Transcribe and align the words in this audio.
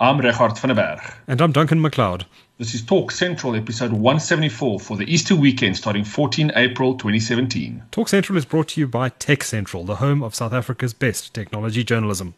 I'm 0.00 0.20
Regardt 0.20 0.60
van 0.60 0.68
der 0.68 0.76
Berg. 0.76 1.00
And 1.26 1.40
I'm 1.40 1.50
Duncan 1.50 1.80
McLeod. 1.80 2.24
This 2.56 2.72
is 2.72 2.84
Talk 2.86 3.10
Central, 3.10 3.56
episode 3.56 3.90
174 3.90 4.78
for 4.78 4.96
the 4.96 5.12
Easter 5.12 5.34
weekend 5.34 5.76
starting 5.76 6.04
14 6.04 6.52
April 6.54 6.96
2017. 6.96 7.82
Talk 7.90 8.08
Central 8.08 8.38
is 8.38 8.44
brought 8.44 8.68
to 8.68 8.80
you 8.80 8.86
by 8.86 9.08
Tech 9.08 9.42
Central, 9.42 9.82
the 9.82 9.96
home 9.96 10.22
of 10.22 10.36
South 10.36 10.52
Africa's 10.52 10.94
best 10.94 11.34
technology 11.34 11.82
journalism. 11.82 12.34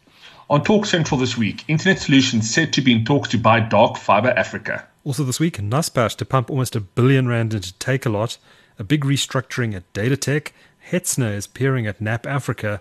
On 0.48 0.64
Talk 0.64 0.86
Central 0.86 1.20
this 1.20 1.36
week, 1.36 1.62
Internet 1.68 1.98
Solutions 1.98 2.50
said 2.50 2.72
to 2.72 2.80
be 2.80 2.92
in 2.92 3.04
talks 3.04 3.28
to 3.28 3.36
buy 3.36 3.60
Dark 3.60 3.98
Fiber 3.98 4.30
Africa. 4.30 4.86
Also 5.04 5.22
this 5.22 5.38
week, 5.38 5.58
Naspers 5.58 6.16
to 6.16 6.24
pump 6.24 6.48
almost 6.48 6.74
a 6.74 6.80
billion 6.80 7.28
rand 7.28 7.52
into 7.52 7.74
Takealot, 7.74 8.38
a 8.78 8.84
big 8.84 9.04
restructuring 9.04 9.74
at 9.74 9.92
Datatec, 9.92 10.52
Hetzner 10.90 11.34
is 11.34 11.46
peering 11.46 11.86
at 11.86 12.00
NAP 12.00 12.26
Africa, 12.26 12.80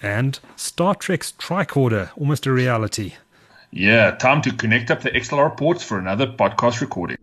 and 0.00 0.40
Star 0.56 0.94
Trek's 0.94 1.32
tricorder, 1.32 2.08
almost 2.16 2.46
a 2.46 2.52
reality. 2.52 3.14
Yeah, 3.76 4.12
time 4.12 4.40
to 4.42 4.52
connect 4.52 4.92
up 4.92 5.00
the 5.00 5.10
XLR 5.10 5.56
ports 5.56 5.82
for 5.82 5.98
another 5.98 6.28
podcast 6.28 6.80
recording. 6.80 7.16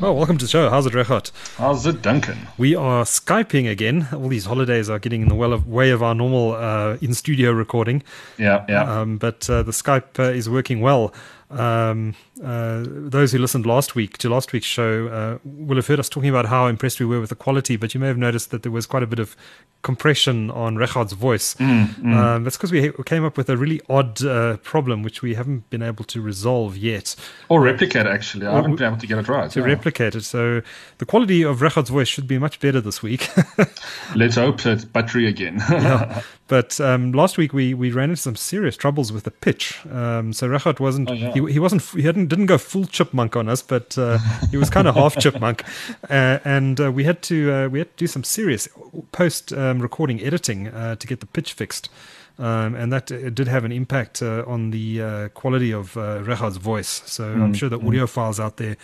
Well, 0.00 0.16
welcome 0.16 0.38
to 0.38 0.46
the 0.46 0.48
show. 0.48 0.70
How's 0.70 0.86
it, 0.86 0.94
Regardt? 0.94 1.30
How's 1.58 1.84
it, 1.84 2.00
Duncan? 2.00 2.48
We 2.56 2.74
are 2.74 3.04
Skyping 3.04 3.70
again. 3.70 4.08
All 4.14 4.28
these 4.28 4.46
holidays 4.46 4.88
are 4.88 4.98
getting 4.98 5.20
in 5.20 5.28
the 5.28 5.34
well 5.34 5.52
of, 5.52 5.68
way 5.68 5.90
of 5.90 6.02
our 6.02 6.14
normal 6.14 6.54
uh, 6.54 6.96
in 7.02 7.12
studio 7.12 7.52
recording. 7.52 8.02
Yeah, 8.38 8.64
yeah. 8.66 8.82
Um, 9.00 9.18
but 9.18 9.48
uh, 9.50 9.62
the 9.62 9.72
Skype 9.72 10.18
uh, 10.18 10.32
is 10.32 10.48
working 10.48 10.80
well. 10.80 11.12
Um, 11.50 12.14
uh, 12.42 12.84
those 12.84 13.32
who 13.32 13.38
listened 13.38 13.66
last 13.66 13.94
week 13.94 14.18
to 14.18 14.28
last 14.28 14.52
week's 14.52 14.66
show 14.66 15.08
uh, 15.08 15.38
will 15.44 15.76
have 15.76 15.86
heard 15.86 16.00
us 16.00 16.08
talking 16.08 16.30
about 16.30 16.46
how 16.46 16.66
impressed 16.66 16.98
we 16.98 17.06
were 17.06 17.20
with 17.20 17.30
the 17.30 17.36
quality, 17.36 17.76
but 17.76 17.94
you 17.94 18.00
may 18.00 18.08
have 18.08 18.18
noticed 18.18 18.50
that 18.50 18.62
there 18.62 18.72
was 18.72 18.86
quite 18.86 19.02
a 19.02 19.06
bit 19.06 19.18
of 19.18 19.36
compression 19.82 20.50
on 20.50 20.76
Regardt's 20.76 21.12
voice. 21.12 21.54
Mm, 21.54 21.86
mm. 21.86 22.14
Um, 22.14 22.44
that's 22.44 22.56
because 22.56 22.72
we 22.72 22.92
came 23.04 23.24
up 23.24 23.36
with 23.36 23.48
a 23.48 23.56
really 23.56 23.80
odd 23.88 24.24
uh, 24.24 24.56
problem 24.58 25.02
which 25.02 25.22
we 25.22 25.34
haven't 25.34 25.68
been 25.70 25.82
able 25.82 26.04
to 26.04 26.20
resolve 26.20 26.76
yet. 26.76 27.14
Or 27.48 27.60
replicate, 27.60 28.06
actually. 28.06 28.46
I 28.46 28.54
haven't 28.54 28.76
been 28.76 28.86
able 28.86 28.98
to 28.98 29.06
get 29.06 29.18
it 29.18 29.28
right. 29.28 29.50
To 29.50 29.60
yeah. 29.60 29.66
replicate 29.66 30.14
it. 30.14 30.22
So 30.22 30.62
the 30.98 31.06
quality 31.06 31.42
of 31.42 31.60
Regardt's 31.60 31.90
voice 31.90 32.08
should 32.08 32.26
be 32.26 32.38
much 32.38 32.60
better 32.60 32.80
this 32.80 33.02
week. 33.02 33.28
Let's 34.16 34.36
hope 34.36 34.64
it's 34.66 34.84
buttery 34.84 35.26
again. 35.26 35.62
yeah. 35.70 36.22
But 36.48 36.78
um, 36.82 37.12
last 37.12 37.38
week 37.38 37.54
we, 37.54 37.72
we 37.72 37.92
ran 37.92 38.10
into 38.10 38.20
some 38.20 38.36
serious 38.36 38.76
troubles 38.76 39.10
with 39.10 39.24
the 39.24 39.30
pitch. 39.30 39.80
Um, 39.86 40.34
so 40.34 40.46
Regardt 40.46 40.80
wasn't 40.80 41.08
oh, 41.08 41.14
yeah. 41.14 41.32
he, 41.32 41.52
he 41.52 41.58
wasn't 41.58 41.80
he 41.80 42.02
hadn't 42.02 42.28
didn't 42.32 42.46
go 42.46 42.56
full 42.56 42.86
chipmunk 42.86 43.36
on 43.36 43.46
us, 43.46 43.60
but 43.60 43.98
uh, 43.98 44.18
he 44.50 44.56
was 44.56 44.70
kind 44.70 44.88
of 44.88 44.94
half 44.94 45.18
chipmunk, 45.22 45.64
uh, 46.08 46.38
and 46.44 46.80
uh, 46.80 46.90
we 46.90 47.04
had 47.04 47.20
to 47.22 47.52
uh, 47.52 47.68
we 47.68 47.78
had 47.78 47.90
to 47.90 47.96
do 47.96 48.06
some 48.06 48.24
serious 48.24 48.68
post 49.12 49.52
um, 49.52 49.80
recording 49.80 50.18
editing 50.22 50.68
uh, 50.68 50.96
to 50.96 51.06
get 51.06 51.20
the 51.20 51.26
pitch 51.26 51.52
fixed. 51.52 51.90
Um, 52.38 52.74
and 52.74 52.90
that 52.90 53.12
uh, 53.12 53.28
did 53.28 53.46
have 53.48 53.64
an 53.64 53.72
impact 53.72 54.22
on 54.22 54.70
the 54.70 55.28
quality 55.34 55.72
of 55.72 55.96
uh, 55.98 56.22
Regardt's 56.22 56.56
voice. 56.56 57.02
So 57.04 57.24
mm, 57.24 57.42
I'm 57.42 57.54
sure 57.54 57.68
the 57.68 57.78
audio 57.78 58.06
mm. 58.06 58.08
files 58.08 58.40
out 58.40 58.56
there 58.56 58.76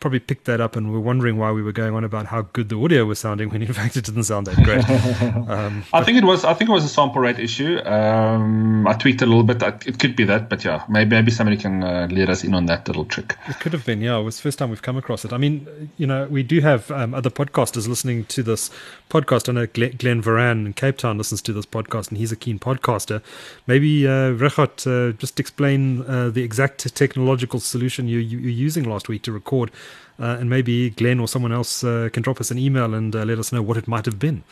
probably 0.00 0.20
picked 0.20 0.44
that 0.44 0.60
up 0.60 0.76
and 0.76 0.92
were 0.92 1.00
wondering 1.00 1.36
why 1.36 1.50
we 1.52 1.62
were 1.62 1.72
going 1.72 1.94
on 1.94 2.04
about 2.04 2.26
how 2.26 2.42
good 2.52 2.68
the 2.68 2.76
audio 2.76 3.04
was 3.04 3.18
sounding 3.18 3.50
when 3.50 3.62
in 3.62 3.72
fact 3.80 3.96
it 3.96 4.04
didn't 4.04 4.24
sound 4.24 4.46
that 4.46 4.56
great. 4.64 4.84
Um, 5.48 5.84
I 5.92 6.02
think 6.04 6.18
it 6.18 6.24
was. 6.24 6.44
I 6.44 6.52
think 6.54 6.68
it 6.68 6.72
was 6.72 6.84
a 6.84 6.88
sample 6.88 7.22
rate 7.22 7.38
issue. 7.38 7.78
Um, 7.84 8.86
I 8.86 8.92
tweaked 8.94 9.22
a 9.22 9.26
little 9.26 9.42
bit. 9.42 9.62
It 9.86 9.98
could 9.98 10.14
be 10.14 10.24
that, 10.24 10.48
but 10.48 10.64
yeah, 10.64 10.84
maybe 10.88 11.10
maybe 11.10 11.30
somebody 11.30 11.56
can 11.56 11.82
uh, 11.82 12.06
lead 12.10 12.28
us 12.28 12.44
in 12.44 12.54
on 12.54 12.66
that 12.66 12.86
little 12.86 13.04
trick. 13.04 13.36
It 13.48 13.58
could 13.60 13.72
have 13.72 13.84
been. 13.84 14.00
Yeah, 14.00 14.18
it 14.18 14.22
was 14.22 14.36
the 14.36 14.42
first 14.42 14.58
time 14.58 14.70
we've 14.70 14.82
come 14.82 14.96
across 14.96 15.24
it. 15.24 15.32
I 15.32 15.38
mean, 15.38 15.90
you 15.96 16.06
know, 16.06 16.26
we 16.26 16.42
do 16.42 16.60
have 16.60 16.90
um, 16.90 17.14
other 17.14 17.30
podcasters 17.30 17.88
listening 17.88 18.24
to 18.26 18.42
this 18.42 18.70
podcast. 19.10 19.48
I 19.48 19.52
know 19.52 19.66
Glenn, 19.66 19.96
Glenn 19.96 20.22
Varan 20.22 20.66
in 20.66 20.72
Cape 20.74 20.98
Town 20.98 21.18
listens 21.18 21.40
to 21.42 21.52
this 21.52 21.66
podcast, 21.66 22.08
and 22.08 22.18
he's 22.18 22.32
a 22.32 22.36
keen 22.36 22.58
podcaster. 22.58 23.22
Maybe 23.66 24.06
uh, 24.06 24.32
Regardt, 24.32 24.86
uh, 24.86 25.12
just 25.16 25.40
explain 25.40 26.02
uh, 26.02 26.30
the 26.30 26.42
exact 26.42 26.94
technological 26.94 27.60
solution 27.60 28.08
you, 28.08 28.18
you, 28.18 28.38
you're 28.38 28.50
using 28.50 28.84
last 28.84 29.08
week 29.08 29.22
to 29.22 29.32
record 29.32 29.70
and 30.18 30.50
maybe 30.50 30.90
Glenn 30.90 31.20
or 31.20 31.28
someone 31.28 31.52
else 31.52 31.84
uh, 31.84 32.08
can 32.12 32.22
drop 32.22 32.40
us 32.40 32.50
an 32.50 32.58
email 32.58 32.94
and 32.94 33.14
uh, 33.14 33.24
let 33.24 33.38
us 33.38 33.52
know 33.52 33.62
what 33.62 33.76
it 33.76 33.86
might 33.86 34.06
have 34.06 34.18
been. 34.18 34.42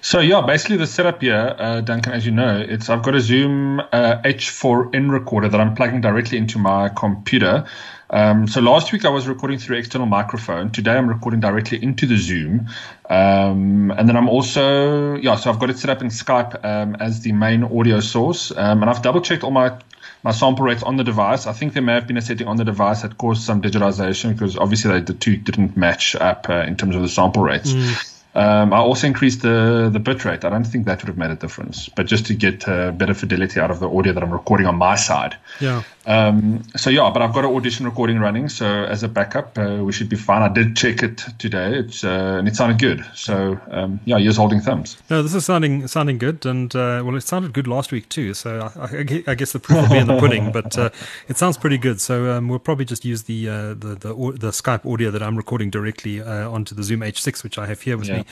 So 0.00 0.20
yeah, 0.20 0.40
basically 0.40 0.76
the 0.76 0.86
setup 0.86 1.20
here, 1.20 1.54
uh, 1.58 1.80
Duncan, 1.80 2.12
as 2.12 2.24
you 2.24 2.32
know, 2.32 2.64
it's 2.66 2.88
I've 2.88 3.02
got 3.02 3.14
a 3.14 3.20
Zoom 3.20 3.80
uh, 3.80 4.22
H4n 4.24 5.10
recorder 5.10 5.48
that 5.48 5.60
I'm 5.60 5.74
plugging 5.74 6.00
directly 6.00 6.38
into 6.38 6.58
my 6.58 6.88
computer. 6.88 7.66
Um, 8.08 8.46
so 8.46 8.60
last 8.60 8.92
week 8.92 9.04
I 9.04 9.08
was 9.08 9.26
recording 9.26 9.58
through 9.58 9.78
external 9.78 10.06
microphone. 10.06 10.70
Today 10.70 10.92
I'm 10.92 11.08
recording 11.08 11.40
directly 11.40 11.82
into 11.82 12.06
the 12.06 12.16
Zoom, 12.16 12.68
um, 13.10 13.90
and 13.90 14.08
then 14.08 14.16
I'm 14.16 14.28
also 14.28 15.16
yeah. 15.16 15.34
So 15.34 15.50
I've 15.50 15.58
got 15.58 15.70
it 15.70 15.78
set 15.78 15.90
up 15.90 16.02
in 16.02 16.08
Skype 16.08 16.64
um, 16.64 16.94
as 17.00 17.20
the 17.22 17.32
main 17.32 17.64
audio 17.64 17.98
source, 18.00 18.52
um, 18.52 18.82
and 18.82 18.88
I've 18.88 19.02
double 19.02 19.20
checked 19.20 19.42
all 19.42 19.50
my 19.50 19.76
my 20.26 20.32
sample 20.32 20.64
rates 20.64 20.82
on 20.82 20.96
the 20.96 21.04
device. 21.04 21.46
I 21.46 21.52
think 21.52 21.72
there 21.72 21.82
may 21.82 21.94
have 21.94 22.08
been 22.08 22.16
a 22.16 22.20
setting 22.20 22.48
on 22.48 22.56
the 22.56 22.64
device 22.64 23.02
that 23.02 23.16
caused 23.16 23.42
some 23.42 23.62
digitization 23.62 24.32
because 24.32 24.56
obviously 24.56 24.90
they, 24.90 25.00
the 25.00 25.14
two 25.14 25.36
didn't 25.36 25.76
match 25.76 26.16
up 26.16 26.48
uh, 26.50 26.64
in 26.66 26.76
terms 26.76 26.96
of 26.96 27.02
the 27.02 27.08
sample 27.08 27.44
rates. 27.44 27.72
Mm. 27.72 28.12
Um, 28.34 28.72
I 28.72 28.78
also 28.78 29.06
increased 29.06 29.42
the 29.42 29.88
the 29.90 30.00
bit 30.00 30.24
rate. 30.24 30.44
I 30.44 30.50
don't 30.50 30.66
think 30.66 30.86
that 30.86 31.00
would 31.00 31.08
have 31.08 31.16
made 31.16 31.30
a 31.30 31.36
difference, 31.36 31.88
but 31.88 32.06
just 32.06 32.26
to 32.26 32.34
get 32.34 32.68
uh, 32.68 32.90
better 32.90 33.14
fidelity 33.14 33.60
out 33.60 33.70
of 33.70 33.78
the 33.78 33.88
audio 33.88 34.12
that 34.14 34.22
I'm 34.22 34.32
recording 34.32 34.66
on 34.66 34.76
my 34.76 34.96
side. 34.96 35.36
Yeah. 35.60 35.84
Um, 36.06 36.62
so 36.76 36.88
yeah, 36.88 37.10
but 37.12 37.20
I've 37.20 37.34
got 37.34 37.44
an 37.44 37.54
audition 37.54 37.84
recording 37.84 38.20
running, 38.20 38.48
so 38.48 38.66
as 38.66 39.02
a 39.02 39.08
backup, 39.08 39.58
uh, 39.58 39.82
we 39.82 39.92
should 39.92 40.08
be 40.08 40.14
fine. 40.14 40.40
I 40.40 40.48
did 40.48 40.76
check 40.76 41.02
it 41.02 41.18
today, 41.38 41.78
it's 41.78 42.04
uh, 42.04 42.36
and 42.38 42.46
it 42.46 42.54
sounded 42.54 42.78
good. 42.78 43.04
So 43.14 43.58
um, 43.72 43.98
yeah, 44.04 44.16
you're 44.16 44.32
holding 44.32 44.60
thumbs. 44.60 44.96
No, 45.10 45.22
this 45.22 45.34
is 45.34 45.44
sounding 45.44 45.88
sounding 45.88 46.18
good, 46.18 46.46
and 46.46 46.74
uh, 46.76 47.02
well, 47.04 47.16
it 47.16 47.22
sounded 47.22 47.52
good 47.52 47.66
last 47.66 47.90
week 47.90 48.08
too. 48.08 48.34
So 48.34 48.70
I, 48.76 48.84
I, 48.84 49.24
I 49.26 49.34
guess 49.34 49.50
the 49.50 49.58
proof 49.58 49.82
will 49.82 49.88
be 49.88 49.98
in 49.98 50.06
the 50.06 50.16
pudding, 50.20 50.52
but 50.52 50.78
uh, 50.78 50.90
it 51.26 51.36
sounds 51.36 51.58
pretty 51.58 51.78
good. 51.78 52.00
So 52.00 52.30
um, 52.32 52.48
we'll 52.48 52.60
probably 52.60 52.84
just 52.84 53.04
use 53.04 53.24
the, 53.24 53.48
uh, 53.48 53.68
the 53.74 53.96
the 53.98 54.14
the 54.38 54.50
Skype 54.50 54.90
audio 54.90 55.10
that 55.10 55.24
I'm 55.24 55.36
recording 55.36 55.70
directly 55.70 56.22
uh, 56.22 56.48
onto 56.48 56.76
the 56.76 56.84
Zoom 56.84 57.00
H6, 57.00 57.42
which 57.42 57.58
I 57.58 57.66
have 57.66 57.82
here 57.82 57.98
with 57.98 58.08
yeah. 58.08 58.18
me, 58.18 58.24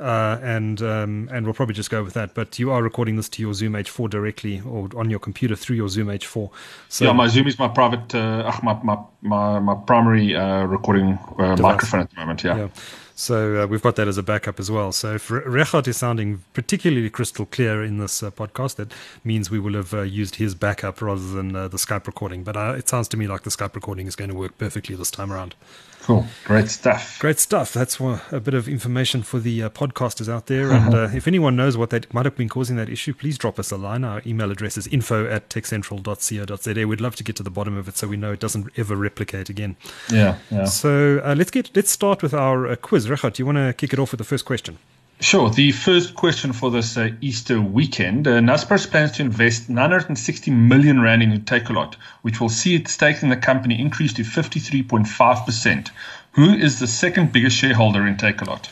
and 0.00 0.82
um, 0.82 1.30
and 1.32 1.46
we'll 1.46 1.54
probably 1.54 1.74
just 1.74 1.90
go 1.90 2.04
with 2.04 2.12
that. 2.12 2.34
But 2.34 2.58
you 2.58 2.70
are 2.70 2.82
recording 2.82 3.16
this 3.16 3.30
to 3.30 3.42
your 3.42 3.54
Zoom 3.54 3.72
H4 3.72 4.10
directly 4.10 4.60
or 4.60 4.90
on 4.96 5.08
your 5.08 5.18
computer 5.18 5.56
through 5.56 5.76
your 5.76 5.88
Zoom 5.88 6.08
H4. 6.08 6.50
So 6.90 7.06
yeah, 7.06 7.21
my 7.22 7.28
Zoom 7.28 7.46
is 7.46 7.56
my 7.56 7.68
private, 7.68 8.12
uh, 8.16 8.52
my, 8.64 8.74
my, 8.82 8.98
my, 9.20 9.60
my 9.60 9.74
primary 9.86 10.34
uh, 10.34 10.64
recording 10.64 11.20
uh, 11.38 11.54
microphone 11.56 12.00
at 12.00 12.10
the 12.10 12.16
moment. 12.16 12.42
Yeah. 12.42 12.56
yeah. 12.56 12.68
So 13.14 13.62
uh, 13.62 13.66
we've 13.68 13.82
got 13.82 13.94
that 13.94 14.08
as 14.08 14.18
a 14.18 14.24
backup 14.24 14.58
as 14.58 14.72
well. 14.72 14.90
So 14.90 15.14
if 15.14 15.28
Regardt 15.28 15.86
is 15.86 15.96
sounding 15.96 16.42
particularly 16.52 17.08
crystal 17.10 17.46
clear 17.46 17.84
in 17.84 17.98
this 17.98 18.24
uh, 18.24 18.32
podcast, 18.32 18.74
that 18.76 18.92
means 19.22 19.52
we 19.52 19.60
will 19.60 19.74
have 19.74 19.94
uh, 19.94 20.00
used 20.00 20.36
his 20.36 20.56
backup 20.56 21.00
rather 21.00 21.28
than 21.36 21.54
uh, 21.54 21.68
the 21.68 21.76
Skype 21.76 22.08
recording. 22.08 22.42
But 22.42 22.56
uh, 22.56 22.74
it 22.76 22.88
sounds 22.88 23.06
to 23.08 23.16
me 23.16 23.28
like 23.28 23.42
the 23.42 23.50
Skype 23.50 23.76
recording 23.76 24.08
is 24.08 24.16
going 24.16 24.30
to 24.30 24.36
work 24.36 24.58
perfectly 24.58 24.96
this 24.96 25.12
time 25.12 25.32
around. 25.32 25.54
Cool. 26.02 26.26
Great 26.44 26.68
stuff. 26.68 27.18
Great 27.20 27.38
stuff. 27.38 27.72
That's 27.72 28.00
a 28.00 28.40
bit 28.40 28.54
of 28.54 28.68
information 28.68 29.22
for 29.22 29.38
the 29.38 29.64
uh, 29.64 29.70
podcasters 29.70 30.28
out 30.28 30.46
there. 30.46 30.72
And 30.82 30.94
uh, 30.94 31.08
if 31.14 31.28
anyone 31.28 31.54
knows 31.54 31.76
what 31.76 31.90
that 31.90 32.12
might 32.12 32.24
have 32.24 32.34
been 32.34 32.48
causing 32.48 32.76
that 32.76 32.88
issue, 32.88 33.14
please 33.14 33.38
drop 33.38 33.58
us 33.58 33.70
a 33.70 33.76
line. 33.76 34.04
Our 34.04 34.22
email 34.26 34.50
address 34.50 34.76
is 34.76 34.86
info 34.88 35.28
at 35.28 35.48
techcentral.co.za. 35.48 36.86
We'd 36.86 37.00
love 37.00 37.14
to 37.16 37.24
get 37.24 37.36
to 37.36 37.42
the 37.42 37.50
bottom 37.50 37.76
of 37.76 37.88
it 37.88 37.96
so 37.96 38.08
we 38.08 38.16
know 38.16 38.32
it 38.32 38.40
doesn't 38.40 38.70
ever 38.76 38.96
replicate 38.96 39.48
again. 39.48 39.76
Yeah. 40.10 40.38
yeah. 40.50 40.64
So 40.64 41.20
uh, 41.24 41.34
let's 41.36 41.50
get 41.50 41.70
let's 41.76 41.90
start 41.90 42.22
with 42.22 42.34
our 42.34 42.66
uh, 42.66 42.76
quiz. 42.76 43.06
Regardt, 43.06 43.34
do 43.34 43.42
you 43.42 43.46
want 43.46 43.58
to 43.58 43.72
kick 43.74 43.92
it 43.92 43.98
off 43.98 44.10
with 44.12 44.18
the 44.18 44.24
first 44.24 44.44
question? 44.44 44.78
Sure. 45.22 45.50
The 45.50 45.70
first 45.70 46.16
question 46.16 46.52
for 46.52 46.72
this 46.72 46.96
uh, 46.96 47.10
Easter 47.20 47.60
weekend 47.60 48.26
uh, 48.26 48.40
Naspers 48.40 48.90
plans 48.90 49.12
to 49.12 49.22
invest 49.22 49.70
960 49.70 50.50
million 50.50 51.00
Rand 51.00 51.22
in 51.22 51.40
Takealot, 51.42 51.94
which 52.22 52.40
will 52.40 52.48
see 52.48 52.74
its 52.74 52.94
stake 52.94 53.22
in 53.22 53.28
the 53.28 53.36
company 53.36 53.80
increase 53.80 54.12
to 54.14 54.22
53.5%. 54.22 55.90
Who 56.32 56.52
is 56.52 56.80
the 56.80 56.88
second 56.88 57.32
biggest 57.32 57.56
shareholder 57.56 58.04
in 58.04 58.16
Takealot? 58.16 58.68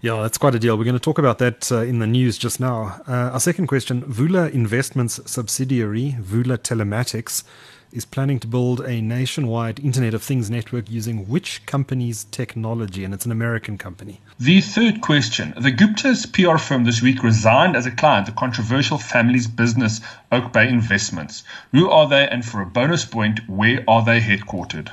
Yeah, 0.00 0.22
that's 0.22 0.38
quite 0.38 0.54
a 0.54 0.60
deal. 0.60 0.78
We're 0.78 0.84
going 0.84 0.94
to 0.94 1.00
talk 1.00 1.18
about 1.18 1.38
that 1.38 1.72
uh, 1.72 1.80
in 1.80 1.98
the 1.98 2.06
news 2.06 2.38
just 2.38 2.60
now. 2.60 3.02
Uh, 3.08 3.32
our 3.32 3.40
second 3.40 3.66
question 3.66 4.02
Vula 4.02 4.48
Investments 4.52 5.18
subsidiary, 5.28 6.16
Vula 6.20 6.56
Telematics, 6.56 7.42
is 7.92 8.04
planning 8.04 8.38
to 8.40 8.46
build 8.46 8.80
a 8.80 9.00
nationwide 9.00 9.80
Internet 9.80 10.14
of 10.14 10.22
Things 10.22 10.48
network 10.48 10.88
using 10.90 11.28
which 11.28 11.64
company's 11.66 12.24
technology? 12.24 13.04
And 13.04 13.12
it's 13.12 13.26
an 13.26 13.32
American 13.32 13.78
company. 13.78 14.20
The 14.38 14.60
third 14.60 15.00
question 15.00 15.54
The 15.60 15.72
Gupta's 15.72 16.26
PR 16.26 16.58
firm 16.58 16.84
this 16.84 17.02
week 17.02 17.22
resigned 17.22 17.76
as 17.76 17.86
a 17.86 17.90
client 17.90 18.26
the 18.26 18.32
controversial 18.32 18.98
family's 18.98 19.46
business, 19.46 20.00
Oak 20.30 20.52
Bay 20.52 20.68
Investments. 20.68 21.42
Who 21.72 21.90
are 21.90 22.08
they? 22.08 22.28
And 22.28 22.44
for 22.44 22.60
a 22.60 22.66
bonus 22.66 23.04
point, 23.04 23.48
where 23.48 23.84
are 23.88 24.04
they 24.04 24.20
headquartered? 24.20 24.90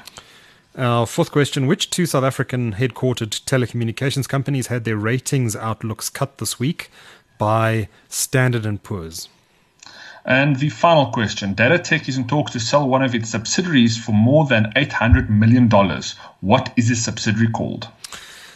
Our 0.78 1.08
fourth 1.08 1.32
question 1.32 1.66
Which 1.66 1.90
two 1.90 2.06
South 2.06 2.24
African 2.24 2.74
headquartered 2.74 3.44
telecommunications 3.46 4.28
companies 4.28 4.68
had 4.68 4.84
their 4.84 4.98
ratings 4.98 5.56
outlooks 5.56 6.10
cut 6.10 6.38
this 6.38 6.60
week 6.60 6.92
by 7.38 7.90
Standard 8.10 8.66
and 8.66 8.82
Poor's? 8.82 9.30
And 10.28 10.58
the 10.58 10.70
final 10.70 11.08
question 11.08 11.56
Datatec 11.56 12.10
is 12.10 12.18
in 12.18 12.28
talks 12.28 12.52
to 12.52 12.60
sell 12.60 12.88
one 12.88 13.02
of 13.02 13.16
its 13.16 13.30
subsidiaries 13.30 13.98
for 13.98 14.12
more 14.12 14.46
than 14.46 14.74
$800 14.76 15.30
million. 15.30 15.70
What 16.42 16.74
is 16.76 16.90
this 16.90 17.04
subsidiary 17.04 17.50
called? 17.50 17.88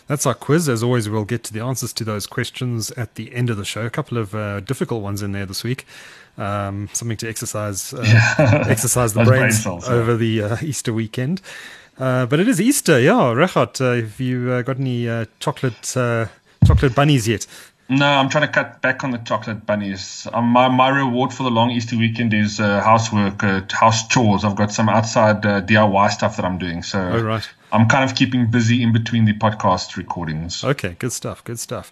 That's 0.07 0.25
our 0.25 0.33
quiz. 0.33 0.68
As 0.68 0.83
always, 0.83 1.07
we'll 1.07 1.23
get 1.23 1.45
to 1.45 1.53
the 1.53 1.62
answers 1.62 1.94
to 1.94 2.03
those 2.03 2.27
questions 2.27 2.91
at 2.91 3.15
the 3.15 3.33
end 3.33 3.50
of 3.50 3.56
the 3.56 3.63
show. 3.63 3.85
A 3.85 3.89
couple 3.89 4.18
of 4.18 4.35
uh, 4.35 4.59
difficult 4.59 5.01
ones 5.01 5.21
in 5.21 5.31
there 5.31 5.45
this 5.45 5.63
week. 5.63 5.85
Um, 6.38 6.89
something 6.91 7.15
to 7.18 7.29
exercise 7.29 7.94
uh, 7.94 8.03
yeah. 8.06 8.65
exercise 8.69 9.13
the 9.13 9.24
brains 9.24 9.39
brain 9.39 9.51
cells, 9.51 9.88
over 9.88 10.12
yeah. 10.12 10.17
the 10.17 10.44
uh, 10.44 10.57
Easter 10.62 10.91
weekend. 10.91 11.41
Uh, 11.97 12.25
but 12.25 12.41
it 12.41 12.50
is 12.50 12.59
Easter, 12.59 13.00
yeah. 13.00 13.33
Regardt, 13.33 13.79
uh, 13.79 14.01
have 14.01 14.19
you 14.19 14.51
uh, 14.51 14.62
got 14.63 14.77
any 14.77 15.06
chocolate 15.39 15.81
chocolate 16.65 16.95
bunnies 16.95 17.29
yet? 17.29 17.47
No, 17.91 18.05
I'm 18.05 18.29
trying 18.29 18.47
to 18.47 18.53
cut 18.53 18.81
back 18.81 19.03
on 19.03 19.11
the 19.11 19.17
chocolate 19.17 19.65
bunnies. 19.65 20.25
Um, 20.31 20.45
my 20.45 20.69
my 20.69 20.88
reward 20.88 21.33
for 21.33 21.43
the 21.43 21.51
long 21.51 21.71
Easter 21.71 21.97
weekend 21.97 22.33
is 22.33 22.57
uh, 22.57 22.79
housework, 22.79 23.43
uh, 23.43 23.63
house 23.69 24.07
chores. 24.07 24.45
I've 24.45 24.55
got 24.55 24.71
some 24.71 24.88
outside 24.88 25.45
uh, 25.45 25.59
DIY 25.59 26.09
stuff 26.11 26.38
that 26.38 26.45
I'm 26.45 26.57
doing, 26.57 26.83
so 26.83 27.01
oh, 27.01 27.21
right. 27.21 27.49
I'm 27.69 27.89
kind 27.89 28.09
of 28.09 28.15
keeping 28.15 28.49
busy 28.49 28.81
in 28.81 28.93
between 28.93 29.25
the 29.25 29.33
podcast 29.33 29.97
recordings. 29.97 30.63
Okay, 30.63 30.95
good 30.99 31.11
stuff. 31.11 31.43
Good 31.43 31.59
stuff. 31.59 31.91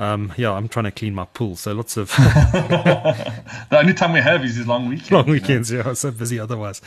Um, 0.00 0.32
yeah, 0.38 0.52
I'm 0.52 0.66
trying 0.66 0.86
to 0.86 0.90
clean 0.90 1.14
my 1.14 1.26
pool, 1.26 1.56
so 1.56 1.74
lots 1.74 1.98
of. 1.98 2.08
the 2.16 3.34
only 3.72 3.92
time 3.92 4.14
we 4.14 4.20
have 4.20 4.42
is 4.42 4.56
these 4.56 4.66
long 4.66 4.88
weekends. 4.88 5.10
Long 5.10 5.26
weekends, 5.26 5.70
you 5.70 5.82
know? 5.82 5.88
yeah. 5.88 5.92
So 5.92 6.10
busy 6.10 6.38
otherwise, 6.40 6.80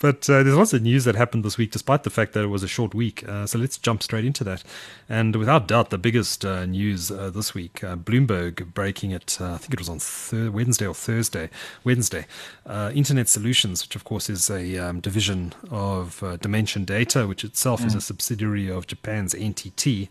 but 0.00 0.28
uh, 0.28 0.42
there's 0.42 0.56
lots 0.56 0.72
of 0.72 0.82
news 0.82 1.04
that 1.04 1.14
happened 1.14 1.44
this 1.44 1.56
week, 1.58 1.70
despite 1.70 2.02
the 2.02 2.10
fact 2.10 2.32
that 2.32 2.42
it 2.42 2.48
was 2.48 2.64
a 2.64 2.68
short 2.68 2.92
week. 2.92 3.26
Uh, 3.28 3.46
so 3.46 3.56
let's 3.56 3.78
jump 3.78 4.02
straight 4.02 4.24
into 4.24 4.42
that. 4.42 4.64
And 5.08 5.36
without 5.36 5.68
doubt, 5.68 5.90
the 5.90 5.98
biggest 5.98 6.44
uh, 6.44 6.66
news 6.66 7.08
uh, 7.08 7.30
this 7.30 7.54
week: 7.54 7.84
uh, 7.84 7.94
Bloomberg 7.94 8.74
breaking 8.74 9.12
it. 9.12 9.38
Uh, 9.40 9.52
I 9.52 9.58
think 9.58 9.72
it 9.72 9.78
was 9.78 9.88
on 9.88 10.00
thir- 10.00 10.50
Wednesday 10.50 10.88
or 10.88 10.94
Thursday. 10.94 11.50
Wednesday. 11.84 12.26
Internet 12.68 13.28
Solutions, 13.28 13.84
which 13.84 13.94
of 13.94 14.02
course 14.02 14.28
is 14.28 14.50
a 14.50 14.76
um, 14.78 14.98
division 14.98 15.54
of 15.70 16.20
Dimension 16.40 16.84
Data, 16.84 17.28
which 17.28 17.44
itself 17.44 17.80
mm. 17.80 17.86
is 17.86 17.94
a 17.94 18.00
subsidiary 18.00 18.68
of 18.68 18.88
Japan's 18.88 19.34
NTT 19.34 20.08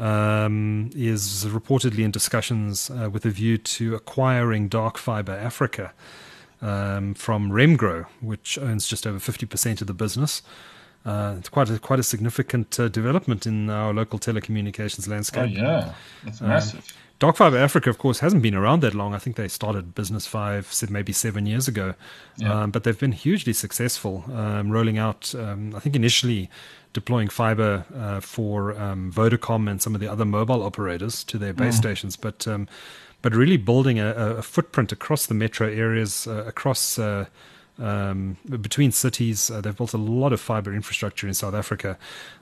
um, 0.00 0.90
is 0.94 1.44
reportedly 1.44 2.04
in 2.04 2.10
discussions 2.10 2.90
uh, 2.90 3.08
with 3.10 3.24
a 3.24 3.30
view 3.30 3.58
to 3.58 3.94
acquiring 3.94 4.68
Dark 4.68 4.96
Fiber 4.96 5.32
Africa 5.32 5.92
um, 6.62 7.14
from 7.14 7.50
Remgro, 7.50 8.06
which 8.20 8.58
owns 8.58 8.86
just 8.86 9.06
over 9.06 9.18
50% 9.18 9.80
of 9.80 9.86
the 9.86 9.94
business. 9.94 10.42
Uh, 11.04 11.36
it's 11.38 11.48
quite 11.48 11.70
a, 11.70 11.78
quite 11.78 11.98
a 11.98 12.02
significant 12.02 12.78
uh, 12.80 12.88
development 12.88 13.46
in 13.46 13.70
our 13.70 13.92
local 13.92 14.18
telecommunications 14.18 15.08
landscape. 15.08 15.42
Oh, 15.42 15.62
yeah, 15.62 15.94
that's 16.24 16.40
um, 16.40 16.48
massive. 16.48 16.94
Dark 17.18 17.36
Fiber 17.36 17.58
Africa, 17.58 17.90
of 17.90 17.98
course, 17.98 18.20
hasn't 18.20 18.42
been 18.42 18.54
around 18.54 18.80
that 18.80 18.94
long. 18.94 19.14
I 19.14 19.18
think 19.18 19.36
they 19.36 19.46
started 19.46 19.94
business 19.94 20.26
five, 20.26 20.72
said 20.72 20.90
maybe 20.90 21.12
seven 21.12 21.44
years 21.44 21.68
ago. 21.68 21.94
Yeah. 22.38 22.62
Um, 22.62 22.70
but 22.70 22.84
they've 22.84 22.98
been 22.98 23.12
hugely 23.12 23.52
successful, 23.52 24.24
um, 24.32 24.70
rolling 24.70 24.96
out, 24.96 25.34
um, 25.34 25.74
I 25.76 25.80
think 25.80 25.94
initially 25.94 26.48
deploying 26.92 27.28
fiber 27.28 27.84
uh, 27.94 28.20
for 28.20 28.78
um, 28.80 29.12
Vodacom 29.12 29.70
and 29.70 29.80
some 29.80 29.94
of 29.94 30.00
the 30.00 30.08
other 30.08 30.24
mobile 30.24 30.62
operators 30.62 31.24
to 31.24 31.38
their 31.38 31.52
base 31.52 31.76
mm. 31.76 31.78
stations, 31.78 32.16
but 32.16 32.46
um, 32.48 32.68
but 33.22 33.34
really 33.34 33.56
building 33.56 33.98
a, 33.98 34.08
a, 34.14 34.42
footprint 34.42 34.92
across 34.92 35.26
the 35.26 35.34
metro 35.34 35.68
areas, 35.68 36.26
uh, 36.26 36.42
across 36.46 36.98
uh, 36.98 37.26
um, 37.78 38.38
between 38.48 38.92
cities. 38.92 39.50
Uh, 39.50 39.60
they've 39.60 39.76
built 39.76 39.92
a 39.92 39.98
lot 39.98 40.32
of 40.32 40.40
fiber 40.40 40.72
infrastructure 40.74 41.28
in 41.28 41.34
South 41.34 41.54
Africa, 41.54 41.98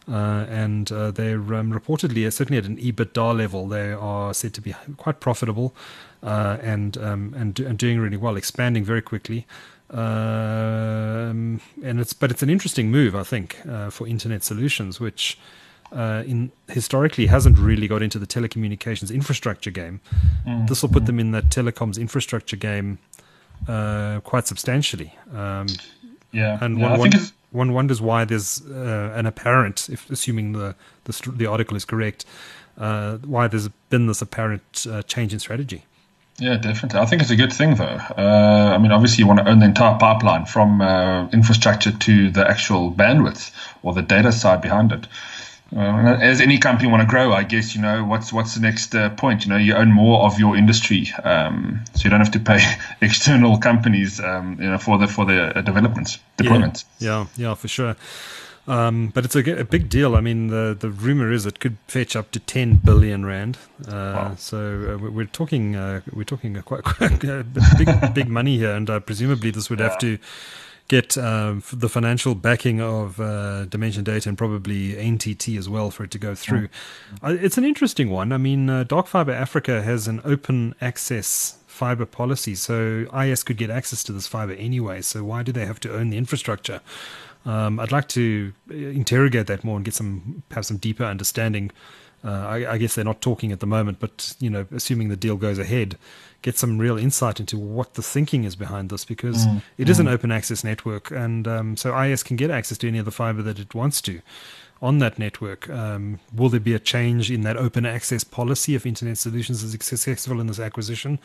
uh, 0.08 0.46
and 0.48 0.90
uh, 0.92 1.10
they're 1.10 1.54
um, 1.54 1.72
reportedly, 1.72 2.32
certainly 2.32 2.58
at 2.58 2.64
an 2.64 2.76
EBITDA 2.76 3.36
level, 3.36 3.66
they 3.66 3.92
are 3.92 4.32
said 4.32 4.54
to 4.54 4.60
be 4.60 4.74
quite 4.96 5.18
profitable 5.20 5.74
and, 6.22 6.96
um, 6.98 7.34
and 7.36 7.58
and 7.60 7.78
doing 7.78 7.98
really 7.98 8.16
well, 8.16 8.36
expanding 8.36 8.84
very 8.84 9.02
quickly. 9.02 9.46
Um, 9.90 11.60
and 11.82 12.00
it's 12.00 12.12
but 12.12 12.30
it's 12.30 12.42
an 12.42 12.50
interesting 12.50 12.90
move, 12.90 13.16
I 13.16 13.22
think, 13.22 13.58
uh, 13.66 13.90
for 13.90 14.06
Internet 14.06 14.42
Solutions, 14.44 15.00
which 15.00 15.38
uh, 15.92 16.22
in 16.26 16.52
historically 16.68 17.26
hasn't 17.26 17.58
really 17.58 17.88
got 17.88 18.02
into 18.02 18.18
the 18.18 18.26
telecommunications 18.26 19.12
infrastructure 19.12 19.70
game. 19.70 20.00
Mm. 20.46 20.68
This 20.68 20.82
will 20.82 20.90
put 20.90 21.06
them 21.06 21.18
in 21.18 21.32
that 21.32 21.48
telecoms 21.48 21.98
infrastructure 21.98 22.56
game 22.56 22.98
uh, 23.66 24.20
quite 24.20 24.46
substantially. 24.46 25.14
Um, 25.34 25.68
yeah, 26.32 26.58
and 26.60 26.78
yeah, 26.78 26.90
one, 26.90 27.10
one, 27.10 27.12
one, 27.50 27.72
wonders 27.72 28.02
why 28.02 28.26
there's 28.26 28.60
uh, 28.66 29.12
an 29.14 29.24
apparent, 29.24 29.88
if 29.88 30.10
assuming 30.10 30.52
the 30.52 30.74
the, 31.04 31.32
the 31.34 31.46
article 31.46 31.76
is 31.76 31.86
correct, 31.86 32.26
uh, 32.76 33.16
why 33.18 33.48
there's 33.48 33.68
been 33.88 34.06
this 34.06 34.20
apparent 34.20 34.86
uh, 34.90 35.02
change 35.02 35.32
in 35.32 35.38
strategy. 35.38 35.84
Yeah, 36.38 36.56
definitely. 36.56 37.00
I 37.00 37.06
think 37.06 37.22
it's 37.22 37.32
a 37.32 37.36
good 37.36 37.52
thing, 37.52 37.74
though. 37.74 37.84
Uh, 37.84 38.72
I 38.74 38.78
mean, 38.78 38.92
obviously, 38.92 39.22
you 39.22 39.26
want 39.26 39.40
to 39.40 39.48
own 39.48 39.58
the 39.58 39.66
entire 39.66 39.98
pipeline 39.98 40.46
from 40.46 40.80
uh, 40.80 41.28
infrastructure 41.28 41.90
to 41.90 42.30
the 42.30 42.48
actual 42.48 42.92
bandwidth 42.92 43.50
or 43.82 43.92
the 43.92 44.02
data 44.02 44.30
side 44.30 44.62
behind 44.62 44.92
it. 44.92 45.06
Uh, 45.76 46.16
as 46.20 46.40
any 46.40 46.58
company 46.58 46.88
want 46.88 47.02
to 47.02 47.06
grow, 47.06 47.30
I 47.32 47.42
guess 47.42 47.74
you 47.74 47.82
know 47.82 48.02
what's 48.02 48.32
what's 48.32 48.54
the 48.54 48.60
next 48.60 48.94
uh, 48.94 49.10
point. 49.10 49.44
You 49.44 49.50
know, 49.50 49.58
you 49.58 49.74
own 49.74 49.92
more 49.92 50.24
of 50.24 50.38
your 50.38 50.56
industry, 50.56 51.12
um, 51.22 51.84
so 51.94 52.04
you 52.04 52.10
don't 52.10 52.20
have 52.20 52.30
to 52.30 52.40
pay 52.40 52.60
external 53.02 53.58
companies, 53.58 54.18
um, 54.18 54.58
you 54.58 54.70
know, 54.70 54.78
for 54.78 54.96
the 54.96 55.06
for 55.06 55.26
the 55.26 55.58
uh, 55.58 55.60
developments, 55.60 56.18
deployments. 56.38 56.84
Yeah, 56.98 57.26
yeah, 57.36 57.48
yeah 57.48 57.54
for 57.54 57.68
sure. 57.68 57.96
Um, 58.68 59.08
but 59.08 59.24
it's 59.24 59.34
a, 59.34 59.60
a, 59.60 59.64
big 59.64 59.88
deal. 59.88 60.14
I 60.14 60.20
mean, 60.20 60.48
the, 60.48 60.76
the 60.78 60.90
rumor 60.90 61.32
is 61.32 61.46
it 61.46 61.58
could 61.58 61.78
fetch 61.86 62.14
up 62.14 62.30
to 62.32 62.38
10 62.38 62.76
billion 62.84 63.24
rand. 63.24 63.56
Uh, 63.86 63.90
wow. 63.90 64.34
So 64.36 64.98
uh, 65.02 65.10
we're 65.10 65.24
talking 65.24 65.74
uh, 65.74 66.02
we're 66.12 66.24
talking 66.24 66.54
quite, 66.62 66.84
quite 66.84 67.18
big 67.18 68.14
big 68.14 68.28
money 68.28 68.58
here, 68.58 68.72
and 68.72 68.90
uh, 68.90 69.00
presumably 69.00 69.50
this 69.50 69.70
would 69.70 69.78
yeah. 69.78 69.88
have 69.88 69.98
to 70.00 70.18
get 70.88 71.16
um, 71.16 71.62
the 71.72 71.88
financial 71.88 72.34
backing 72.34 72.80
of 72.80 73.18
uh, 73.20 73.64
Dimension 73.66 74.04
Data 74.04 74.28
and 74.28 74.36
probably 74.36 74.94
NTT 74.94 75.58
as 75.58 75.68
well 75.68 75.90
for 75.90 76.04
it 76.04 76.10
to 76.10 76.18
go 76.18 76.34
through. 76.34 76.68
Mm. 77.22 77.42
it's 77.42 77.58
an 77.58 77.64
interesting 77.64 78.10
one. 78.10 78.32
I 78.32 78.38
mean, 78.38 78.68
uh, 78.68 78.84
Dark 78.84 79.06
Fiber 79.06 79.32
Africa 79.32 79.82
has 79.82 80.08
an 80.08 80.20
open 80.24 80.74
access 80.80 81.58
fiber 81.66 82.06
policy, 82.06 82.54
so 82.54 83.06
IS 83.16 83.44
could 83.44 83.56
get 83.56 83.70
access 83.70 84.02
to 84.04 84.12
this 84.12 84.26
fiber 84.26 84.52
anyway. 84.54 85.00
So 85.00 85.24
why 85.24 85.42
do 85.42 85.52
they 85.52 85.64
have 85.64 85.78
to 85.80 85.94
own 85.94 86.10
the 86.10 86.16
infrastructure? 86.16 86.80
Um, 87.48 87.80
I'd 87.80 87.92
like 87.92 88.08
to 88.08 88.52
uh, 88.70 88.74
interrogate 88.74 89.46
that 89.46 89.64
more 89.64 89.76
and 89.76 89.84
get 89.84 89.94
some 89.94 90.42
have 90.50 90.66
some 90.66 90.76
deeper 90.76 91.04
understanding. 91.04 91.70
Uh, 92.22 92.30
I, 92.30 92.72
I, 92.72 92.78
guess 92.78 92.94
they're 92.96 93.04
not 93.04 93.22
talking 93.22 93.52
at 93.52 93.60
the 93.60 93.66
moment, 93.66 94.00
but 94.00 94.34
you 94.38 94.50
know, 94.50 94.66
assuming 94.74 95.08
the 95.08 95.16
deal 95.16 95.36
goes 95.36 95.58
ahead, 95.58 95.96
get 96.42 96.58
some 96.58 96.76
real 96.76 96.98
insight 96.98 97.40
into 97.40 97.56
what 97.56 97.94
the 97.94 98.02
thinking 98.02 98.44
is 98.44 98.54
behind 98.54 98.90
this 98.90 99.04
because 99.04 99.46
mm, 99.46 99.62
it 99.78 99.88
is 99.88 99.96
mm. 99.96 100.00
an 100.00 100.08
open 100.08 100.30
access 100.30 100.62
network, 100.62 101.10
and 101.10 101.48
um, 101.48 101.76
so 101.76 101.98
IS 101.98 102.22
can 102.22 102.36
get 102.36 102.50
access 102.50 102.76
to 102.78 102.88
any 102.88 102.98
of 102.98 103.06
the 103.06 103.12
fiber 103.12 103.40
that 103.42 103.58
it 103.58 103.74
wants 103.74 104.02
to 104.02 104.20
on 104.82 104.98
that 104.98 105.18
network. 105.18 105.70
Um, 105.70 106.20
will 106.34 106.50
there 106.50 106.60
be 106.60 106.74
a 106.74 106.78
change 106.78 107.30
in 107.30 107.42
that 107.42 107.56
open 107.56 107.86
access 107.86 108.24
policy 108.24 108.74
if 108.74 108.84
Internet 108.84 109.16
Solutions 109.18 109.62
is 109.62 109.72
successful 109.80 110.40
in 110.40 110.48
this 110.48 110.60
acquisition? 110.60 111.18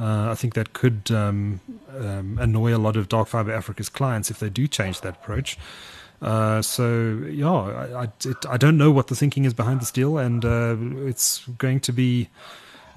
Uh, 0.00 0.30
I 0.30 0.34
think 0.34 0.54
that 0.54 0.72
could 0.74 1.10
um, 1.10 1.60
um, 1.96 2.38
annoy 2.40 2.74
a 2.74 2.78
lot 2.78 2.96
of 2.96 3.08
Dark 3.08 3.28
Fiber 3.28 3.52
Africa's 3.52 3.88
clients 3.88 4.30
if 4.30 4.38
they 4.38 4.48
do 4.48 4.68
change 4.68 5.00
that 5.00 5.16
approach. 5.16 5.58
Uh, 6.22 6.62
so 6.62 7.24
yeah, 7.30 7.50
I, 7.50 8.02
I, 8.02 8.04
it, 8.24 8.46
I, 8.48 8.56
don't 8.56 8.76
know 8.76 8.90
what 8.90 9.06
the 9.06 9.14
thinking 9.14 9.44
is 9.44 9.54
behind 9.54 9.80
this 9.80 9.92
deal, 9.92 10.18
and 10.18 10.44
uh, 10.44 10.76
it's 11.06 11.46
going 11.58 11.80
to 11.80 11.92
be 11.92 12.28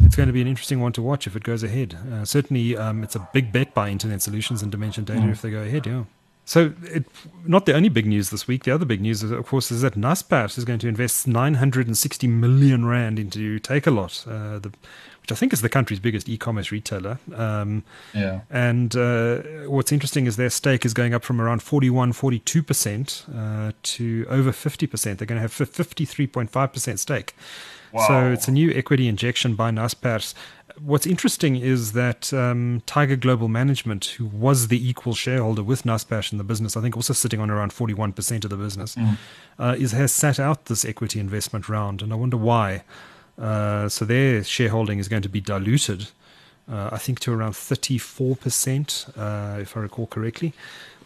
it's 0.03 0.15
going 0.15 0.27
to 0.27 0.33
be 0.33 0.41
an 0.41 0.47
interesting 0.47 0.79
one 0.79 0.91
to 0.93 1.01
watch 1.01 1.27
if 1.27 1.35
it 1.35 1.43
goes 1.43 1.63
ahead. 1.63 1.97
Uh, 2.11 2.25
certainly, 2.25 2.75
um, 2.75 3.03
it's 3.03 3.15
a 3.15 3.27
big 3.33 3.51
bet 3.51 3.73
by 3.73 3.89
Internet 3.89 4.21
Solutions 4.21 4.63
and 4.63 4.71
Dimension 4.71 5.03
Data 5.03 5.21
mm. 5.21 5.31
if 5.31 5.41
they 5.41 5.51
go 5.51 5.61
ahead. 5.61 5.85
Yeah. 5.85 6.03
So, 6.45 6.73
it, 6.83 7.05
not 7.45 7.67
the 7.67 7.73
only 7.73 7.89
big 7.89 8.07
news 8.07 8.31
this 8.31 8.47
week. 8.47 8.63
The 8.63 8.71
other 8.71 8.85
big 8.85 8.99
news, 8.99 9.21
is, 9.21 9.29
of 9.29 9.45
course, 9.45 9.71
is 9.71 9.81
that 9.83 9.93
Naspers 9.93 10.57
is 10.57 10.65
going 10.65 10.79
to 10.79 10.87
invest 10.87 11.27
960 11.27 12.27
million 12.27 12.85
rand 12.85 13.19
into 13.19 13.59
Takealot, 13.59 14.27
uh, 14.27 14.59
the 14.59 14.71
which 15.21 15.31
I 15.31 15.35
think 15.35 15.53
is 15.53 15.61
the 15.61 15.69
country's 15.69 15.99
biggest 15.99 16.27
e-commerce 16.27 16.71
retailer. 16.71 17.19
Um, 17.35 17.83
yeah. 18.13 18.41
And 18.49 18.95
uh, 18.95 19.37
what's 19.67 19.91
interesting 19.91 20.25
is 20.25 20.35
their 20.35 20.49
stake 20.49 20.85
is 20.85 20.93
going 20.93 21.13
up 21.13 21.23
from 21.23 21.39
around 21.39 21.61
41, 21.61 22.13
42 22.13 22.63
percent 22.63 23.25
uh, 23.35 23.71
to 23.83 24.25
over 24.29 24.51
50 24.51 24.87
percent. 24.87 25.19
They're 25.19 25.27
going 25.27 25.37
to 25.37 25.41
have 25.41 25.53
53.5 25.53 26.73
percent 26.73 26.99
stake. 26.99 27.35
Wow. 27.93 28.07
So 28.07 28.31
it's 28.31 28.47
a 28.47 28.51
new 28.51 28.71
equity 28.71 29.07
injection 29.07 29.55
by 29.55 29.69
Naspers. 29.71 30.33
What's 30.79 31.05
interesting 31.05 31.57
is 31.57 31.91
that 31.91 32.33
um, 32.33 32.81
Tiger 32.85 33.17
Global 33.17 33.49
Management, 33.49 34.05
who 34.05 34.25
was 34.25 34.69
the 34.69 34.89
equal 34.89 35.13
shareholder 35.13 35.61
with 35.61 35.83
Naspers 35.83 36.31
in 36.31 36.37
the 36.37 36.43
business, 36.43 36.77
I 36.77 36.81
think 36.81 36.95
also 36.95 37.13
sitting 37.13 37.41
on 37.41 37.49
around 37.49 37.71
41% 37.71 38.43
of 38.45 38.49
the 38.49 38.55
business, 38.55 38.95
mm. 38.95 39.17
uh, 39.59 39.75
is 39.77 39.91
has 39.91 40.13
sat 40.13 40.39
out 40.39 40.65
this 40.65 40.85
equity 40.85 41.19
investment 41.19 41.67
round. 41.67 42.01
And 42.01 42.13
I 42.13 42.15
wonder 42.15 42.37
why. 42.37 42.83
Uh, 43.41 43.89
so 43.89 44.05
their 44.05 44.43
shareholding 44.43 44.99
is 44.99 45.07
going 45.07 45.23
to 45.23 45.29
be 45.29 45.41
diluted, 45.41 46.09
uh, 46.71 46.89
I 46.91 46.97
think, 46.99 47.19
to 47.21 47.33
around 47.33 47.53
34%, 47.53 49.17
uh, 49.17 49.59
if 49.59 49.75
I 49.75 49.79
recall 49.79 50.05
correctly. 50.05 50.53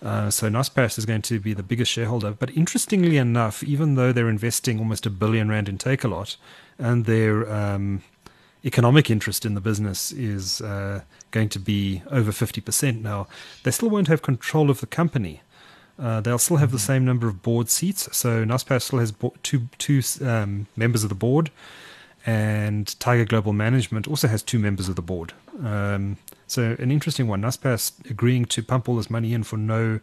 Uh, 0.03 0.29
so 0.29 0.49
Naspers 0.49 0.97
is 0.97 1.05
going 1.05 1.21
to 1.23 1.39
be 1.39 1.53
the 1.53 1.63
biggest 1.63 1.91
shareholder. 1.91 2.31
But 2.31 2.51
interestingly 2.51 3.17
enough, 3.17 3.63
even 3.63 3.95
though 3.95 4.11
they're 4.11 4.29
investing 4.29 4.79
almost 4.79 5.05
a 5.05 5.09
billion 5.09 5.49
rand 5.49 5.69
in 5.69 5.77
Takealot, 5.77 6.35
and 6.77 7.05
their 7.05 7.51
um, 7.51 8.03
economic 8.65 9.09
interest 9.09 9.45
in 9.45 9.53
the 9.53 9.61
business 9.61 10.11
is 10.11 10.59
uh, 10.59 11.01
going 11.31 11.49
to 11.49 11.59
be 11.59 12.01
over 12.11 12.31
50% 12.31 13.01
now, 13.01 13.27
they 13.63 13.71
still 13.71 13.89
won't 13.89 14.09
have 14.09 14.21
control 14.21 14.69
of 14.69 14.81
the 14.81 14.87
company. 14.87 15.41
Uh, 15.97 16.19
they'll 16.19 16.37
still 16.37 16.57
have 16.57 16.71
the 16.71 16.79
same 16.79 17.05
number 17.05 17.27
of 17.27 17.41
board 17.41 17.69
seats. 17.69 18.09
So 18.15 18.43
Naspers 18.43 18.81
still 18.81 18.99
has 18.99 19.13
bo- 19.13 19.33
two 19.43 19.69
two 19.77 20.01
um, 20.21 20.67
members 20.75 21.03
of 21.03 21.09
the 21.09 21.15
board, 21.15 21.51
and 22.25 22.99
Tiger 22.99 23.25
Global 23.25 23.53
Management 23.53 24.07
also 24.07 24.27
has 24.27 24.41
two 24.41 24.59
members 24.59 24.89
of 24.89 24.95
the 24.95 25.01
board. 25.01 25.33
Um, 25.63 26.17
so 26.47 26.75
an 26.79 26.91
interesting 26.91 27.27
one. 27.27 27.41
Naspers 27.41 27.93
agreeing 28.09 28.45
to 28.45 28.63
pump 28.63 28.89
all 28.89 28.95
this 28.95 29.09
money 29.09 29.33
in 29.33 29.43
for 29.43 29.57
no 29.57 29.99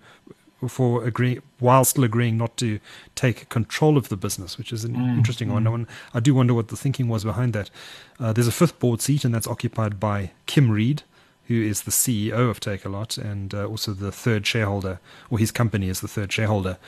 for 0.69 1.05
agreeing 1.05 1.43
while 1.59 1.85
still 1.85 2.05
agreeing 2.05 2.39
not 2.39 2.57
to 2.57 2.79
take 3.17 3.49
control 3.49 3.97
of 3.97 4.09
the 4.09 4.17
business, 4.17 4.57
which 4.57 4.73
is 4.73 4.85
an 4.85 4.95
mm, 4.95 5.17
interesting 5.17 5.49
mm. 5.49 5.71
one. 5.71 5.89
I 6.15 6.21
do 6.21 6.35
wonder 6.35 6.55
what 6.55 6.69
the 6.69 6.77
thinking 6.77 7.09
was 7.09 7.25
behind 7.25 7.53
that. 7.55 7.71
Uh, 8.21 8.33
there's 8.33 8.47
a 8.47 8.53
fifth 8.53 8.79
board 8.79 9.01
seat, 9.01 9.25
and 9.25 9.35
that's 9.35 9.49
occupied 9.49 9.99
by 9.99 10.31
Kim 10.47 10.71
Reid, 10.71 11.03
who 11.49 11.61
is 11.61 11.83
the 11.83 11.91
CEO 11.91 12.49
of 12.49 12.61
Takealot 12.61 13.19
and 13.19 13.53
uh, 13.53 13.67
also 13.67 13.93
the 13.93 14.13
third 14.13 14.47
shareholder, 14.47 15.01
or 15.31 15.39
his 15.39 15.51
company 15.51 15.89
is 15.89 16.01
the 16.01 16.09
third 16.09 16.33
shareholder 16.33 16.79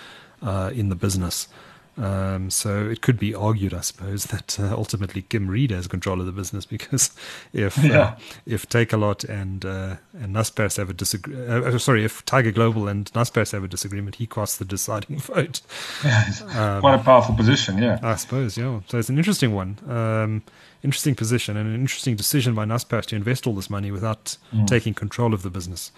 uh, 0.41 0.71
in 0.73 0.89
the 0.89 0.95
business. 0.95 1.49
Um, 1.97 2.51
so 2.51 2.89
it 2.89 3.03
could 3.03 3.19
be 3.19 3.35
argued, 3.35 3.73
I 3.73 3.81
suppose, 3.81 4.25
that 4.35 4.59
uh, 4.59 4.75
ultimately 4.77 5.23
Kim 5.23 5.49
Reid 5.49 5.71
has 5.71 5.87
control 5.87 6.21
of 6.21 6.27
the 6.27 6.33
business 6.33 6.67
because 6.75 7.11
if 7.53 7.79
uh, 7.79 7.87
yeah. 7.87 8.01
uh, 8.01 8.17
if 8.47 8.69
Takealot 8.69 9.29
and 9.29 9.65
uh, 9.65 9.97
and 10.15 10.35
Naspers 10.35 10.77
have 10.77 10.91
a 10.91 10.93
disagreement, 10.93 11.65
uh, 11.65 11.69
uh, 11.69 11.79
sorry, 11.79 12.05
if 12.05 12.25
Tiger 12.25 12.51
Global 12.51 12.89
and 12.89 13.13
Naspers 13.13 13.53
have 13.53 13.65
a 13.65 13.69
disagreement, 13.69 14.17
he 14.17 14.27
casts 14.27 14.57
the 14.57 14.65
deciding 14.65 15.19
vote. 15.21 15.61
Yeah, 16.05 16.25
um, 16.55 16.81
quite 16.81 17.01
a 17.01 17.03
powerful 17.03 17.35
position, 17.35 17.79
yeah. 17.79 17.99
I 18.03 18.17
suppose, 18.17 18.57
yeah. 18.57 18.81
So 18.89 18.99
it's 18.99 19.09
an 19.09 19.19
interesting 19.19 19.55
one, 19.55 19.79
um, 19.89 20.43
interesting 20.83 21.15
position, 21.15 21.57
and 21.57 21.69
an 21.69 21.81
interesting 21.81 22.17
decision 22.17 22.55
by 22.55 22.65
Naspers 22.65 23.07
to 23.07 23.17
invest 23.17 23.47
all 23.47 23.55
this 23.55 23.71
money 23.71 23.91
without 23.91 24.37
mm. 24.53 24.67
taking 24.67 24.95
control 24.95 25.33
of 25.33 25.43
the 25.43 25.51
business. 25.51 25.93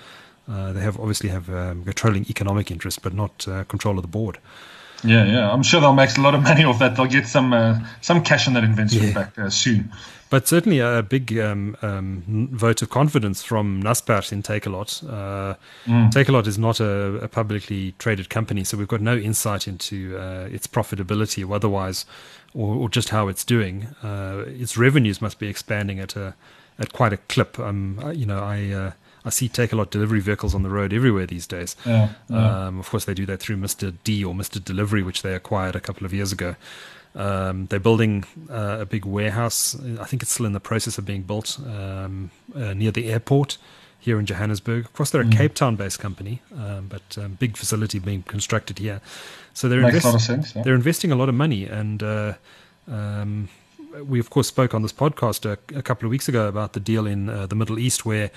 they 0.46 0.80
have 0.80 0.98
obviously 1.00 1.30
have 1.30 1.48
um, 1.48 1.84
controlling 1.84 2.26
economic 2.28 2.70
interest, 2.70 3.02
but 3.02 3.14
not 3.14 3.46
control 3.68 3.96
of 3.96 4.02
the 4.02 4.08
board. 4.08 4.38
Yeah, 5.04 5.24
yeah. 5.24 5.52
I'm 5.52 5.62
sure 5.62 5.80
they'll 5.80 5.92
make 5.92 6.16
a 6.16 6.20
lot 6.20 6.34
of 6.34 6.42
money 6.42 6.64
off 6.70 6.78
that. 6.78 6.96
They'll 6.96 7.06
get 7.06 7.26
some 7.26 7.52
uh, 7.52 7.78
some 8.00 8.22
cash 8.22 8.48
on 8.48 8.54
that 8.54 8.64
investment 8.64 9.08
yeah. 9.08 9.14
back 9.14 9.38
uh, 9.38 9.50
soon. 9.50 9.92
But 10.28 10.48
certainly 10.48 10.80
a 10.80 11.04
big 11.04 11.38
um, 11.38 11.76
um, 11.82 12.48
vote 12.50 12.82
of 12.82 12.90
confidence 12.90 13.44
from 13.44 13.80
Naspers 13.80 14.32
in 14.32 14.42
Takealot. 14.42 15.04
Uh, 15.08 15.54
mm. 15.86 16.10
Takealot 16.10 16.48
is 16.48 16.58
not 16.58 16.80
a, 16.80 17.20
a, 17.22 17.28
publicly 17.28 17.94
traded 18.00 18.28
company, 18.28 18.64
so 18.64 18.76
we've 18.76 18.88
got 18.88 19.00
no 19.00 19.16
insight 19.16 19.68
into 19.68 20.18
uh, 20.18 20.48
its 20.50 20.66
profitability 20.66 21.48
or 21.48 21.54
otherwise, 21.54 22.06
or, 22.54 22.74
or, 22.74 22.88
just 22.88 23.10
how 23.10 23.28
it's 23.28 23.44
doing. 23.44 23.86
Uh, 24.02 24.42
its 24.48 24.76
revenues 24.76 25.22
must 25.22 25.38
be 25.38 25.46
expanding 25.46 26.00
at 26.00 26.16
a 26.16 26.34
at 26.80 26.92
quite 26.92 27.12
a 27.12 27.18
clip. 27.18 27.56
Um, 27.60 28.00
you 28.12 28.26
know, 28.26 28.40
I 28.40 28.72
uh, 28.72 28.92
I 29.26 29.30
see 29.30 29.48
Takealot 29.48 29.90
delivery 29.90 30.20
vehicles 30.20 30.54
on 30.54 30.62
the 30.62 30.70
road 30.70 30.92
everywhere 30.92 31.26
these 31.26 31.48
days. 31.48 31.74
Yeah, 31.84 32.10
yeah. 32.30 32.66
Um, 32.66 32.78
of 32.78 32.88
course, 32.88 33.04
they 33.04 33.14
do 33.14 33.26
that 33.26 33.40
through 33.40 33.56
Mr. 33.56 33.92
D 34.04 34.24
or 34.24 34.32
Mr. 34.32 34.64
Delivery, 34.64 35.02
which 35.02 35.22
they 35.22 35.34
acquired 35.34 35.74
a 35.74 35.80
couple 35.80 36.06
of 36.06 36.14
years 36.14 36.30
ago. 36.32 36.54
Um, 37.16 37.66
they're 37.66 37.80
building 37.80 38.24
uh, 38.48 38.78
a 38.80 38.86
big 38.86 39.04
warehouse. 39.04 39.74
I 39.98 40.04
think 40.04 40.22
it's 40.22 40.32
still 40.32 40.46
in 40.46 40.52
the 40.52 40.60
process 40.60 40.96
of 40.96 41.04
being 41.04 41.22
built 41.22 41.58
um, 41.66 42.30
uh, 42.54 42.72
near 42.74 42.92
the 42.92 43.10
airport 43.10 43.58
here 43.98 44.20
in 44.20 44.26
Johannesburg. 44.26 44.84
Of 44.84 44.92
course, 44.92 45.10
they're 45.10 45.22
a 45.22 45.24
mm. 45.24 45.36
Cape 45.36 45.54
Town 45.54 45.74
based 45.74 45.98
company, 45.98 46.40
um, 46.56 46.86
but 46.88 47.18
um, 47.18 47.32
big 47.32 47.56
facility 47.56 47.98
being 47.98 48.22
constructed 48.22 48.78
here. 48.78 49.00
So 49.54 49.68
they're, 49.68 49.80
invest- 49.80 50.20
sense, 50.20 50.54
yeah. 50.54 50.62
they're 50.62 50.74
investing 50.74 51.10
a 51.10 51.16
lot 51.16 51.28
of 51.28 51.34
money. 51.34 51.64
And 51.64 52.02
uh, 52.02 52.34
um, 52.86 53.48
we, 54.04 54.20
of 54.20 54.30
course, 54.30 54.48
spoke 54.48 54.74
on 54.74 54.82
this 54.82 54.92
podcast 54.92 55.44
a, 55.44 55.58
a, 55.76 55.82
couple 55.82 56.06
of 56.06 56.10
weeks 56.10 56.28
ago 56.28 56.48
about 56.48 56.72
the 56.72 56.80
deal 56.80 57.06
in 57.06 57.28
uh, 57.28 57.46
the 57.46 57.54
Middle 57.54 57.78
East 57.78 58.04
where 58.04 58.30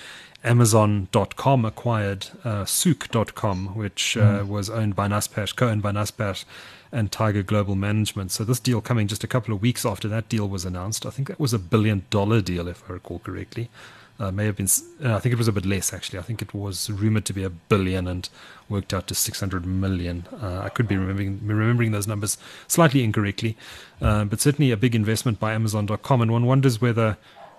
Amazon.com 0.44 1.66
acquired 1.66 2.28
uh, 2.44 2.64
Souq.com, 2.64 3.76
which 3.76 4.16
uh, 4.16 4.42
mm. 4.42 4.48
was 4.48 4.70
owned 4.70 4.96
by 4.96 5.08
Naspers, 5.08 5.56
co-owned 5.56 5.82
by 5.82 5.92
Naspers 5.92 6.46
and 6.92 7.12
Tiger 7.12 7.44
Global 7.44 7.76
Management. 7.76 8.32
So 8.32 8.44
this 8.44 8.60
deal 8.60 8.82
coming 8.82 9.08
just 9.08 9.24
a 9.24 9.28
couple 9.28 9.54
of 9.54 9.62
weeks 9.62 9.86
after 9.86 10.08
that 10.08 10.30
deal 10.30 10.48
was 10.48 10.66
announced. 10.66 11.06
I 11.06 11.10
think 11.10 11.28
that 11.28 11.40
was 11.40 11.54
a 11.54 11.60
billion 11.60 12.06
dollar 12.10 12.42
deal, 12.42 12.68
if 12.68 12.90
I 12.90 12.94
recall 12.94 13.20
correctly. 13.20 13.70
Uh, 14.20 14.32
may 14.32 14.46
have 14.46 14.58
been, 14.58 14.68
uh, 15.04 15.16
I 15.16 15.20
think 15.20 15.32
it 15.32 15.38
was 15.38 15.48
a 15.48 15.54
bit 15.54 15.66
less 15.66 15.94
actually. 15.94 16.20
I 16.20 16.24
think 16.24 16.42
it 16.42 16.54
was 16.54 16.90
rumored 16.90 17.24
to 17.26 17.34
be 17.34 17.44
a 17.44 17.50
billion 17.50 18.06
and 18.06 18.28
worked 18.68 18.94
out 18.94 19.08
to 19.08 19.16
600 19.16 19.66
million. 19.66 20.26
Uh, 20.42 20.60
I 20.60 20.70
could 20.70 20.88
be 20.90 20.98
remembering, 20.98 21.40
remembering 21.44 21.92
those 21.92 22.06
numbers 22.06 22.38
slightly 22.68 23.04
incorrectly, 23.04 23.56
uh, 24.02 24.26
but 24.26 24.42
certainly 24.42 24.72
a 24.72 24.78
big 24.78 24.94
investment 24.94 25.40
by 25.40 25.54
Amazon.com. 25.54 26.22
And 26.22 26.32
one 26.32 26.46
wonders 26.46 26.82
whether 26.82 27.18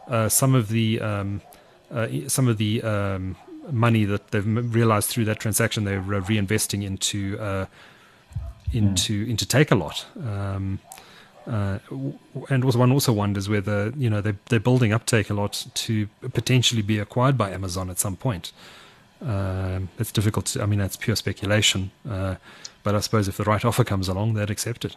uh, 0.09 0.29
some 0.29 0.55
of 0.55 0.69
the 0.69 1.01
um, 1.01 1.41
uh, 1.91 2.09
some 2.29 2.47
of 2.47 2.59
the 2.59 2.83
um, 2.83 3.37
money 3.71 4.05
that 4.05 4.31
they've 4.31 4.75
realized 4.75 5.09
through 5.09 5.25
that 5.25 5.41
transaction 5.41 5.85
they're 5.85 6.03
reinvesting 6.03 6.85
into 6.85 7.37
into 8.73 9.27
mm. 9.27 9.31
into 9.31 9.47
Takealot. 9.47 10.05
Um, 10.27 10.79
uh, 11.47 11.79
and 12.49 12.65
one 12.65 12.93
also 12.93 13.13
wonders 13.13 13.49
whether 13.49 13.93
you 13.97 14.11
know 14.11 14.21
they 14.21 14.35
they're 14.49 14.61
building 14.61 14.93
up 14.93 15.07
Takealot 15.07 15.73
to 15.73 16.09
potentially 16.33 16.83
be 16.83 16.99
acquired 16.99 17.37
by 17.39 17.51
Amazon 17.51 17.91
at 17.91 17.99
some 17.99 18.17
point. 18.17 18.53
Um, 19.23 19.91
it's 19.99 20.13
difficult. 20.13 20.47
To, 20.47 20.63
I 20.63 20.67
mean, 20.67 20.79
that's 20.79 20.97
pure 20.97 21.17
speculation. 21.17 21.91
Uh, 22.09 22.37
but 22.83 22.95
I 22.95 23.01
suppose 23.01 23.29
if 23.29 23.37
the 23.37 23.45
right 23.45 23.63
offer 23.65 23.85
comes 23.85 24.09
along, 24.09 24.35
they'd 24.35 24.51
accept 24.51 24.85
it 24.85 24.97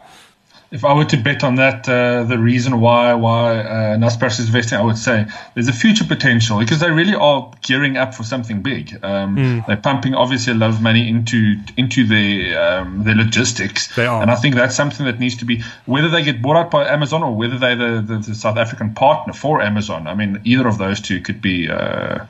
if 0.74 0.84
I 0.84 0.92
were 0.92 1.04
to 1.04 1.16
bet 1.16 1.44
on 1.44 1.54
that, 1.54 1.88
uh, 1.88 2.24
the 2.24 2.36
reason 2.36 2.80
why 2.80 3.14
why 3.14 3.60
uh, 3.60 3.96
Naspers 3.96 4.40
is 4.40 4.46
investing, 4.46 4.76
I 4.76 4.82
would 4.82 4.98
say 4.98 5.24
there's 5.54 5.68
a 5.68 5.72
future 5.72 6.04
potential 6.04 6.58
because 6.58 6.80
they 6.80 6.90
really 6.90 7.14
are 7.14 7.52
gearing 7.62 7.96
up 7.96 8.12
for 8.12 8.24
something 8.24 8.60
big. 8.60 8.92
Um, 9.04 9.36
mm. 9.36 9.66
They're 9.68 9.76
pumping 9.76 10.16
obviously 10.16 10.52
a 10.52 10.56
lot 10.56 10.70
of 10.70 10.82
money 10.82 11.08
into 11.08 11.60
into 11.76 12.04
their 12.04 12.80
um, 12.80 13.04
their 13.04 13.14
logistics, 13.14 13.94
they 13.94 14.04
are. 14.04 14.20
and 14.20 14.32
I 14.32 14.34
think 14.34 14.56
that's 14.56 14.74
something 14.74 15.06
that 15.06 15.20
needs 15.20 15.36
to 15.36 15.44
be 15.44 15.62
whether 15.86 16.08
they 16.08 16.24
get 16.24 16.42
bought 16.42 16.56
out 16.56 16.72
by 16.72 16.88
Amazon 16.88 17.22
or 17.22 17.36
whether 17.36 17.56
they're 17.56 17.76
the, 17.76 18.02
the, 18.02 18.18
the 18.18 18.34
South 18.34 18.56
African 18.56 18.94
partner 18.94 19.32
for 19.32 19.62
Amazon. 19.62 20.08
I 20.08 20.16
mean, 20.16 20.40
either 20.42 20.66
of 20.66 20.78
those 20.78 21.00
two 21.00 21.20
could 21.20 21.40
be. 21.40 21.70
Uh, 21.70 22.26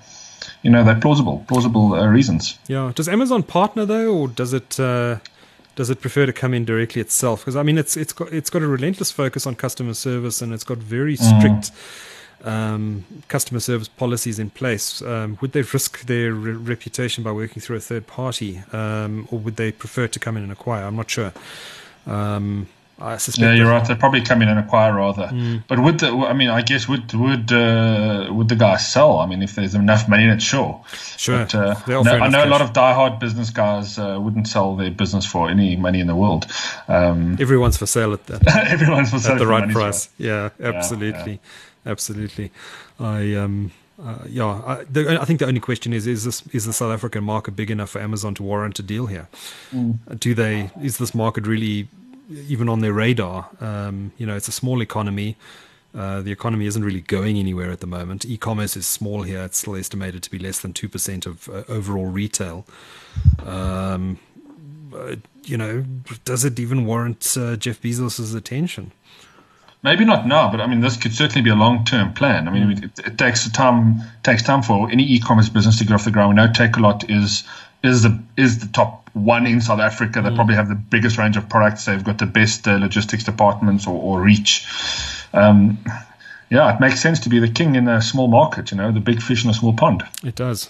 you 0.62 0.70
know, 0.70 0.82
they're 0.82 0.98
plausible, 0.98 1.44
plausible 1.46 1.92
uh, 1.92 2.06
reasons. 2.06 2.58
Yeah. 2.68 2.90
Does 2.94 3.06
Amazon 3.06 3.42
partner 3.42 3.84
though, 3.84 4.14
or 4.14 4.28
does 4.28 4.54
it? 4.54 4.80
Does 5.76 5.90
it 5.90 6.00
prefer 6.00 6.26
to 6.26 6.32
come 6.32 6.54
in 6.54 6.64
directly 6.64 7.00
itself? 7.00 7.40
Because 7.40 7.56
I 7.56 7.62
mean, 7.62 7.78
it's 7.78 7.96
it's 7.96 8.12
got 8.12 8.32
it's 8.32 8.50
got 8.50 8.62
a 8.62 8.66
relentless 8.66 9.10
focus 9.10 9.46
on 9.46 9.54
customer 9.54 9.94
service, 9.94 10.40
and 10.42 10.52
it's 10.52 10.64
got 10.64 10.78
very 10.78 11.16
mm. 11.16 11.38
strict 11.38 11.72
mm. 12.42 12.46
um, 12.46 13.04
customer 13.28 13.60
service 13.60 13.88
policies 13.88 14.38
in 14.38 14.50
place. 14.50 15.02
Um, 15.02 15.38
would 15.40 15.52
they 15.52 15.62
risk 15.62 16.02
their 16.06 16.32
re- 16.32 16.52
reputation 16.52 17.24
by 17.24 17.32
working 17.32 17.60
through 17.60 17.76
a 17.76 17.80
third 17.80 18.06
party, 18.06 18.62
um, 18.72 19.28
or 19.30 19.38
would 19.40 19.56
they 19.56 19.72
prefer 19.72 20.06
to 20.08 20.18
come 20.18 20.36
in 20.36 20.42
and 20.42 20.52
acquire? 20.52 20.84
I'm 20.84 20.96
not 20.96 21.10
sure. 21.10 21.32
Um, 22.06 22.68
I 23.00 23.16
suspect. 23.16 23.42
Yeah, 23.42 23.54
you're 23.54 23.70
right. 23.70 23.86
They'd 23.86 23.98
probably 23.98 24.20
come 24.20 24.40
in 24.40 24.48
and 24.48 24.58
acquire 24.58 24.94
rather. 24.94 25.26
Mm. 25.26 25.64
But 25.66 25.80
would 25.80 25.98
the, 25.98 26.08
I 26.08 26.32
mean, 26.32 26.48
I 26.48 26.62
guess 26.62 26.88
would 26.88 27.12
would 27.12 27.52
uh, 27.52 28.28
would 28.30 28.48
the 28.48 28.56
guys 28.56 28.88
sell? 28.88 29.18
I 29.18 29.26
mean, 29.26 29.42
if 29.42 29.56
there's 29.56 29.74
enough 29.74 30.08
money 30.08 30.24
in 30.24 30.30
it, 30.30 30.40
sure. 30.40 30.80
Sure. 31.16 31.38
But, 31.38 31.54
uh, 31.54 31.74
no, 31.88 32.00
I 32.02 32.28
know 32.28 32.38
cash. 32.38 32.46
a 32.46 32.50
lot 32.50 32.62
of 32.62 32.72
diehard 32.72 33.18
business 33.18 33.50
guys 33.50 33.98
uh, 33.98 34.18
wouldn't 34.20 34.46
sell 34.46 34.76
their 34.76 34.92
business 34.92 35.26
for 35.26 35.50
any 35.50 35.74
money 35.74 35.98
in 35.98 36.06
the 36.06 36.14
world. 36.14 36.46
Um, 36.86 37.36
everyone's 37.40 37.76
for 37.76 37.86
sale 37.86 38.12
at 38.12 38.26
that. 38.26 38.46
everyone's 38.70 39.10
for 39.10 39.18
sale 39.18 39.32
at 39.32 39.38
the 39.38 39.46
right 39.46 39.68
price. 39.68 40.08
Yeah, 40.16 40.50
absolutely, 40.60 41.32
yeah, 41.32 41.38
yeah. 41.84 41.92
absolutely. 41.92 42.52
I 43.00 43.34
um. 43.34 43.72
Uh, 43.96 44.18
yeah, 44.28 44.46
I, 44.66 44.84
the, 44.90 45.20
I, 45.20 45.24
think 45.24 45.38
the 45.38 45.46
only 45.46 45.60
question 45.60 45.92
is: 45.92 46.08
is 46.08 46.24
this 46.24 46.42
is 46.52 46.64
the 46.64 46.72
South 46.72 46.92
African 46.92 47.22
market 47.22 47.52
big 47.52 47.70
enough 47.70 47.90
for 47.90 48.00
Amazon 48.00 48.34
to 48.34 48.42
warrant 48.42 48.76
a 48.80 48.82
deal 48.82 49.06
here? 49.06 49.28
Mm. 49.72 50.18
Do 50.18 50.34
they? 50.34 50.72
Is 50.82 50.98
this 50.98 51.14
market 51.14 51.46
really 51.46 51.86
even 52.30 52.68
on 52.68 52.80
their 52.80 52.92
radar. 52.92 53.48
Um, 53.60 54.12
you 54.18 54.26
know, 54.26 54.36
it's 54.36 54.48
a 54.48 54.52
small 54.52 54.80
economy. 54.80 55.36
Uh, 55.94 56.22
the 56.22 56.32
economy 56.32 56.66
isn't 56.66 56.82
really 56.82 57.02
going 57.02 57.36
anywhere 57.38 57.70
at 57.70 57.80
the 57.80 57.86
moment. 57.86 58.24
E-commerce 58.24 58.76
is 58.76 58.86
small 58.86 59.22
here; 59.22 59.42
it's 59.42 59.58
still 59.58 59.76
estimated 59.76 60.22
to 60.24 60.30
be 60.30 60.38
less 60.38 60.60
than 60.60 60.72
two 60.72 60.88
percent 60.88 61.24
of 61.26 61.48
uh, 61.48 61.62
overall 61.68 62.06
retail. 62.06 62.66
Um, 63.46 64.18
uh, 64.94 65.16
you 65.44 65.56
know, 65.56 65.84
does 66.24 66.44
it 66.44 66.58
even 66.58 66.84
warrant 66.84 67.36
uh, 67.36 67.56
Jeff 67.56 67.80
Bezos's 67.80 68.34
attention? 68.34 68.92
Maybe 69.84 70.04
not 70.06 70.26
now, 70.26 70.50
but 70.50 70.60
I 70.60 70.66
mean, 70.66 70.80
this 70.80 70.96
could 70.96 71.12
certainly 71.12 71.42
be 71.42 71.50
a 71.50 71.54
long-term 71.54 72.14
plan. 72.14 72.48
I 72.48 72.50
mean, 72.50 72.74
mm. 72.74 72.84
it, 72.84 73.06
it, 73.06 73.18
takes 73.18 73.48
time 73.50 74.00
takes 74.22 74.42
time 74.42 74.62
for 74.62 74.90
any 74.90 75.04
e-commerce 75.04 75.50
business 75.50 75.78
to 75.78 75.84
get 75.84 75.92
off 75.92 76.04
the 76.04 76.10
ground. 76.10 76.30
We 76.30 76.36
know 76.36 76.48
Takealot 76.48 77.10
is 77.10 77.44
is 77.82 78.02
the 78.02 78.18
is 78.36 78.60
the 78.60 78.68
top 78.72 79.03
one 79.14 79.46
in 79.46 79.60
South 79.60 79.80
Africa. 79.80 80.20
They 80.20 80.28
mm. 80.28 80.34
probably 80.34 80.56
have 80.56 80.68
the 80.68 80.74
biggest 80.74 81.16
range 81.16 81.36
of 81.36 81.48
products. 81.48 81.86
They've 81.86 82.04
got 82.04 82.18
the 82.18 82.26
best 82.26 82.68
uh, 82.68 82.76
logistics 82.76 83.24
departments 83.24 83.86
or, 83.86 83.94
or 83.94 84.20
reach. 84.20 84.66
Um, 85.32 85.78
yeah, 86.50 86.74
it 86.74 86.80
makes 86.80 87.00
sense 87.00 87.20
to 87.20 87.28
be 87.28 87.38
the 87.38 87.48
king 87.48 87.74
in 87.76 87.88
a 87.88 88.02
small 88.02 88.28
market. 88.28 88.70
You 88.70 88.76
know, 88.76 88.92
the 88.92 89.00
big 89.00 89.22
fish 89.22 89.44
in 89.44 89.50
a 89.50 89.54
small 89.54 89.72
pond. 89.72 90.02
It 90.22 90.34
does. 90.34 90.68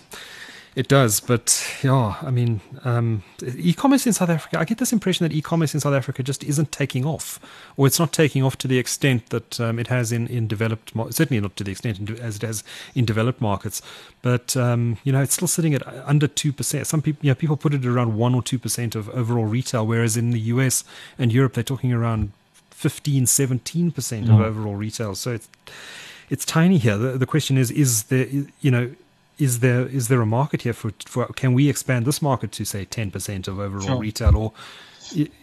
It 0.76 0.88
does, 0.88 1.21
but 1.21 1.64
yeah, 1.85 2.16
I 2.21 2.33
mean, 2.33 2.61
um, 2.85 3.23
e-commerce 3.40 4.09
in 4.09 4.12
South 4.12 4.28
Africa. 4.28 4.59
I 4.59 4.64
get 4.64 4.78
this 4.78 4.93
impression 4.93 5.23
that 5.26 5.33
e-commerce 5.33 5.73
in 5.73 5.78
South 5.78 5.95
Africa 5.95 6.25
just 6.25 6.43
isn't 6.43 6.73
taking 6.73 7.07
off, 7.07 7.38
or 7.76 7.87
it's 7.87 8.00
not 8.00 8.12
taking 8.12 8.43
off 8.43 8.59
to 8.59 8.66
the 8.66 8.76
extent 8.76 9.31
that 9.31 9.61
um, 9.61 9.78
it 9.78 9.87
has 9.87 10.11
in 10.11 10.26
in 10.26 10.49
developed. 10.49 10.93
Certainly 11.11 11.40
not 11.40 11.54
to 11.57 11.64
the 11.64 11.71
extent 11.71 12.11
as 12.19 12.37
it 12.37 12.43
has 12.43 12.64
in 12.93 13.04
developed 13.04 13.40
markets. 13.40 13.83
But 14.21 14.57
um, 14.57 14.99
you 15.04 15.12
know, 15.12 15.23
it's 15.23 15.35
still 15.35 15.47
sitting 15.47 15.75
at 15.75 15.87
under 16.07 16.26
two 16.26 16.52
percent. 16.52 16.88
Some 16.88 17.02
people, 17.02 17.25
you 17.25 17.31
know, 17.31 17.37
people 17.37 17.57
put 17.57 17.73
it 17.73 17.87
around 17.87 18.16
one 18.16 18.35
or 18.35 18.43
two 18.43 18.59
percent 18.59 18.97
of 18.97 19.09
overall 19.11 19.47
retail, 19.47 19.87
whereas 19.87 20.16
in 20.16 20.31
the 20.31 20.40
US 20.40 20.83
and 21.21 21.33
Europe 21.33 21.52
they're 21.52 21.62
talking 21.62 21.93
around 21.93 22.33
15, 22.71 23.26
17 23.26 23.93
percent 23.93 24.28
of 24.28 24.37
mm. 24.37 24.45
overall 24.45 24.75
retail. 24.75 25.14
So 25.14 25.35
it's 25.35 25.49
it's 26.31 26.45
tiny 26.45 26.78
here. 26.78 26.97
The, 26.97 27.19
the 27.19 27.26
question 27.26 27.57
is, 27.57 27.71
is 27.71 28.04
there, 28.04 28.26
you 28.61 28.71
know, 28.71 28.90
is 29.38 29.61
there 29.61 29.87
is 29.87 30.09
there 30.09 30.21
a 30.21 30.26
market 30.26 30.62
here 30.62 30.73
for, 30.73 30.93
for 31.07 31.26
can 31.26 31.55
we 31.55 31.69
expand 31.69 32.07
this 32.07 32.23
market 32.23 32.53
to 32.53 32.64
say 32.64 32.85
10% 32.85 33.49
of 33.49 33.59
overall 33.59 33.87
sure. 33.87 33.99
retail 33.99 34.37
or 34.37 34.53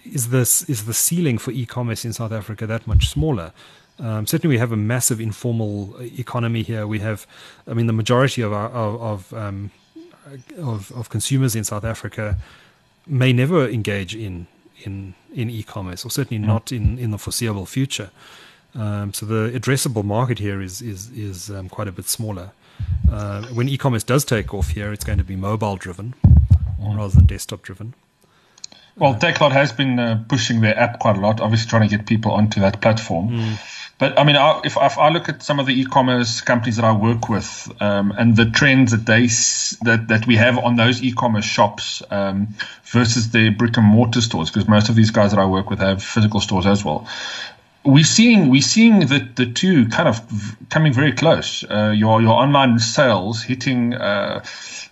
is 0.05 0.29
this 0.29 0.63
is 0.69 0.85
the 0.85 0.93
ceiling 0.93 1.37
for 1.37 1.51
e-commerce 1.51 2.03
in 2.05 2.13
South 2.13 2.31
Africa 2.31 2.65
that 2.67 2.87
much 2.87 3.09
smaller? 3.09 3.53
Um, 3.99 4.25
certainly, 4.25 4.55
we 4.55 4.59
have 4.59 4.71
a 4.71 4.77
massive 4.77 5.21
informal 5.21 5.95
economy 5.99 6.63
here. 6.63 6.87
We 6.87 6.99
have, 6.99 7.27
I 7.67 7.73
mean, 7.73 7.85
the 7.85 7.93
majority 7.93 8.41
of 8.41 8.51
our, 8.51 8.69
of 8.69 9.01
of, 9.01 9.33
um, 9.33 9.71
of, 10.57 10.91
of 10.93 11.09
consumers 11.09 11.55
in 11.55 11.63
South 11.63 11.83
Africa 11.83 12.37
may 13.05 13.31
never 13.31 13.67
engage 13.69 14.15
in 14.15 14.47
in 14.83 15.13
in 15.33 15.49
e-commerce, 15.49 16.03
or 16.03 16.09
certainly 16.09 16.43
not 16.43 16.71
in 16.71 16.97
in 16.97 17.11
the 17.11 17.17
foreseeable 17.17 17.65
future. 17.65 18.09
Um, 18.73 19.13
so 19.13 19.25
the 19.25 19.51
addressable 19.57 20.03
market 20.03 20.39
here 20.39 20.61
is 20.61 20.81
is 20.81 21.11
is 21.11 21.51
um, 21.51 21.69
quite 21.69 21.87
a 21.87 21.91
bit 21.91 22.05
smaller. 22.05 22.51
Uh, 23.11 23.43
when 23.47 23.67
e-commerce 23.67 24.03
does 24.03 24.23
take 24.23 24.53
off 24.53 24.69
here, 24.69 24.93
it's 24.93 25.03
going 25.03 25.17
to 25.17 25.23
be 25.23 25.35
mobile 25.35 25.75
driven 25.75 26.15
mm. 26.25 26.97
rather 26.97 27.13
than 27.13 27.25
desktop 27.25 27.61
driven. 27.61 27.93
Well, 28.97 29.15
Takealot 29.15 29.51
has 29.51 29.71
been 29.71 29.99
uh, 29.99 30.23
pushing 30.27 30.61
their 30.61 30.77
app 30.77 30.99
quite 30.99 31.17
a 31.17 31.19
lot, 31.19 31.41
obviously 31.41 31.69
trying 31.69 31.87
to 31.87 31.97
get 31.97 32.05
people 32.05 32.31
onto 32.31 32.59
that 32.59 32.81
platform. 32.81 33.29
Mm. 33.29 33.59
But 33.99 34.17
I 34.17 34.23
mean, 34.23 34.35
if, 34.65 34.75
if, 34.81 34.97
I 34.97 35.09
look 35.09 35.29
at 35.29 35.43
some 35.43 35.59
of 35.59 35.67
the 35.67 35.79
e-commerce 35.79 36.41
companies 36.41 36.77
that 36.77 36.85
I 36.85 36.91
work 36.91 37.29
with 37.29 37.71
um, 37.79 38.11
and 38.17 38.35
the 38.35 38.45
trends 38.49 38.91
that 38.91 39.05
they 39.05 39.27
that, 39.85 40.07
that 40.07 40.25
we 40.25 40.37
have 40.37 40.57
on 40.57 40.75
those 40.75 41.03
e-commerce 41.03 41.45
shops 41.45 42.01
um, 42.09 42.47
versus 42.83 43.29
the 43.29 43.49
brick 43.49 43.77
and 43.77 43.85
mortar 43.85 44.21
stores, 44.21 44.49
because 44.49 44.67
most 44.67 44.89
of 44.89 44.95
these 44.95 45.11
guys 45.11 45.31
that 45.31 45.39
I 45.39 45.45
work 45.45 45.69
with 45.69 45.79
have 45.79 46.03
physical 46.03 46.39
stores 46.39 46.65
as 46.65 46.83
well 46.83 47.07
we're 47.83 48.03
seeing 48.03 48.49
we're 48.49 48.61
seeing 48.61 48.99
the 49.07 49.27
the 49.35 49.45
two 49.45 49.87
kind 49.87 50.07
of 50.07 50.21
coming 50.69 50.93
very 50.93 51.11
close. 51.11 51.63
Uh, 51.63 51.93
your 51.95 52.21
your 52.21 52.33
online 52.33 52.79
sales 52.79 53.41
hitting 53.41 53.93
uh, 53.93 54.43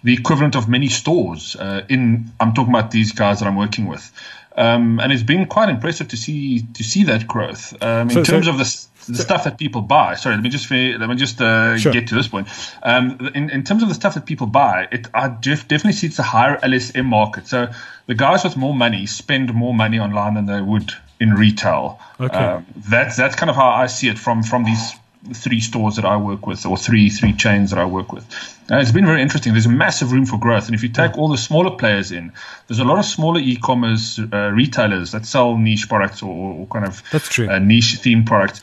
the 0.04 0.14
equivalent 0.14 0.56
of 0.56 0.68
many 0.68 0.88
stores. 0.88 1.56
Uh, 1.56 1.86
in 1.90 2.32
I'm 2.40 2.54
talking 2.54 2.74
about 2.74 2.92
these 2.92 3.12
guys 3.12 3.40
that 3.40 3.48
I'm 3.48 3.56
working 3.56 3.88
with, 3.88 4.12
um, 4.56 5.00
and 5.00 5.12
it's 5.12 5.24
been 5.24 5.46
quite 5.46 5.70
impressive 5.70 6.08
to 6.10 6.18
see 6.18 6.62
to 6.74 6.84
see 6.84 7.04
that 7.04 7.28
growth 7.28 7.74
um, 7.82 8.10
in 8.10 8.16
so, 8.16 8.24
terms 8.24 8.46
so, 8.46 8.52
of 8.52 8.58
the 8.58 8.88
the 9.12 9.18
so, 9.18 9.24
stuff 9.24 9.44
that 9.44 9.60
people 9.60 9.82
buy. 9.82 10.16
Sorry, 10.16 10.36
let 10.36 10.44
me 10.44 10.50
just 10.50 10.70
let 10.72 11.08
me 11.08 11.16
just 11.16 11.40
uh, 11.42 11.78
sure. 11.78 11.94
get 11.94 12.08
to 12.08 12.16
this 12.16 12.28
point. 12.28 12.48
Um, 12.82 13.32
in 13.36 13.52
in 13.52 13.64
terms 13.64 13.84
of 13.84 13.90
the 13.90 13.96
stuff 13.96 14.16
that 14.16 14.26
people 14.26 14.48
buy, 14.48 14.88
it 14.92 15.08
I 15.14 15.28
definitely 15.28 15.94
see 15.94 16.08
it's 16.08 16.20
a 16.20 16.24
higher 16.24 16.58
LSM 16.58 17.06
market. 17.06 17.48
So 17.48 17.70
the 18.08 18.16
guys 18.16 18.44
with 18.44 18.58
more 18.58 18.74
money 18.74 19.06
spend 19.06 19.54
more 19.54 19.76
money 19.76 20.00
online 20.00 20.34
than 20.34 20.48
they 20.48 20.62
would 20.62 20.92
in 21.20 21.34
retail. 21.34 22.00
Okay. 22.20 22.38
Um, 22.38 22.66
that's 22.76 23.16
that's 23.18 23.36
kind 23.36 23.50
of 23.50 23.56
how 23.56 23.70
I 23.70 23.88
see 23.88 24.08
it 24.08 24.18
from 24.18 24.44
from 24.44 24.64
these 24.64 24.94
three 25.34 25.60
stores 25.60 25.98
that 25.98 26.06
I 26.06 26.16
work 26.18 26.48
with, 26.48 26.66
or 26.66 26.78
three 26.78 27.10
three 27.10 27.34
chains 27.34 27.72
that 27.72 27.80
I 27.80 27.86
work 27.86 28.14
with. 28.14 28.26
And 28.70 28.80
it's 28.82 28.92
been 28.92 29.06
very 29.06 29.22
interesting. 29.22 29.54
There's 29.54 29.66
a 29.66 29.70
massive 29.70 30.12
room 30.12 30.26
for 30.26 30.40
growth, 30.40 30.68
and 30.68 30.76
if 30.76 30.84
you 30.84 30.90
take 30.90 31.18
all 31.18 31.30
the 31.30 31.38
smaller 31.38 31.72
players 31.72 32.12
in, 32.12 32.32
there's 32.68 32.80
a 32.80 32.86
lot 32.86 33.00
of 33.00 33.06
smaller 33.06 33.40
e-commerce 33.40 34.20
uh, 34.20 34.52
retailers 34.54 35.12
that 35.12 35.26
sell 35.26 35.58
niche 35.58 35.90
products 35.90 36.24
or, 36.24 36.54
or 36.54 36.68
kind 36.68 36.86
of 36.86 37.04
that's 37.12 37.30
true. 37.30 37.50
Uh, 37.50 37.60
niche 37.60 37.98
theme 38.02 38.24
products. 38.24 38.62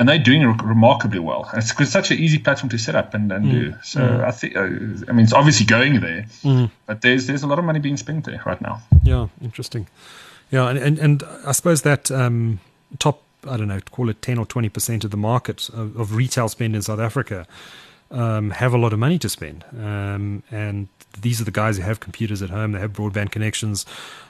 And 0.00 0.08
they're 0.08 0.16
doing 0.16 0.46
re- 0.46 0.54
remarkably 0.62 1.18
well. 1.18 1.48
And 1.50 1.60
it's, 1.60 1.72
it's 1.80 1.90
such 1.90 2.12
an 2.12 2.18
easy 2.18 2.38
platform 2.38 2.70
to 2.70 2.78
set 2.78 2.94
up 2.94 3.14
and, 3.14 3.32
and 3.32 3.46
mm. 3.46 3.50
do. 3.50 3.74
So 3.82 4.00
mm. 4.00 4.24
I 4.24 4.30
think, 4.30 4.54
uh, 4.54 4.60
I 5.10 5.12
mean, 5.12 5.24
it's 5.24 5.32
obviously 5.32 5.66
going 5.66 6.00
there, 6.00 6.24
mm. 6.44 6.70
but 6.86 7.00
there's 7.00 7.26
there's 7.26 7.42
a 7.42 7.48
lot 7.48 7.58
of 7.58 7.64
money 7.64 7.80
being 7.80 7.96
spent 7.96 8.24
there 8.24 8.40
right 8.46 8.60
now. 8.60 8.80
Yeah, 9.02 9.26
interesting. 9.42 9.88
Yeah, 10.50 10.68
and, 10.68 10.78
and, 10.78 10.98
and 10.98 11.22
I 11.44 11.52
suppose 11.52 11.82
that 11.82 12.10
um, 12.10 12.60
top, 12.98 13.22
I 13.46 13.56
don't 13.56 13.68
know, 13.68 13.80
call 13.90 14.08
it 14.08 14.22
10 14.22 14.38
or 14.38 14.46
20% 14.46 15.04
of 15.04 15.10
the 15.10 15.16
market 15.16 15.68
of, 15.70 15.98
of 15.98 16.14
retail 16.14 16.48
spend 16.48 16.74
in 16.74 16.82
South 16.82 17.00
Africa 17.00 17.46
um, 18.10 18.50
have 18.50 18.72
a 18.72 18.78
lot 18.78 18.92
of 18.92 18.98
money 18.98 19.18
to 19.18 19.28
spend. 19.28 19.64
Um, 19.78 20.42
and 20.50 20.88
these 21.20 21.40
are 21.40 21.44
the 21.44 21.50
guys 21.50 21.76
who 21.76 21.82
have 21.82 22.00
computers 22.00 22.42
at 22.42 22.50
home, 22.50 22.72
they 22.72 22.80
have 22.80 22.92
broadband 22.92 23.30
connections. 23.30 23.84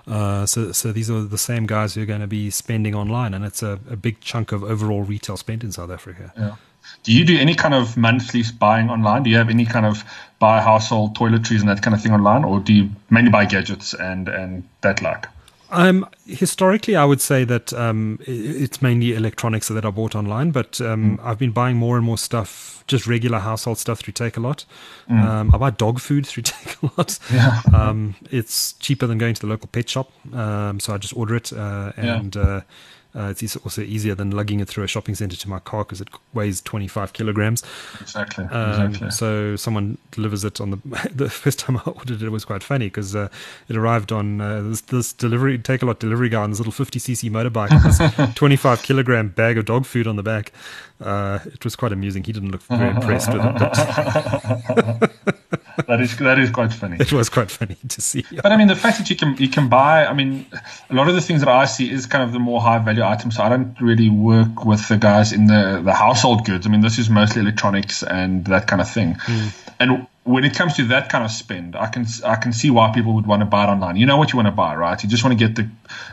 Uh, 0.06 0.46
so, 0.46 0.72
so 0.72 0.92
these 0.92 1.10
are 1.10 1.22
the 1.22 1.38
same 1.38 1.66
guys 1.66 1.94
who 1.94 2.02
are 2.02 2.06
going 2.06 2.20
to 2.20 2.26
be 2.26 2.50
spending 2.50 2.94
online, 2.94 3.34
and 3.34 3.44
it's 3.44 3.62
a, 3.62 3.78
a 3.90 3.96
big 3.96 4.20
chunk 4.20 4.52
of 4.52 4.64
overall 4.64 5.02
retail 5.02 5.36
spend 5.36 5.62
in 5.62 5.72
South 5.72 5.90
Africa. 5.90 6.32
Yeah. 6.36 6.56
Do 7.02 7.12
you 7.12 7.24
do 7.24 7.38
any 7.38 7.54
kind 7.54 7.74
of 7.74 7.96
monthly 7.98 8.42
buying 8.58 8.88
online? 8.88 9.22
Do 9.22 9.30
you 9.30 9.36
have 9.36 9.50
any 9.50 9.66
kind 9.66 9.84
of 9.84 10.02
buy 10.38 10.62
household 10.62 11.16
toiletries 11.16 11.60
and 11.60 11.68
that 11.68 11.82
kind 11.82 11.94
of 11.94 12.02
thing 12.02 12.12
online, 12.12 12.44
or 12.44 12.60
do 12.60 12.72
you 12.72 12.90
mainly 13.10 13.30
buy 13.30 13.44
gadgets 13.44 13.92
and 13.92 14.28
and 14.28 14.66
that 14.80 15.02
like? 15.02 15.26
Um, 15.70 16.06
historically, 16.26 16.96
I 16.96 17.04
would 17.04 17.20
say 17.20 17.44
that 17.44 17.72
um, 17.72 18.18
it's 18.26 18.80
mainly 18.80 19.14
electronics 19.14 19.68
that 19.68 19.84
I 19.84 19.90
bought 19.90 20.14
online, 20.14 20.50
but 20.50 20.80
um, 20.80 21.18
mm. 21.18 21.24
I've 21.24 21.38
been 21.38 21.50
buying 21.52 21.76
more 21.76 21.96
and 21.96 22.04
more 22.04 22.18
stuff, 22.18 22.84
just 22.86 23.06
regular 23.06 23.38
household 23.38 23.78
stuff 23.78 24.00
through 24.00 24.14
Takealot. 24.14 24.64
Mm. 25.10 25.22
Um, 25.22 25.50
I 25.54 25.58
buy 25.58 25.70
dog 25.70 26.00
food 26.00 26.26
through 26.26 26.42
Takealot. 26.44 27.20
Yeah. 27.32 27.60
Um, 27.74 28.14
it's 28.30 28.72
cheaper 28.74 29.06
than 29.06 29.18
going 29.18 29.34
to 29.34 29.40
the 29.40 29.46
local 29.46 29.68
pet 29.68 29.88
shop, 29.90 30.10
um, 30.34 30.80
so 30.80 30.94
I 30.94 30.98
just 30.98 31.16
order 31.16 31.36
it 31.36 31.52
uh, 31.52 31.92
and. 31.96 32.34
Yeah. 32.34 32.42
Uh, 32.42 32.60
uh, 33.18 33.34
it's 33.36 33.56
also 33.56 33.82
easier 33.82 34.14
than 34.14 34.30
lugging 34.30 34.60
it 34.60 34.68
through 34.68 34.84
a 34.84 34.86
shopping 34.86 35.14
center 35.14 35.36
to 35.36 35.48
my 35.48 35.58
car 35.58 35.84
because 35.84 36.00
it 36.00 36.08
weighs 36.32 36.60
25 36.60 37.12
kilograms. 37.12 37.64
Exactly. 38.00 38.44
Um, 38.44 38.86
exactly. 38.86 39.10
So 39.10 39.56
someone 39.56 39.98
delivers 40.12 40.44
it 40.44 40.60
on 40.60 40.70
the 40.70 41.08
the 41.14 41.28
first 41.28 41.58
time 41.58 41.78
I 41.78 41.82
ordered 41.84 42.22
it, 42.22 42.26
it 42.26 42.30
was 42.30 42.44
quite 42.44 42.62
funny 42.62 42.86
because 42.86 43.16
uh, 43.16 43.28
it 43.68 43.76
arrived 43.76 44.12
on 44.12 44.40
uh, 44.40 44.62
this, 44.62 44.82
this, 44.82 45.12
delivery 45.12 45.58
Takealot 45.58 45.98
delivery 45.98 46.28
guy 46.28 46.42
on 46.42 46.50
this 46.50 46.60
little 46.60 46.72
50cc 46.72 47.30
motorbike 47.30 47.70
with 47.70 47.98
this 47.98 48.34
25 48.36 48.82
kilogram 48.82 49.28
bag 49.28 49.58
of 49.58 49.64
dog 49.64 49.84
food 49.84 50.06
on 50.06 50.16
the 50.16 50.22
back. 50.22 50.52
Uh, 51.00 51.38
it 51.46 51.64
was 51.64 51.76
quite 51.76 51.92
amusing. 51.92 52.24
He 52.24 52.32
didn't 52.32 52.50
look 52.50 52.62
very 52.62 52.90
impressed 52.96 53.32
with 53.32 53.44
it. 53.44 53.58
that 55.86 56.00
is 56.00 56.16
that 56.18 56.38
is 56.38 56.50
quite 56.50 56.72
funny. 56.72 56.96
It 57.00 57.12
was 57.12 57.28
quite 57.28 57.50
funny 57.50 57.76
to 57.88 58.00
see. 58.00 58.24
But 58.42 58.52
I 58.52 58.56
mean, 58.56 58.68
the 58.68 58.76
fact 58.76 58.98
that 58.98 59.08
you 59.08 59.16
can 59.16 59.36
you 59.36 59.48
can 59.48 59.68
buy. 59.68 60.06
I 60.06 60.12
mean, 60.12 60.46
a 60.90 60.94
lot 60.94 61.08
of 61.08 61.14
the 61.14 61.20
things 61.20 61.40
that 61.40 61.48
I 61.48 61.66
see 61.66 61.90
is 61.90 62.06
kind 62.06 62.24
of 62.24 62.32
the 62.32 62.38
more 62.38 62.60
high 62.60 62.78
value 62.78 63.04
items. 63.04 63.36
So 63.36 63.44
I 63.44 63.48
don't 63.48 63.80
really 63.80 64.10
work 64.10 64.64
with 64.64 64.88
the 64.88 64.96
guys 64.96 65.32
in 65.32 65.46
the 65.46 65.80
the 65.84 65.94
household 65.94 66.44
goods. 66.44 66.66
I 66.66 66.70
mean, 66.70 66.80
this 66.80 66.98
is 66.98 67.08
mostly 67.08 67.42
electronics 67.42 68.02
and 68.02 68.44
that 68.46 68.66
kind 68.66 68.82
of 68.82 68.90
thing. 68.90 69.14
Mm. 69.14 69.54
And 69.80 70.06
when 70.28 70.44
it 70.44 70.54
comes 70.54 70.76
to 70.76 70.84
that 70.88 71.08
kind 71.08 71.24
of 71.24 71.30
spend, 71.30 71.74
I 71.74 71.86
can 71.86 72.04
I 72.22 72.36
can 72.36 72.52
see 72.52 72.70
why 72.70 72.92
people 72.92 73.14
would 73.14 73.26
want 73.26 73.40
to 73.40 73.46
buy 73.46 73.64
it 73.64 73.68
online. 73.68 73.96
You 73.96 74.04
know 74.04 74.18
what 74.18 74.30
you 74.30 74.36
want 74.36 74.46
to 74.46 74.52
buy, 74.52 74.76
right? 74.76 75.02
You 75.02 75.08
just 75.08 75.24
want 75.24 75.38
to 75.38 75.46
get 75.46 75.56
the. 75.56 75.68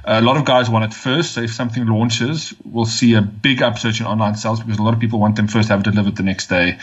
A 0.05 0.21
lot 0.21 0.37
of 0.37 0.45
guys 0.45 0.69
want 0.69 0.85
it 0.85 0.93
first. 0.93 1.33
So 1.33 1.41
if 1.41 1.53
something 1.53 1.85
launches, 1.85 2.53
we'll 2.63 2.85
see 2.85 3.15
a 3.15 3.21
big 3.21 3.61
upsurge 3.61 3.99
in 3.99 4.07
online 4.07 4.35
sales 4.35 4.61
because 4.61 4.79
a 4.79 4.83
lot 4.83 4.93
of 4.93 5.01
people 5.01 5.19
want 5.19 5.35
them 5.35 5.49
first 5.49 5.67
to 5.67 5.73
have 5.73 5.81
it 5.81 5.91
delivered 5.91 6.15
the 6.15 6.23
next 6.23 6.47
day. 6.47 6.77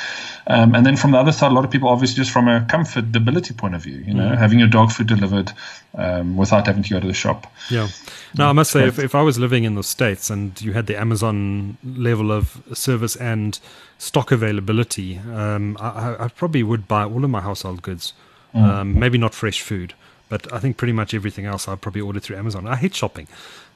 Um, 0.47 0.75
and 0.75 0.85
then 0.85 0.97
from 0.97 1.12
the 1.12 1.18
other 1.18 1.33
side, 1.33 1.53
a 1.53 1.55
lot 1.55 1.64
of 1.64 1.71
people 1.71 1.88
obviously 1.88 2.16
just 2.16 2.33
from 2.33 2.49
a 2.49 2.61
comfortability 2.61 3.57
point 3.57 3.75
of 3.75 3.83
view, 3.83 3.97
you 3.97 4.12
know, 4.12 4.29
mm. 4.29 4.38
having 4.38 4.59
your 4.59 4.68
dog 4.68 4.92
food 4.92 5.07
delivered 5.07 5.53
um, 5.94 6.37
without 6.37 6.66
having 6.66 6.83
to 6.83 6.90
go 6.90 7.00
to 7.00 7.07
the 7.07 7.14
shop. 7.14 7.52
Yeah. 7.70 7.88
Now 8.37 8.48
I 8.48 8.52
must 8.52 8.70
say, 8.70 8.87
if, 8.87 8.98
if 8.98 9.14
I 9.14 9.22
was 9.22 9.38
living 9.38 9.64
in 9.64 9.74
the 9.74 9.83
states 9.83 10.31
and 10.31 10.61
you 10.61 10.72
had 10.72 10.87
the 10.87 10.98
Amazon 10.98 11.76
level 11.85 12.33
of 12.33 12.62
service 12.72 13.16
and 13.16 13.59
stock 13.98 14.33
availability, 14.33 15.18
um, 15.18 15.76
I, 15.81 16.24
I, 16.24 16.28
probably 16.28 16.62
would 16.62 16.88
buy 16.88 17.05
all 17.05 17.24
of 17.24 17.31
my 17.31 17.40
household 17.40 17.83
goods. 17.83 18.14
Mm. 18.55 18.62
Um, 18.62 18.98
maybe 18.98 19.18
not 19.18 19.35
fresh 19.35 19.61
food, 19.61 19.94
but 20.28 20.52
I 20.52 20.59
think 20.59 20.76
pretty 20.76 20.92
much 20.92 21.14
everything 21.14 21.46
else 21.46 21.68
I'd 21.68 21.81
probably 21.81 22.02
order 22.02 22.20
through 22.20 22.37
Amazon. 22.37 22.66
I 22.66 22.76
hate 22.76 22.94
shopping. 22.94 23.28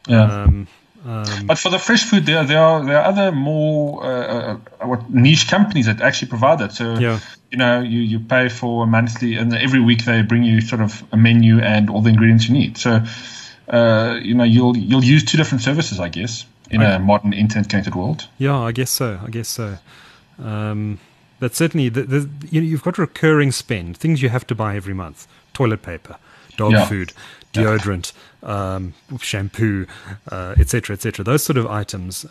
Yeah. 0.07 0.43
Um, 0.43 0.69
um, 1.07 1.47
but 1.47 1.59
for 1.59 1.71
the 1.71 1.79
fresh 1.79 2.03
food, 2.03 2.27
there 2.27 2.43
there 2.45 2.61
are 2.61 2.85
there 2.85 2.99
are 2.99 3.05
other 3.05 3.31
more 3.31 4.05
uh, 4.05 4.59
uh, 4.81 5.03
niche 5.09 5.49
companies 5.49 5.87
that 5.87 6.01
actually 6.01 6.29
provide 6.29 6.59
that. 6.59 6.73
So 6.73 6.99
yeah. 6.99 7.21
You 7.51 7.59
know 7.59 7.81
you, 7.81 8.01
you 8.01 8.21
pay 8.21 8.49
for 8.49 8.85
a 8.85 8.87
monthly, 8.87 9.35
and 9.35 9.55
every 9.55 9.81
week 9.81 10.05
they 10.05 10.23
bring 10.23 10.43
you 10.43 10.61
sort 10.61 10.83
of 10.83 11.03
a 11.13 11.17
menu 11.17 11.61
and 11.61 11.91
all 11.91 12.03
the 12.03 12.11
ingredients 12.11 12.49
you 12.49 12.55
need. 12.55 12.77
So 12.79 13.03
uh, 13.69 14.19
you 14.23 14.35
know 14.35 14.45
you'll 14.45 14.77
you'll 14.77 15.05
use 15.05 15.25
two 15.25 15.37
different 15.37 15.63
services, 15.63 16.01
I 16.01 16.09
guess, 16.09 16.45
in 16.71 16.83
okay. 16.83 16.95
a 16.95 16.99
modern 16.99 17.33
internet 17.33 17.69
connected 17.69 17.95
world. 17.95 18.29
Yeah, 18.39 18.59
I 18.59 18.73
guess 18.73 18.91
so. 18.91 19.21
I 19.25 19.31
guess 19.31 19.49
so. 19.49 19.79
Um, 20.43 20.99
but 21.39 21.55
certainly, 21.55 21.89
the, 21.89 22.03
the, 22.03 22.31
you 22.51 22.61
know, 22.61 22.67
you've 22.67 22.83
got 22.83 22.99
recurring 22.99 23.53
spend, 23.53 23.97
things 23.97 24.23
you 24.23 24.31
have 24.31 24.47
to 24.47 24.55
buy 24.55 24.77
every 24.77 24.95
month, 24.95 25.27
toilet 25.53 25.83
paper, 25.83 26.17
dog 26.57 26.73
yeah. 26.73 26.87
food, 26.87 27.13
deodorant, 27.57 28.13
um, 28.43 28.95
shampoo, 29.21 29.87
etc., 30.31 30.93
uh, 30.93 30.95
etc. 30.95 31.21
Et 31.21 31.25
those 31.25 31.43
sort 31.43 31.57
of 31.57 31.67
items. 31.67 32.27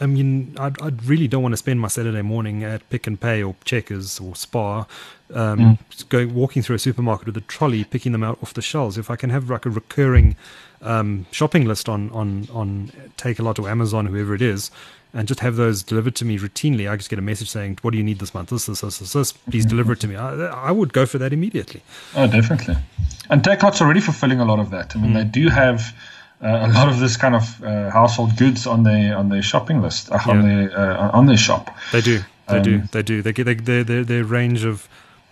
I 0.00 0.06
mean, 0.06 0.54
I, 0.58 0.72
really 1.04 1.28
don't 1.28 1.42
want 1.42 1.52
to 1.52 1.56
spend 1.56 1.80
my 1.80 1.88
Saturday 1.88 2.22
morning 2.22 2.64
at 2.64 2.88
Pick 2.90 3.06
n 3.06 3.16
Pay 3.16 3.42
or 3.42 3.54
Checkers 3.64 4.20
or 4.20 4.34
Spar, 4.36 4.86
um, 5.34 5.58
mm. 5.58 6.08
going 6.08 6.34
walking 6.34 6.62
through 6.62 6.76
a 6.76 6.78
supermarket 6.78 7.26
with 7.26 7.36
a 7.36 7.42
trolley, 7.42 7.84
picking 7.84 8.12
them 8.12 8.22
out 8.22 8.38
off 8.42 8.54
the 8.54 8.62
shelves. 8.62 8.98
If 8.98 9.10
I 9.10 9.16
can 9.16 9.30
have 9.30 9.50
like 9.50 9.66
a 9.66 9.70
recurring 9.70 10.36
um, 10.82 11.26
shopping 11.30 11.66
list 11.66 11.88
on 11.88 12.10
on 12.10 12.48
on 12.52 12.92
Takealot 13.16 13.58
or 13.58 13.68
Amazon, 13.68 14.06
whoever 14.06 14.34
it 14.34 14.42
is, 14.42 14.70
and 15.14 15.26
just 15.26 15.40
have 15.40 15.56
those 15.56 15.82
delivered 15.82 16.14
to 16.16 16.24
me 16.24 16.38
routinely. 16.38 16.90
I 16.90 16.96
just 16.96 17.10
get 17.10 17.18
a 17.18 17.22
message 17.22 17.50
saying, 17.50 17.78
"What 17.82 17.92
do 17.92 17.98
you 17.98 18.04
need 18.04 18.18
this 18.18 18.34
month? 18.34 18.50
This, 18.50 18.66
this, 18.66 18.80
this, 18.80 18.98
this. 18.98 19.12
this. 19.12 19.32
Please 19.32 19.64
mm-hmm. 19.64 19.70
deliver 19.70 19.92
it 19.92 20.00
to 20.00 20.08
me." 20.08 20.16
I, 20.16 20.46
I, 20.46 20.70
would 20.70 20.92
go 20.92 21.06
for 21.06 21.18
that 21.18 21.32
immediately. 21.32 21.82
Oh, 22.14 22.26
definitely. 22.26 22.76
And 23.30 23.42
Takealot's 23.42 23.80
already 23.80 24.00
fulfilling 24.00 24.40
a 24.40 24.44
lot 24.44 24.58
of 24.58 24.70
that. 24.70 24.96
I 24.96 25.00
mean, 25.00 25.12
mm. 25.12 25.14
they 25.14 25.24
do 25.24 25.48
have. 25.48 25.94
Uh, 26.40 26.68
a 26.70 26.72
lot 26.72 26.86
of 26.86 27.00
this 27.00 27.16
kind 27.16 27.34
of 27.34 27.64
uh, 27.64 27.90
household 27.90 28.36
goods 28.36 28.64
on 28.64 28.84
their 28.84 29.18
on 29.18 29.28
their 29.28 29.42
shopping 29.42 29.82
list 29.82 30.08
uh, 30.12 30.20
on 30.24 30.36
yeah. 30.36 30.68
their 30.68 30.78
uh, 30.78 31.10
on 31.10 31.26
their 31.26 31.36
shop. 31.36 31.76
They 31.90 32.00
do, 32.00 32.20
they 32.46 32.58
um, 32.58 32.62
do, 32.62 32.82
they 32.92 33.02
do. 33.02 33.22
They 33.22 33.32
get 33.32 33.64
their 33.64 33.82
their 33.82 34.04
their 34.04 34.22
range 34.22 34.64
of 34.64 34.88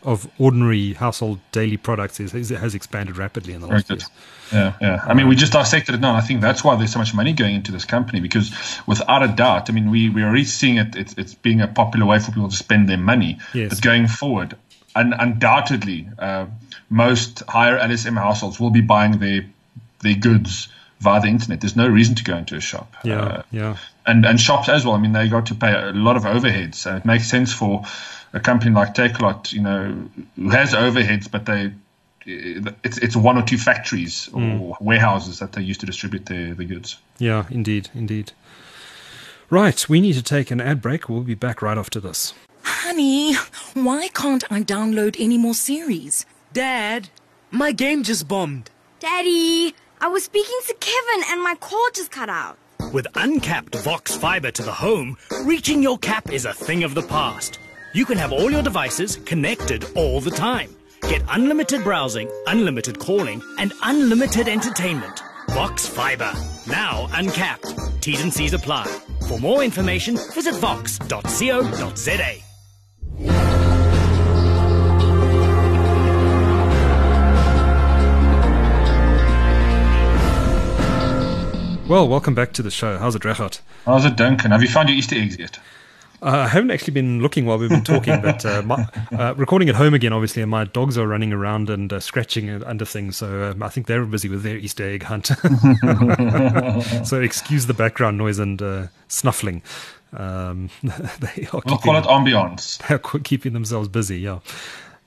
of 0.07 0.31
ordinary 0.39 0.93
household 0.93 1.41
daily 1.51 1.77
products 1.77 2.21
is, 2.21 2.33
is 2.33 2.51
has 2.51 2.77
expanded 2.77 3.19
rapidly 3.19 3.53
in 3.53 3.61
the 3.61 3.67
last 3.67 3.91
years. 3.91 4.09
Yeah, 4.53 4.75
yeah. 4.81 5.05
I 5.05 5.15
mean, 5.15 5.27
we 5.27 5.35
just 5.35 5.53
dissected 5.53 5.97
it 5.97 6.01
now. 6.01 6.15
I 6.15 6.21
think 6.21 6.41
that's 6.41 6.63
why 6.63 6.77
there's 6.77 6.93
so 6.93 7.01
much 7.01 7.13
money 7.13 7.33
going 7.33 7.57
into 7.57 7.73
this 7.73 7.85
company 7.85 8.21
because, 8.21 8.55
without 8.87 9.25
a 9.25 9.29
doubt, 9.29 9.69
I 9.69 9.73
mean, 9.73 9.91
we 9.91 10.09
we're 10.09 10.27
already 10.29 10.45
seeing 10.45 10.77
it. 10.77 10.95
It's, 10.95 11.15
it's 11.19 11.35
being 11.35 11.61
a 11.61 11.67
popular 11.67 12.07
way 12.07 12.21
for 12.21 12.31
people 12.31 12.49
to 12.49 12.57
spend 12.57 12.89
their 12.89 12.99
money. 12.99 13.39
Yes. 13.53 13.71
But 13.71 13.83
going 13.83 14.07
forward, 14.07 14.57
un- 14.95 15.13
undoubtedly, 15.13 16.09
uh, 16.21 16.47
most 16.89 17.43
higher 17.49 17.77
LSM 17.77 18.17
households 18.17 18.61
will 18.61 18.71
be 18.71 18.83
buying 18.83 19.19
their 19.19 19.45
their 20.05 20.15
goods 20.15 20.69
via 21.01 21.21
the 21.21 21.27
internet. 21.27 21.61
There's 21.61 21.75
no 21.75 21.89
reason 21.89 22.15
to 22.15 22.23
go 22.23 22.37
into 22.37 22.55
a 22.55 22.61
shop. 22.61 22.95
Yeah, 23.03 23.21
uh, 23.21 23.43
yeah. 23.51 23.77
And 24.07 24.25
and 24.25 24.41
shops 24.41 24.69
as 24.69 24.85
well. 24.85 24.95
I 24.95 24.99
mean, 24.99 25.13
they 25.13 25.27
got 25.29 25.47
to 25.47 25.57
pay 25.57 25.73
a 25.73 25.91
lot 25.91 26.17
of 26.17 26.23
overheads, 26.23 26.77
So 26.77 26.95
it 26.95 27.05
makes 27.05 27.29
sense 27.29 27.53
for 27.53 27.85
a 28.33 28.41
company 28.41 28.73
like 28.73 28.95
Takealot, 28.95 29.53
you 29.53 29.63
know, 29.63 30.09
who 30.37 30.49
has 30.51 30.75
overheads, 30.75 31.31
but 31.31 31.47
they 31.47 31.73
it's 32.27 32.99
it's 32.99 33.17
one 33.17 33.39
or 33.39 33.43
two 33.43 33.57
factories 33.57 34.29
or 34.33 34.41
mm. 34.41 34.81
warehouses 34.81 35.39
that 35.39 35.53
they 35.53 35.63
use 35.63 35.79
to 35.79 35.87
distribute 35.87 36.27
the 36.27 36.53
the 36.53 36.65
goods. 36.65 36.99
Yeah, 37.19 37.47
indeed, 37.51 37.89
indeed. 37.95 38.33
Right, 39.49 39.89
we 39.89 40.01
need 40.01 40.15
to 40.15 40.23
take 40.23 40.51
an 40.51 40.61
ad 40.61 40.83
break. 40.83 41.09
We'll 41.09 41.21
be 41.21 41.35
back 41.35 41.63
right 41.63 41.79
after 41.79 42.01
this. 42.01 42.35
Honey, 42.65 43.35
why 43.75 44.09
can't 44.09 44.43
I 44.51 44.63
download 44.63 45.15
any 45.21 45.39
more 45.39 45.55
series? 45.55 46.27
Dad, 46.53 47.11
my 47.53 47.71
game 47.71 48.03
just 48.03 48.27
bombed. 48.27 48.71
Daddy, 48.99 49.75
I 50.01 50.09
was 50.09 50.25
speaking 50.25 50.59
to 50.67 50.75
Kevin 50.75 51.25
and 51.31 51.43
my 51.43 51.55
call 51.55 51.89
just 51.95 52.11
cut 52.11 52.29
out. 52.29 52.59
With 52.93 53.07
uncapped 53.15 53.77
Vox 53.77 54.17
fiber 54.17 54.51
to 54.51 54.63
the 54.63 54.73
home, 54.73 55.17
reaching 55.45 55.81
your 55.83 55.99
cap 55.99 56.31
is 56.31 56.45
a 56.45 56.53
thing 56.53 56.83
of 56.83 56.95
the 56.95 57.03
past. 57.03 57.61
You 57.97 58.05
can 58.05 58.19
have 58.19 58.31
all 58.31 58.51
your 58.51 58.63
devices 58.63 59.17
connected 59.25 59.87
all 59.97 60.21
the 60.21 60.31
time. 60.31 60.77
Get 61.09 61.23
unlimited 61.31 61.83
browsing, 61.83 62.31
unlimited 62.47 62.99
calling, 62.99 63.41
and 63.59 63.73
unlimited 63.83 64.49
entertainment. 64.49 65.23
Vox 65.53 65.87
Fiber. 65.87 66.31
Now 66.67 67.09
uncapped. 67.15 67.73
T's 68.03 68.21
and 68.21 68.31
C's 68.31 68.53
apply. 68.53 68.85
For 69.29 69.39
more 69.39 69.65
information, 69.65 70.19
visit 70.35 70.57
vox.co.za. 70.57 72.35
Well, 81.89 82.07
welcome 82.07 82.35
back 82.35 82.53
to 82.53 82.63
the 82.63 82.71
show. 82.71 82.99
How's 82.99 83.15
it, 83.15 83.23
Regardt? 83.23 83.61
How's 83.87 84.05
it, 84.05 84.17
Duncan? 84.17 84.51
Have 84.51 84.61
you 84.61 84.69
found 84.69 84.91
your 84.91 84.99
Easter 84.99 85.17
eggs 85.17 85.39
yet? 85.39 85.59
Uh, 86.23 86.31
I 86.31 86.49
haven't 86.49 86.71
actually 86.71 86.95
been 86.95 87.21
looking 87.21 87.45
while 87.45 87.59
we've 87.59 87.69
been 87.69 87.85
talking, 87.85 88.21
but 88.23 88.45
uh, 88.47 88.63
my, 88.63 88.89
uh, 89.13 89.35
recording 89.37 89.69
at 89.69 89.75
home 89.75 89.93
again, 89.93 90.13
obviously, 90.13 90.41
and 90.41 90.51
my 90.51 90.65
dogs 90.65 90.97
are 90.97 91.07
running 91.07 91.33
around 91.33 91.69
and 91.69 91.93
uh, 91.93 92.01
scratching 92.01 92.63
under 92.65 92.85
things. 92.85 93.19
So 93.19 93.51
um, 93.51 93.63
I 93.63 93.69
think 93.69 93.87
they're 93.87 94.05
busy 94.07 94.29
with 94.29 94.43
their 94.43 94.57
Easter 94.57 94.89
egg 94.89 95.03
hunt. 95.03 95.27
so 97.07 97.21
excuse 97.21 97.67
the 97.67 97.75
background 97.75 98.17
noise 98.17 98.39
and 98.39 98.61
uh, 98.63 98.87
snuffling. 99.09 99.63
Um, 100.15 100.71
they 100.83 101.47
are 101.53 101.61
we'll 101.67 101.79
call 101.79 101.97
it 101.97 102.05
ambiance. 102.05 102.79
They're 102.89 102.99
keeping 102.99 103.53
themselves 103.53 103.89
busy, 103.89 104.21
yeah. 104.21 104.39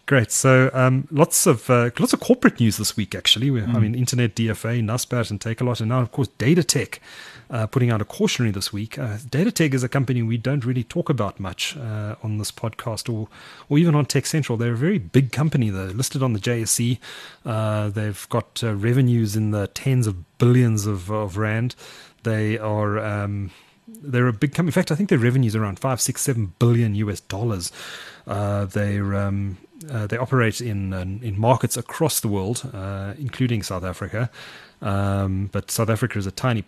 Great. 0.06 0.32
So 0.32 0.70
um, 0.74 1.08
lots 1.12 1.48
of 1.48 1.70
uh, 1.70 1.92
lots 2.00 2.14
of 2.14 2.20
corporate 2.20 2.60
news 2.60 2.78
this 2.78 2.98
week. 2.98 3.16
Actually, 3.16 3.50
mm. 3.50 3.76
I 3.76 3.80
mean, 3.80 3.96
Internet 3.96 4.36
DFA, 4.36 4.84
Naspers, 4.84 5.32
and 5.32 5.40
Takealot, 5.40 5.80
and 5.80 5.90
now 5.90 6.02
of 6.02 6.12
course 6.12 6.30
Datatec 6.40 7.00
uh, 7.50 7.68
putting 7.68 7.90
out 7.90 8.02
a 8.02 8.06
cautionary 8.06 8.52
this 8.52 8.72
week. 8.72 8.98
Uh, 9.00 9.18
Datatec 9.18 9.74
is 9.74 9.84
a 9.84 9.90
company 9.90 10.22
we 10.22 10.38
don't 10.38 10.66
really 10.66 10.84
talk 10.84 11.10
about 11.10 11.40
much 11.40 11.76
uh, 11.78 12.16
on 12.24 12.38
this 12.38 12.52
podcast 12.52 13.12
or 13.12 13.28
or 13.70 13.78
even 13.78 13.96
on 13.96 14.06
Tech 14.06 14.26
Central. 14.26 14.58
They're 14.58 14.74
a 14.74 14.78
very 14.78 15.00
big 15.00 15.32
company. 15.32 15.70
They're 15.70 15.88
listed 15.88 16.22
on 16.22 16.34
the 16.34 16.40
JSE. 16.40 17.00
Uh, 17.46 17.90
they've 17.90 18.28
got 18.30 18.64
uh, 18.64 18.76
revenues 18.76 19.36
in 19.36 19.52
the 19.52 19.68
tens 19.68 20.08
of 20.08 20.38
billions 20.38 20.86
of, 20.86 21.12
of 21.12 21.38
rand. 21.38 21.76
They 22.24 22.58
are. 22.58 23.00
Um, 23.00 23.52
they're 23.88 24.28
a 24.28 24.34
big 24.34 24.54
company. 24.54 24.70
In 24.70 24.74
fact, 24.74 24.92
I 24.92 24.96
think 24.96 25.10
their 25.10 25.18
revenues 25.18 25.56
are 25.56 25.64
around 25.64 25.80
five, 25.80 26.00
six, 26.00 26.22
seven 26.22 26.54
billion 26.60 26.94
US 26.96 27.22
dollars. 27.22 27.72
Uh, 28.28 28.66
they're 28.66 29.16
um, 29.16 29.58
uh, 29.90 30.06
they 30.06 30.18
operate 30.18 30.62
in 30.62 30.94
in 30.94 31.40
markets 31.40 31.78
across 31.78 32.20
the 32.20 32.28
world, 32.28 32.70
uh, 32.74 33.14
including 33.18 33.64
South 33.64 33.84
Africa. 33.84 34.30
Um, 34.82 35.50
but 35.52 35.72
South 35.72 35.90
Africa 35.90 36.20
is 36.20 36.28
a 36.28 36.32
tiny 36.32 36.64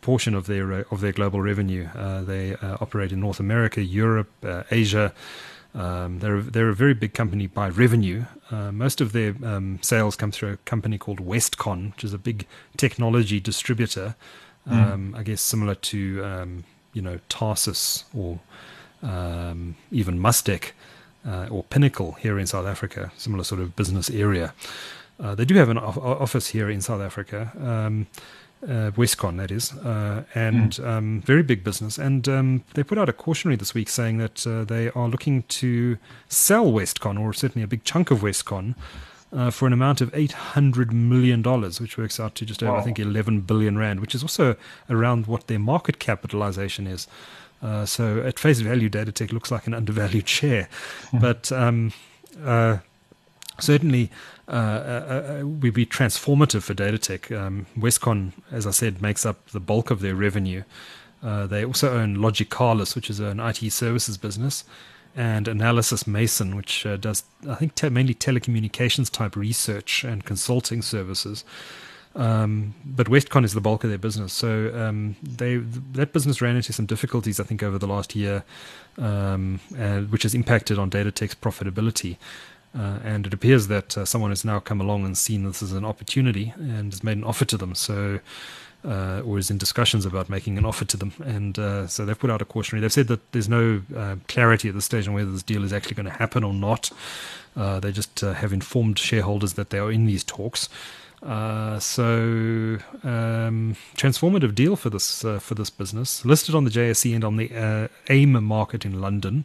portion 0.00 0.34
of 0.34 0.46
their 0.46 0.72
uh, 0.72 0.84
of 0.90 1.00
their 1.00 1.12
global 1.12 1.40
revenue. 1.40 1.88
Uh, 1.94 2.22
they 2.22 2.54
uh, 2.54 2.76
operate 2.80 3.12
in 3.12 3.20
North 3.20 3.40
America, 3.40 3.82
Europe, 3.82 4.30
uh, 4.42 4.62
Asia. 4.70 5.12
Um, 5.74 6.18
they're 6.20 6.40
they're 6.40 6.70
a 6.70 6.74
very 6.74 6.94
big 6.94 7.14
company 7.14 7.46
by 7.46 7.68
revenue. 7.68 8.24
most 8.72 9.00
of 9.00 9.12
their 9.12 9.34
um, 9.44 9.78
sales 9.82 10.16
come 10.16 10.32
through 10.32 10.52
a 10.52 10.56
company 10.58 10.98
called 10.98 11.20
Westcon, 11.20 11.92
which 11.92 12.04
is 12.04 12.14
a 12.14 12.18
big 12.18 12.46
technology 12.76 13.40
distributor. 13.40 14.14
Mm. 14.66 15.16
I 15.16 15.22
guess 15.22 15.40
similar 15.40 15.74
to 15.74 16.24
um, 16.24 16.64
you 16.92 17.02
know 17.02 17.20
Tarsus 17.28 18.04
or 18.14 18.40
um, 19.02 19.76
even 19.90 20.18
Mustek 20.18 20.72
uh, 21.26 21.48
or 21.50 21.64
Pinnacle 21.64 22.12
here 22.12 22.38
in 22.38 22.46
South 22.46 22.66
Africa, 22.66 23.12
similar 23.16 23.44
sort 23.44 23.60
of 23.60 23.76
business 23.76 24.10
area. 24.10 24.54
Uh, 25.20 25.34
they 25.34 25.44
do 25.44 25.54
have 25.56 25.68
an 25.68 25.78
office 25.78 26.48
here 26.48 26.70
in 26.70 26.80
South 26.80 27.00
Africa, 27.00 27.50
um, 27.60 28.06
uh, 28.62 28.90
Westcon, 28.96 29.36
that 29.38 29.50
is, 29.50 29.72
uh, 29.72 30.24
and 30.34 30.72
mm. 30.72 30.86
um, 30.86 31.20
very 31.20 31.42
big 31.42 31.62
business. 31.62 31.98
And 31.98 32.28
um, 32.28 32.64
they 32.74 32.82
put 32.82 32.98
out 32.98 33.08
a 33.08 33.12
cautionary 33.12 33.56
this 33.56 33.74
week 33.74 33.88
saying 33.88 34.18
that 34.18 34.46
uh, 34.46 34.64
they 34.64 34.90
are 34.90 35.08
looking 35.08 35.44
to 35.44 35.98
sell 36.28 36.66
Westcon, 36.66 37.20
or 37.20 37.32
certainly 37.32 37.64
a 37.64 37.68
big 37.68 37.84
chunk 37.84 38.10
of 38.10 38.20
Westcon, 38.20 38.74
uh, 39.32 39.50
for 39.50 39.66
an 39.66 39.72
amount 39.72 40.00
of 40.00 40.10
$800 40.12 40.92
million, 40.92 41.42
which 41.42 41.98
works 41.98 42.18
out 42.18 42.34
to 42.36 42.46
just 42.46 42.62
over, 42.62 42.72
wow. 42.72 42.78
I 42.78 42.82
think, 42.82 42.98
11 42.98 43.42
billion 43.42 43.78
Rand, 43.78 44.00
which 44.00 44.14
is 44.14 44.22
also 44.22 44.56
around 44.88 45.26
what 45.26 45.46
their 45.46 45.58
market 45.58 45.98
capitalization 45.98 46.86
is. 46.86 47.06
Uh, 47.62 47.84
so 47.84 48.22
at 48.22 48.38
face 48.38 48.60
value, 48.60 48.88
Datatec 48.88 49.32
looks 49.32 49.50
like 49.50 49.66
an 49.66 49.74
undervalued 49.74 50.28
share, 50.28 50.68
mm. 51.10 51.20
but 51.20 51.50
um, 51.52 51.92
uh, 52.44 52.78
certainly 53.60 54.10
uh, 54.48 54.52
uh, 54.52 55.38
uh, 55.40 55.46
would 55.46 55.74
be 55.74 55.84
transformative 55.84 56.62
for 56.62 56.72
Datatec. 56.72 57.36
Um, 57.36 57.66
Westcon, 57.76 58.32
as 58.50 58.66
I 58.66 58.70
said, 58.70 59.02
makes 59.02 59.26
up 59.26 59.46
the 59.48 59.60
bulk 59.60 59.90
of 59.90 60.00
their 60.00 60.14
revenue. 60.14 60.62
they 61.22 61.64
also 61.64 61.98
own 61.98 62.16
Logicalis, 62.16 62.94
which 62.94 63.10
is 63.10 63.20
an 63.20 63.40
IT 63.40 63.70
services 63.72 64.16
business, 64.16 64.64
and 65.14 65.46
Analysys 65.46 66.06
Mason, 66.06 66.56
which 66.56 66.86
does, 66.98 67.24
I 67.46 67.56
think, 67.56 67.74
te- 67.74 67.90
mainly 67.90 68.14
telecommunications 68.14 69.10
type 69.10 69.36
research 69.36 70.02
and 70.02 70.24
consulting 70.24 70.80
services. 70.80 71.44
Um, 72.14 72.74
but 72.86 73.08
Westcon 73.08 73.44
is 73.44 73.52
the 73.52 73.60
bulk 73.60 73.84
of 73.84 73.90
their 73.90 73.98
business. 73.98 74.32
So 74.32 74.72
um, 74.74 75.16
they 75.22 75.56
that 75.56 76.14
business 76.14 76.40
ran 76.40 76.56
into 76.56 76.72
some 76.72 76.86
difficulties, 76.86 77.38
I 77.38 77.44
think, 77.44 77.62
over 77.62 77.78
the 77.78 77.86
last 77.86 78.16
year, 78.16 78.44
um, 78.96 79.60
which 80.08 80.22
has 80.22 80.34
impacted 80.34 80.78
on 80.78 80.90
Datatec's 80.90 81.34
profitability. 81.34 82.16
Uh, 82.76 82.98
and 83.02 83.26
it 83.26 83.34
appears 83.34 83.68
that 83.68 83.96
uh, 83.96 84.04
someone 84.04 84.30
has 84.30 84.44
now 84.44 84.60
come 84.60 84.80
along 84.80 85.04
and 85.04 85.16
seen 85.16 85.44
this 85.44 85.62
as 85.62 85.72
an 85.72 85.84
opportunity 85.84 86.52
and 86.56 86.92
has 86.92 87.02
made 87.02 87.16
an 87.16 87.24
offer 87.24 87.44
to 87.44 87.56
them. 87.56 87.74
So, 87.74 88.20
uh, 88.84 89.22
or 89.24 89.38
is 89.38 89.50
in 89.50 89.58
discussions 89.58 90.06
about 90.06 90.28
making 90.28 90.56
an 90.58 90.64
offer 90.64 90.84
to 90.84 90.96
them. 90.96 91.12
And 91.24 91.58
uh, 91.58 91.86
so 91.86 92.04
they've 92.04 92.18
put 92.18 92.30
out 92.30 92.40
a 92.40 92.44
cautionary. 92.44 92.80
They've 92.80 92.92
said 92.92 93.08
that 93.08 93.32
there's 93.32 93.48
no 93.48 93.82
uh, 93.96 94.16
clarity 94.28 94.68
at 94.68 94.74
this 94.74 94.84
stage 94.84 95.08
on 95.08 95.14
whether 95.14 95.30
this 95.30 95.42
deal 95.42 95.64
is 95.64 95.72
actually 95.72 95.94
going 95.94 96.06
to 96.06 96.12
happen 96.12 96.44
or 96.44 96.54
not. 96.54 96.90
Uh, 97.56 97.80
they 97.80 97.90
just 97.90 98.20
have 98.20 98.52
informed 98.52 98.98
shareholders 98.98 99.54
that 99.54 99.70
they 99.70 99.78
are 99.78 99.90
in 99.90 100.06
these 100.06 100.22
talks. 100.22 100.68
Uh, 101.22 101.80
so 101.80 102.78
um, 103.02 103.76
transformative 103.96 104.54
deal 104.54 104.76
for 104.76 104.88
this 104.88 105.24
uh, 105.24 105.40
for 105.40 105.54
this 105.56 105.68
business 105.68 106.24
listed 106.24 106.54
on 106.54 106.64
the 106.64 106.70
JSE 106.70 107.12
and 107.12 107.24
on 107.24 107.36
the 107.36 107.52
uh, 107.54 107.88
AIM 108.08 108.42
market 108.44 108.84
in 108.84 109.00
London. 109.00 109.44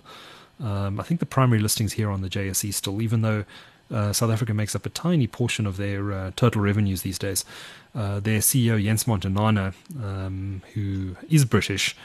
Um, 0.61 0.99
I 0.99 1.03
think 1.03 1.19
the 1.19 1.25
primary 1.25 1.59
listings 1.59 1.93
here 1.93 2.09
on 2.09 2.21
the 2.21 2.29
JSE 2.29 2.73
still, 2.73 3.01
even 3.01 3.21
though 3.21 3.45
Uh, 3.91 4.11
South 4.11 4.31
Africa 4.31 4.53
makes 4.53 4.75
up 4.75 4.85
a 4.85 4.89
tiny 4.89 5.27
portion 5.27 5.67
of 5.67 5.77
their 5.77 6.11
uh, 6.11 6.31
total 6.35 6.61
revenues 6.61 7.01
these 7.01 7.19
days. 7.19 7.45
Uh, 7.93 8.19
their 8.19 8.39
CEO 8.39 8.83
Jens 8.83 9.03
Montanaro, 9.03 9.73
um, 10.01 10.63
who 10.73 11.15
is 11.29 11.45
British, 11.45 11.95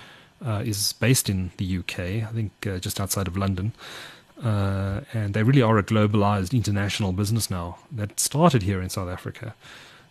uh, 0.45 0.63
is 0.65 0.93
based 0.95 1.31
in 1.31 1.51
the 1.57 1.79
UK, 1.79 1.99
I 1.99 2.31
think 2.35 2.53
uh, 2.67 2.79
just 2.79 3.01
outside 3.01 3.27
of 3.27 3.37
London. 3.37 3.73
Uh, 4.43 5.01
and 5.13 5.35
they 5.35 5.43
really 5.43 5.63
are 5.63 5.79
a 5.79 5.83
globalized 5.83 6.53
international 6.53 7.13
business 7.13 7.51
now 7.51 7.79
that 7.91 8.21
started 8.21 8.63
here 8.63 8.81
in 8.81 8.89
South 8.89 9.09
Africa. 9.09 9.55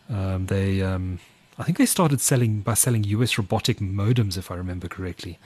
Um, 0.10 0.48
they, 0.48 0.82
um, 0.82 1.20
I 1.58 1.64
think 1.64 1.78
they 1.78 1.86
started 1.86 2.22
selling 2.22 2.62
by 2.62 2.74
selling 2.74 3.04
US 3.04 3.38
robotic 3.38 3.78
modems, 3.80 4.38
if 4.38 4.52
I 4.52 4.56
remember 4.56 4.88
correctly. 4.88 5.38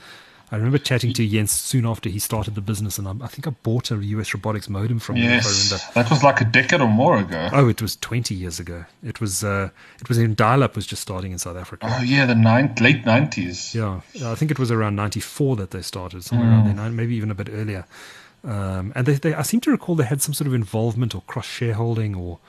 I 0.52 0.56
remember 0.56 0.76
chatting 0.76 1.14
to 1.14 1.26
Jens 1.26 1.50
soon 1.50 1.86
after 1.86 2.10
he 2.10 2.18
started 2.18 2.54
the 2.54 2.60
business, 2.60 2.98
and 2.98 3.08
I, 3.08 3.24
I 3.24 3.28
think 3.28 3.46
I 3.46 3.50
bought 3.62 3.90
a 3.90 3.96
US 3.96 4.34
robotics 4.34 4.68
modem 4.68 4.98
from 4.98 5.16
yes, 5.16 5.46
him. 5.46 5.78
Remember. 5.78 5.92
that 5.94 6.10
was 6.10 6.22
like 6.22 6.42
a 6.42 6.44
decade 6.44 6.82
or 6.82 6.88
more 6.88 7.16
ago. 7.16 7.48
Oh, 7.52 7.70
it 7.70 7.80
was 7.80 7.96
twenty 7.96 8.34
years 8.34 8.60
ago. 8.60 8.84
It 9.02 9.18
was 9.18 9.42
uh, 9.42 9.70
it 9.98 10.10
was 10.10 10.18
in 10.18 10.34
dial-up 10.34 10.76
was 10.76 10.86
just 10.86 11.00
starting 11.00 11.32
in 11.32 11.38
South 11.38 11.56
Africa. 11.56 11.86
Oh 11.88 12.02
yeah, 12.02 12.26
the 12.26 12.34
nine, 12.34 12.74
late 12.82 13.06
nineties. 13.06 13.74
Yeah, 13.74 14.02
I 14.22 14.34
think 14.34 14.50
it 14.50 14.58
was 14.58 14.70
around 14.70 14.94
ninety 14.94 15.20
four 15.20 15.56
that 15.56 15.70
they 15.70 15.80
started, 15.80 16.22
somewhere 16.22 16.48
mm. 16.48 16.66
around 16.66 16.76
there, 16.76 16.90
maybe 16.90 17.16
even 17.16 17.30
a 17.30 17.34
bit 17.34 17.48
earlier. 17.50 17.86
Um, 18.44 18.92
and 18.94 19.06
they, 19.06 19.14
they, 19.14 19.34
I 19.34 19.42
seem 19.42 19.60
to 19.60 19.70
recall 19.70 19.94
they 19.94 20.04
had 20.04 20.20
some 20.20 20.34
sort 20.34 20.48
of 20.48 20.54
involvement 20.54 21.14
or 21.14 21.22
cross 21.22 21.46
shareholding 21.46 22.14
or 22.14 22.40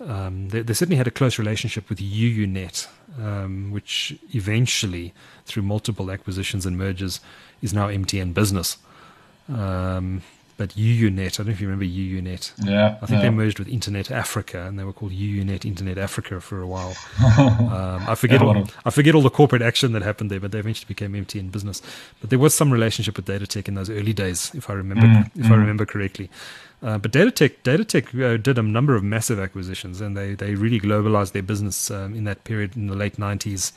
um, 0.00 0.48
they, 0.48 0.62
they, 0.62 0.72
certainly 0.72 0.96
had 0.96 1.06
a 1.06 1.10
close 1.10 1.38
relationship 1.38 1.88
with 1.88 1.98
UUNet, 1.98 2.86
um, 3.18 3.70
which 3.70 4.16
eventually, 4.34 5.12
through 5.44 5.62
multiple 5.62 6.10
acquisitions 6.10 6.64
and 6.64 6.78
mergers, 6.78 7.20
is 7.60 7.74
now 7.74 7.88
MTN 7.88 8.32
Business. 8.32 8.78
Um, 9.48 10.22
but 10.60 10.70
UUNet, 10.70 11.20
I 11.20 11.28
don't 11.28 11.46
know 11.46 11.52
if 11.52 11.60
you 11.62 11.68
remember 11.68 11.86
UUNet. 11.86 12.52
Yeah. 12.62 12.98
I 13.00 13.06
think 13.06 13.22
yeah. 13.22 13.22
they 13.22 13.30
merged 13.30 13.58
with 13.58 13.66
Internet 13.68 14.10
Africa, 14.10 14.66
and 14.66 14.78
they 14.78 14.84
were 14.84 14.92
called 14.92 15.12
UUNet 15.12 15.64
Internet 15.64 15.96
Africa 15.96 16.38
for 16.40 16.60
a 16.60 16.66
while. 16.66 16.94
um, 17.38 18.04
I 18.06 18.14
forget 18.14 18.42
yeah, 18.42 18.46
all, 18.46 18.68
I 18.84 18.90
forget 18.90 19.14
all 19.14 19.22
the 19.22 19.30
corporate 19.30 19.62
action 19.62 19.92
that 19.92 20.02
happened 20.02 20.30
there, 20.30 20.38
but 20.38 20.52
they 20.52 20.58
eventually 20.58 20.86
became 20.86 21.14
MTN 21.14 21.50
Business. 21.50 21.80
But 22.20 22.28
there 22.28 22.38
was 22.38 22.54
some 22.54 22.70
relationship 22.70 23.16
with 23.16 23.24
Datatec 23.24 23.68
in 23.68 23.74
those 23.74 23.88
early 23.88 24.12
days, 24.12 24.50
if 24.54 24.68
I 24.68 24.74
remember, 24.74 25.06
mm, 25.06 25.30
if 25.34 25.46
mm. 25.46 25.50
I 25.50 25.54
remember 25.54 25.86
correctly. 25.86 26.28
Uh, 26.82 26.96
but 26.98 27.12
Datatec, 27.12 27.56
Datatec 27.62 28.22
uh, 28.22 28.36
did 28.38 28.56
a 28.58 28.62
number 28.62 28.94
of 28.94 29.02
massive 29.02 29.38
acquisitions, 29.38 30.00
and 30.00 30.16
they, 30.16 30.34
they 30.34 30.54
really 30.54 30.80
globalized 30.80 31.32
their 31.32 31.42
business 31.42 31.90
um, 31.90 32.14
in 32.14 32.24
that 32.24 32.44
period 32.44 32.74
in 32.76 32.86
the 32.86 32.94
late 32.94 33.16
90s 33.16 33.72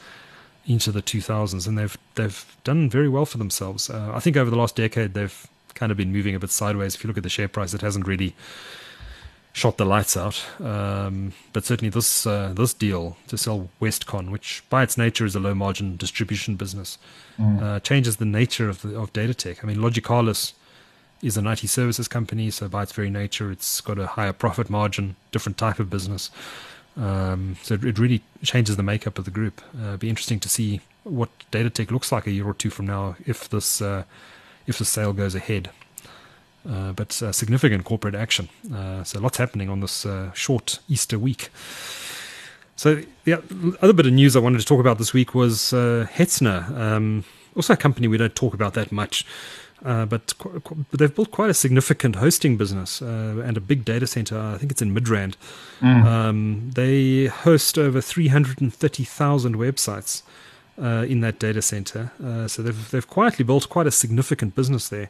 into 0.65 0.91
the 0.91 1.01
2000s, 1.01 1.67
and 1.67 1.77
they've 1.77 1.97
they've 2.15 2.55
done 2.63 2.89
very 2.89 3.09
well 3.09 3.25
for 3.25 3.37
themselves. 3.37 3.89
Uh, 3.89 4.11
I 4.13 4.19
think 4.19 4.37
over 4.37 4.49
the 4.49 4.55
last 4.55 4.75
decade 4.75 5.13
they've 5.13 5.47
kind 5.73 5.91
of 5.91 5.97
been 5.97 6.13
moving 6.13 6.35
a 6.35 6.39
bit 6.39 6.51
sideways. 6.51 6.95
If 6.95 7.03
you 7.03 7.09
look 7.09 7.17
at 7.17 7.23
the 7.23 7.29
share 7.29 7.47
price, 7.47 7.73
it 7.73 7.81
hasn't 7.81 8.07
really 8.07 8.35
shot 9.51 9.77
the 9.77 9.85
lights 9.85 10.17
out. 10.17 10.43
Um, 10.59 11.33
but 11.51 11.65
certainly 11.65 11.89
this 11.89 12.25
uh, 12.25 12.53
this 12.55 12.73
deal 12.73 13.17
to 13.27 13.37
sell 13.37 13.69
Westcon, 13.81 14.29
which 14.29 14.63
by 14.69 14.83
its 14.83 14.97
nature 14.97 15.25
is 15.25 15.35
a 15.35 15.39
low 15.39 15.53
margin 15.53 15.97
distribution 15.97 16.55
business, 16.55 16.97
mm. 17.37 17.61
uh, 17.61 17.79
changes 17.81 18.17
the 18.17 18.25
nature 18.25 18.69
of 18.69 18.81
the, 18.81 18.97
of 18.97 19.11
Datatec. 19.13 19.63
I 19.63 19.67
mean, 19.67 19.77
Logicalis 19.77 20.53
is 21.23 21.37
an 21.37 21.47
IT 21.47 21.59
services 21.59 22.07
company, 22.07 22.51
so 22.51 22.67
by 22.67 22.83
its 22.83 22.91
very 22.91 23.09
nature, 23.09 23.51
it's 23.51 23.81
got 23.81 23.97
a 23.97 24.07
higher 24.07 24.33
profit 24.33 24.69
margin, 24.69 25.15
different 25.31 25.57
type 25.57 25.79
of 25.79 25.89
business. 25.89 26.29
Um, 26.97 27.55
so 27.63 27.73
it, 27.75 27.97
really 27.97 28.21
changes 28.43 28.77
the 28.77 28.83
makeup 28.83 29.17
of 29.17 29.25
the 29.25 29.31
group. 29.31 29.61
Uh, 29.75 29.87
it'd 29.87 30.01
be 30.01 30.09
interesting 30.09 30.39
to 30.41 30.49
see 30.49 30.81
what 31.03 31.29
Datatec 31.51 31.89
looks 31.89 32.11
like 32.11 32.27
a 32.27 32.31
year 32.31 32.45
or 32.45 32.53
two 32.53 32.69
from 32.69 32.85
now 32.85 33.15
if 33.25 33.49
this 33.49 33.81
uh, 33.81 34.03
if 34.67 34.77
the 34.77 34.85
sale 34.85 35.13
goes 35.13 35.33
ahead. 35.33 35.71
Uh, 36.69 36.93
but 36.93 37.11
significant 37.11 37.83
corporate 37.83 38.15
action. 38.15 38.47
Uh, 38.73 39.03
so 39.03 39.19
lots 39.19 39.37
happening 39.37 39.69
on 39.69 39.81
this 39.81 40.05
uh, 40.05 40.31
short 40.33 40.79
Easter 40.87 41.19
week. 41.19 41.49
So 42.75 43.01
the 43.25 43.33
other 43.81 43.93
bit 43.93 44.05
of 44.05 44.13
news 44.13 44.35
I 44.35 44.39
wanted 44.39 44.59
to 44.59 44.65
talk 44.65 44.79
about 44.79 44.97
this 44.97 45.13
week 45.13 45.35
was 45.35 45.73
uh, 45.73 46.07
Hetzner, 46.09 46.69
um, 46.77 47.25
also 47.55 47.73
a 47.73 47.77
company 47.77 48.07
we 48.07 48.17
don't 48.17 48.35
talk 48.35 48.53
about 48.53 48.73
that 48.75 48.91
much. 48.91 49.25
Uh, 49.83 50.05
but, 50.05 50.37
qu- 50.37 50.59
qu- 50.61 50.85
they've 50.93 51.13
built 51.13 51.31
quite 51.31 51.49
a 51.49 51.53
significant 51.53 52.15
hosting 52.15 52.55
business 52.55 53.01
uh, 53.01 53.41
and 53.45 53.57
a 53.57 53.61
big 53.61 53.83
data 53.83 54.07
center. 54.07 54.39
I 54.39 54.57
think 54.57 54.71
it's 54.71 54.81
in 54.81 54.95
Midrand. 54.95 55.35
Mm. 55.81 56.05
Um, 56.05 56.71
they 56.73 57.25
host 57.25 57.77
over 57.77 57.99
330,000 57.99 59.55
websites 59.55 60.21
uh, 60.81 61.05
in 61.07 61.21
that 61.21 61.37
data 61.37 61.61
center. 61.61 62.11
Uh, 62.23 62.47
so 62.47 62.61
they've 62.61 62.91
they've 62.91 63.07
quietly 63.07 63.43
built 63.43 63.69
quite 63.69 63.87
a 63.87 63.91
significant 63.91 64.55
business 64.55 64.89
there. 64.89 65.09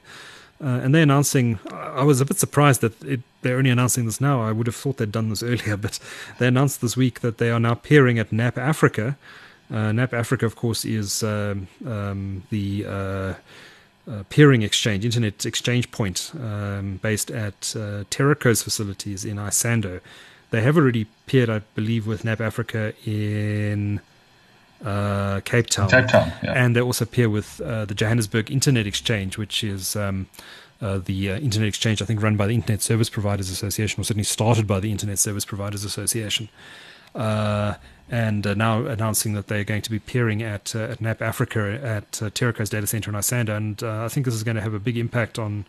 Uh, 0.64 0.80
and 0.84 0.96
they're 0.96 1.04
announcing. 1.04 1.60
I 1.72 2.04
was 2.04 2.22
a 2.22 2.26
bit 2.26 2.38
surprised 2.38 2.82
that 2.82 3.02
it, 3.04 3.22
they're 3.42 3.58
only 3.58 3.70
announcing 3.70 4.06
this 4.06 4.22
now. 4.22 4.42
I 4.42 4.52
would 4.52 4.68
have 4.68 4.76
thought 4.76 4.98
they'd 4.98 5.12
done 5.12 5.30
this 5.30 5.44
earlier, 5.52 5.78
but 5.78 6.00
they 6.40 6.48
announced 6.48 6.82
this 6.82 6.98
week 6.98 7.20
that 7.20 7.38
they 7.38 7.52
are 7.52 7.60
now 7.60 7.76
peering 7.76 8.18
at 8.18 8.32
NAP 8.32 8.58
Africa. 8.58 9.18
NAP 9.70 10.14
Africa, 10.14 10.46
of 10.46 10.56
course, 10.56 10.86
is 10.86 11.24
um, 11.24 11.68
um, 11.86 12.44
the 12.52 12.86
uh, 14.10 14.24
peering 14.30 14.62
exchange, 14.62 15.06
internet 15.06 15.46
exchange 15.46 15.92
point, 15.92 16.32
um, 16.40 17.00
based 17.02 17.32
at 17.32 17.74
uh, 17.76 18.04
Teraco's 18.10 18.62
facilities 18.62 19.26
in 19.26 19.38
Isando. 19.38 20.02
They 20.52 20.62
have 20.62 20.78
already 20.78 21.08
peered, 21.26 21.50
I 21.50 21.60
believe, 21.74 22.06
with 22.06 22.24
NAP 22.24 22.42
Africa 22.42 22.94
in 23.06 24.02
uh, 24.84 25.40
Cape 25.46 25.68
Town. 25.68 25.90
Cape 25.90 26.08
Town, 26.08 26.32
yeah. 26.44 26.54
And 26.54 26.76
they 26.76 26.82
also 26.82 27.06
appear 27.06 27.30
with 27.30 27.62
uh, 27.62 27.86
the 27.86 27.96
Johannesburg 27.96 28.52
Internet 28.52 28.86
Exchange, 28.86 29.38
which 29.38 29.64
is 29.64 29.96
um, 29.96 30.28
uh, 30.82 31.00
the 31.00 31.32
uh, 31.32 31.38
internet 31.38 31.70
exchange, 31.70 32.02
I 32.02 32.06
think, 32.06 32.22
run 32.22 32.36
by 32.36 32.48
the 32.48 32.56
Internet 32.56 32.82
Service 32.82 33.10
Providers 33.10 33.50
Association, 33.50 34.02
or 34.02 34.04
certainly 34.04 34.26
started 34.26 34.68
by 34.68 34.80
the 34.80 34.92
Internet 34.92 35.18
Service 35.18 35.46
Providers 35.46 35.86
Association. 35.86 36.50
Uh, 37.16 37.76
and 38.10 38.46
uh, 38.46 38.54
now 38.54 38.86
announcing 38.86 39.34
that 39.34 39.48
they're 39.48 39.64
going 39.64 39.82
to 39.82 39.92
be 39.92 40.00
peering 40.00 40.44
at 40.44 40.76
at 40.76 41.02
NAP 41.02 41.22
Africa 41.22 41.80
at 41.84 42.22
uh, 42.22 42.30
data 42.30 42.88
center 42.88 43.10
in 43.10 43.16
Isando. 43.16 43.56
And 43.56 43.84
I 43.84 44.08
think 44.08 44.26
this 44.26 44.36
is 44.36 44.44
going 44.44 44.56
to 44.56 44.62
have 44.62 44.74
a 44.74 44.80
big 44.80 44.98
impact 44.98 45.40
on 45.40 45.66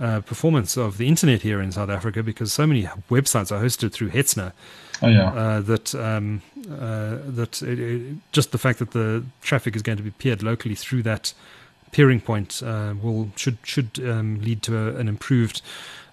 uh, 0.00 0.20
performance 0.20 0.76
of 0.76 0.96
the 0.96 1.06
internet 1.06 1.42
here 1.42 1.60
in 1.60 1.70
South 1.70 1.90
Africa 1.90 2.22
because 2.22 2.52
so 2.52 2.66
many 2.66 2.84
websites 3.10 3.52
are 3.52 3.62
hosted 3.62 3.92
through 3.92 4.10
Hetzner. 4.10 4.52
Oh, 5.02 5.08
yeah. 5.08 5.32
Uh, 5.32 5.60
that 5.60 5.94
um, 5.94 6.42
uh, 6.70 7.18
that 7.26 7.62
it, 7.62 7.78
it, 7.78 8.16
just 8.32 8.52
the 8.52 8.58
fact 8.58 8.78
that 8.78 8.92
the 8.92 9.24
traffic 9.42 9.76
is 9.76 9.82
going 9.82 9.98
to 9.98 10.02
be 10.02 10.10
peered 10.10 10.42
locally 10.42 10.74
through 10.74 11.02
that 11.02 11.34
peering 11.90 12.20
point 12.20 12.62
uh, 12.64 12.94
will 13.02 13.30
should 13.36 13.58
should 13.64 14.00
um, 14.06 14.40
lead 14.40 14.62
to 14.62 14.76
a, 14.76 14.96
an 14.96 15.08
improved 15.08 15.60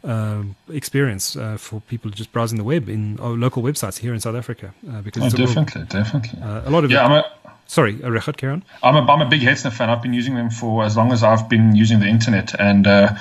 um, 0.03 0.55
experience 0.71 1.35
uh, 1.35 1.57
for 1.57 1.81
people 1.81 2.11
just 2.11 2.31
browsing 2.31 2.57
the 2.57 2.63
web 2.63 2.89
in 2.89 3.17
local 3.17 3.63
websites 3.63 3.97
here 3.97 4.13
in 4.13 4.19
South 4.19 4.35
Africa. 4.35 4.73
because 5.03 5.33
oh, 5.33 5.37
definitely, 5.37 5.83
definitely. 5.85 6.39
a 6.41 6.69
lot 6.69 6.83
of 6.83 6.91
yeah, 6.91 7.19
it, 7.19 7.25
Sorry, 7.69 8.03
uh, 8.03 8.07
Regardt, 8.07 8.37
carry 8.37 8.53
on. 8.53 8.63
I'm 8.81 8.95
a, 8.95 9.11
I'm 9.11 9.21
a 9.21 9.29
big 9.29 9.41
Hetzner 9.41 9.71
fan. 9.71 9.91
I've 9.91 10.01
been 10.01 10.13
using 10.13 10.33
them 10.33 10.49
for 10.49 10.83
as 10.83 10.97
long 10.97 11.11
as 11.11 11.21
I've 11.21 11.47
been 11.47 11.75
using 11.75 11.99
the 11.99 12.07
internet, 12.07 12.59
and 12.59 12.87
uh, 12.87 13.15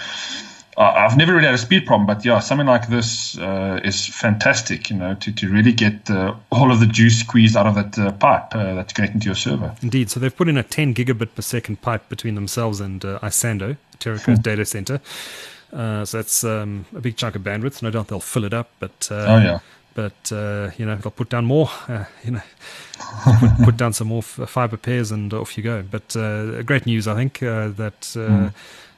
I've 0.79 1.19
never 1.19 1.35
really 1.35 1.45
had 1.45 1.55
a 1.55 1.59
speed 1.59 1.87
problem, 1.87 2.07
but 2.07 2.25
yeah, 2.25 2.39
something 2.39 2.67
like 2.67 2.89
this 2.89 3.37
uh, 3.37 3.81
is 3.85 4.07
fantastic, 4.07 4.89
you 4.89 4.97
know, 4.97 5.15
to, 5.17 5.33
to 5.33 5.51
really 5.51 5.73
get 5.73 6.09
uh, 6.09 6.35
all 6.51 6.73
of 6.73 6.81
the 6.81 6.87
juice 6.87 7.21
squeezed 7.21 7.59
out 7.59 7.67
of 7.67 7.75
that 7.75 7.99
uh, 7.99 8.13
pipe 8.13 8.55
uh, 8.55 8.75
that's 8.75 8.95
connecting 8.95 9.21
to 9.21 9.27
your 9.27 9.35
server. 9.35 9.75
Indeed. 9.83 10.09
So 10.09 10.19
they've 10.19 10.35
put 10.35 10.49
in 10.49 10.57
a 10.57 10.63
10 10.63 10.95
gigabit 10.95 11.35
per 11.35 11.43
second 11.43 11.83
pipe 11.83 12.09
between 12.09 12.35
themselves 12.35 12.81
and 12.81 13.05
uh, 13.05 13.19
Isando, 13.19 13.77
Teraco's 13.99 14.39
hmm. 14.39 14.43
data 14.43 14.65
center. 14.65 15.01
Uh, 15.73 16.05
so 16.05 16.19
that's 16.19 16.45
um, 16.45 16.87
a 16.95 17.01
big 17.01 17.17
chunk 17.17 17.37
of 17.37 17.43
bandwidth. 17.43 17.83
No 17.83 17.91
doubt 17.91 18.09
they'll 18.09 18.21
fill 18.21 18.45
it 18.45 18.55
up, 18.55 18.71
but 18.79 19.09
oh 19.11 19.39
yeah. 19.39 19.59
But 19.95 20.31
you 20.79 20.87
know 20.87 20.97
they'll 20.97 21.11
put 21.11 21.29
down 21.29 21.45
more. 21.45 21.71
you 22.25 22.33
know, 22.33 22.43
put, 23.41 23.65
put, 23.65 23.77
down 23.77 23.93
some 23.93 24.09
more 24.09 24.21
f- 24.21 24.49
fiber 24.49 24.77
pairs, 24.77 25.11
and 25.11 25.33
off 25.35 25.57
you 25.57 25.65
go. 25.65 25.83
But 25.83 26.09
great 26.67 26.87
news, 26.87 27.09
I 27.09 27.15
think 27.15 27.41
that. 27.41 28.01
Mm 28.01 28.53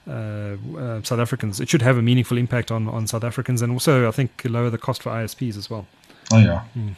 uh, 0.09 0.57
uh, 0.77 1.03
South 1.03 1.21
Africans. 1.21 1.61
It 1.61 1.69
should 1.69 1.83
have 1.83 1.97
a 1.97 2.03
meaningful 2.03 2.39
impact 2.39 2.71
on, 2.71 2.89
on 2.89 3.07
South 3.07 3.25
Africans 3.25 3.63
and 3.63 3.73
also, 3.73 4.09
I 4.09 4.11
think, 4.11 4.43
lower 4.45 4.71
the 4.71 4.79
cost 4.79 5.03
for 5.03 5.11
ISPs 5.11 5.57
as 5.57 5.71
well. 5.71 5.87
Oh, 6.33 6.39
yeah. 6.39 6.65
Mm. 6.77 6.95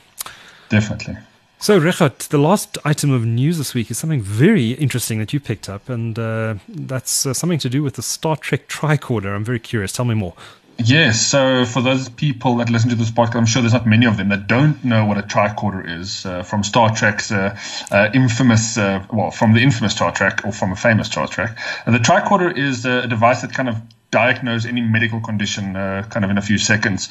Definitely. 0.68 1.18
So, 1.62 1.78
Regardt, 1.78 2.26
the 2.26 2.38
last 2.38 2.76
item 2.84 3.12
of 3.12 3.24
news 3.24 3.56
this 3.56 3.72
week 3.72 3.88
is 3.88 3.96
something 3.96 4.20
very 4.20 4.72
interesting 4.72 5.20
that 5.20 5.32
you 5.32 5.38
picked 5.38 5.68
up, 5.68 5.88
and 5.88 6.18
uh, 6.18 6.56
that's 6.66 7.24
uh, 7.24 7.32
something 7.32 7.60
to 7.60 7.68
do 7.68 7.84
with 7.84 7.94
the 7.94 8.02
Star 8.02 8.36
Trek 8.36 8.66
tricorder. 8.66 9.32
I'm 9.32 9.44
very 9.44 9.60
curious. 9.60 9.92
Tell 9.92 10.04
me 10.04 10.16
more. 10.16 10.34
Yes. 10.78 11.24
So 11.24 11.64
for 11.64 11.80
those 11.80 12.08
people 12.08 12.56
that 12.56 12.68
listen 12.68 12.90
to 12.90 12.96
this 12.96 13.12
podcast, 13.12 13.36
I'm 13.36 13.46
sure 13.46 13.62
there's 13.62 13.74
not 13.74 13.86
many 13.86 14.06
of 14.06 14.16
them 14.16 14.30
that 14.30 14.48
don't 14.48 14.84
know 14.84 15.04
what 15.04 15.18
a 15.18 15.22
tricorder 15.22 16.00
is 16.00 16.26
uh, 16.26 16.42
from 16.42 16.64
Star 16.64 16.92
Trek's 16.96 17.30
uh, 17.30 17.56
uh, 17.92 18.10
infamous, 18.12 18.76
uh, 18.76 19.06
well, 19.12 19.30
from 19.30 19.52
the 19.52 19.60
infamous 19.60 19.92
Star 19.92 20.10
Trek 20.10 20.40
or 20.44 20.50
from 20.50 20.72
a 20.72 20.76
famous 20.76 21.06
Star 21.06 21.28
Trek. 21.28 21.56
The 21.86 21.98
tricorder 21.98 22.58
is 22.58 22.84
a 22.84 23.06
device 23.06 23.42
that 23.42 23.52
kind 23.52 23.68
of 23.68 23.76
diagnose 24.12 24.66
any 24.66 24.82
medical 24.82 25.20
condition 25.20 25.74
uh, 25.74 26.04
kind 26.08 26.24
of 26.24 26.30
in 26.30 26.38
a 26.38 26.42
few 26.42 26.58
seconds. 26.58 27.08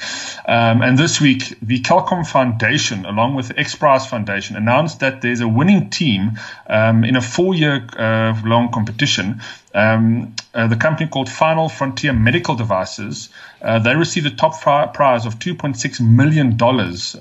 Um, 0.47 0.81
and 0.81 0.97
this 0.97 1.19
week, 1.19 1.57
the 1.61 1.81
Qualcomm 1.81 2.25
Foundation, 2.25 3.05
along 3.05 3.35
with 3.35 3.49
the 3.49 3.59
X 3.59 3.75
Prize 3.75 4.07
Foundation, 4.07 4.55
announced 4.55 5.01
that 5.01 5.21
there's 5.21 5.41
a 5.41 5.47
winning 5.47 5.89
team 5.89 6.39
um, 6.67 7.03
in 7.03 7.15
a 7.17 7.21
four 7.21 7.53
year 7.53 7.85
uh, 7.97 8.39
long 8.45 8.71
competition 8.71 9.41
Um, 9.73 10.35
uh, 10.53 10.67
the 10.67 10.75
company 10.75 11.09
called 11.09 11.29
Final 11.29 11.69
Frontier 11.69 12.11
Medical 12.11 12.55
Devices, 12.55 13.29
uh, 13.61 13.79
they 13.79 13.95
received 13.95 14.25
a 14.25 14.31
top 14.31 14.61
prize 14.61 15.25
of 15.25 15.39
$2.6 15.39 16.01
million 16.01 16.57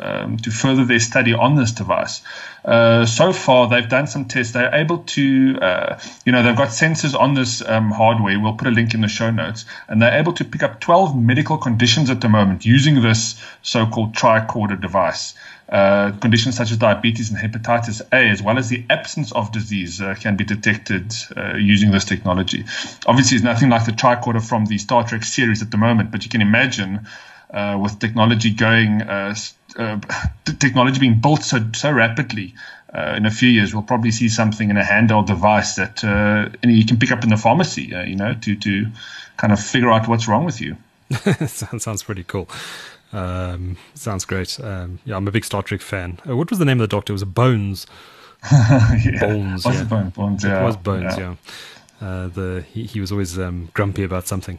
um, 0.01 0.37
to 0.39 0.51
further 0.51 0.85
their 0.85 0.99
study 0.99 1.33
on 1.33 1.55
this 1.55 1.71
device. 1.71 2.23
Uh, 2.65 3.07
so 3.07 3.33
far, 3.33 3.69
they've 3.69 3.89
done 3.89 4.07
some 4.07 4.25
tests. 4.25 4.53
They're 4.53 4.75
able 4.75 4.99
to, 4.99 5.59
uh, 5.61 6.01
you 6.25 6.33
know, 6.33 6.43
they've 6.43 6.57
got 6.57 6.69
sensors 6.69 7.19
on 7.19 7.35
this 7.35 7.63
um, 7.67 7.91
hardware. 7.91 8.39
We'll 8.41 8.55
put 8.55 8.67
a 8.67 8.73
link 8.73 8.95
in 8.95 9.01
the 9.01 9.09
show 9.09 9.31
notes. 9.31 9.65
And 9.89 10.03
they're 10.03 10.19
able 10.19 10.33
to 10.35 10.45
pick 10.45 10.63
up 10.63 10.81
12 10.81 11.17
medical 11.17 11.57
conditions 11.57 12.11
at 12.11 12.21
the 12.21 12.29
moment 12.29 12.67
using 12.67 13.01
this 13.01 13.41
so 13.63 13.87
called 13.87 14.15
tricorder 14.15 14.81
device. 14.81 15.35
Uh, 15.71 16.11
conditions 16.21 16.57
such 16.57 16.73
as 16.73 16.79
diabetes 16.79 17.31
and 17.31 17.39
hepatitis 17.39 18.03
A, 18.13 18.29
as 18.29 18.43
well 18.43 18.59
as 18.59 18.69
the 18.69 18.85
absence 18.91 19.31
of 19.31 19.53
disease, 19.53 20.01
uh, 20.01 20.17
can 20.19 20.35
be 20.37 20.43
detected 20.43 21.15
uh, 21.37 21.55
using 21.55 21.93
this 21.93 22.05
technology. 22.05 22.65
Obviously, 23.07 23.37
it's 23.37 23.45
nothing 23.45 23.71
like 23.71 23.87
the 23.87 23.93
tricorder 23.93 24.43
from 24.43 24.67
the 24.67 24.79
Star 24.79 25.07
Trek 25.07 25.23
series 25.23 25.63
at 25.63 25.71
the 25.71 25.77
moment, 25.77 26.11
but 26.11 26.25
you 26.25 26.31
can 26.31 26.41
imagine 26.41 27.07
uh, 27.53 27.79
with 27.81 28.01
technology 28.01 28.51
going, 28.51 29.03
uh, 29.03 29.33
technology 30.59 30.99
being 30.99 31.21
built 31.21 31.45
so 31.45 31.61
so 31.73 31.93
rapidly. 31.93 32.53
in 32.93 33.25
a 33.25 33.31
few 33.31 33.49
years, 33.49 33.73
we'll 33.73 33.85
probably 33.85 34.11
see 34.11 34.29
something 34.29 34.71
in 34.71 34.77
a 34.77 34.83
handheld 34.83 35.27
device 35.27 35.77
that 35.77 36.03
you 36.65 36.85
can 36.85 36.99
pick 36.99 37.13
up 37.13 37.23
in 37.23 37.31
the 37.31 37.37
pharmacy, 37.37 37.95
you 38.09 38.17
know, 38.17 38.35
to 38.35 38.57
to 38.57 38.87
kind 39.37 39.53
of 39.53 39.61
figure 39.61 39.93
out 39.93 40.09
what's 40.09 40.27
wrong 40.27 40.45
with 40.45 40.61
you. 40.61 40.77
sounds 41.47 41.85
sounds 41.85 42.03
pretty 42.03 42.25
cool. 42.25 42.49
Um, 43.13 43.77
sounds 43.95 44.25
great. 44.25 44.59
Um, 44.61 45.01
yeah, 45.05 45.17
I'm 45.17 45.27
a 45.27 45.33
big 45.33 45.45
Star 45.45 45.63
Trek 45.63 45.81
fan. 45.81 46.19
Uh, 46.29 46.37
what 46.37 46.51
was 46.51 46.59
the 46.59 46.65
name 46.65 46.81
of 46.81 46.89
the 46.89 46.95
doctor? 46.95 47.13
It 47.13 47.15
was 47.15 47.25
Bones. 47.25 47.87
yeah. 48.53 49.19
Bones. 49.21 49.65
Was 49.65 49.75
yeah. 49.75 49.85
Bones? 49.85 50.13
Bones. 50.13 50.45
Yeah. 50.45 50.63
It 50.63 50.65
was 50.65 50.77
Bones. 50.77 51.19
Yeah. 51.19 51.35
yeah. 52.01 52.07
Uh, 52.07 52.29
the 52.29 52.65
he, 52.73 52.85
he 52.85 53.01
was 53.01 53.13
always 53.13 53.39
um, 53.39 53.69
grumpy 53.75 54.05
about 54.05 54.27
something. 54.27 54.59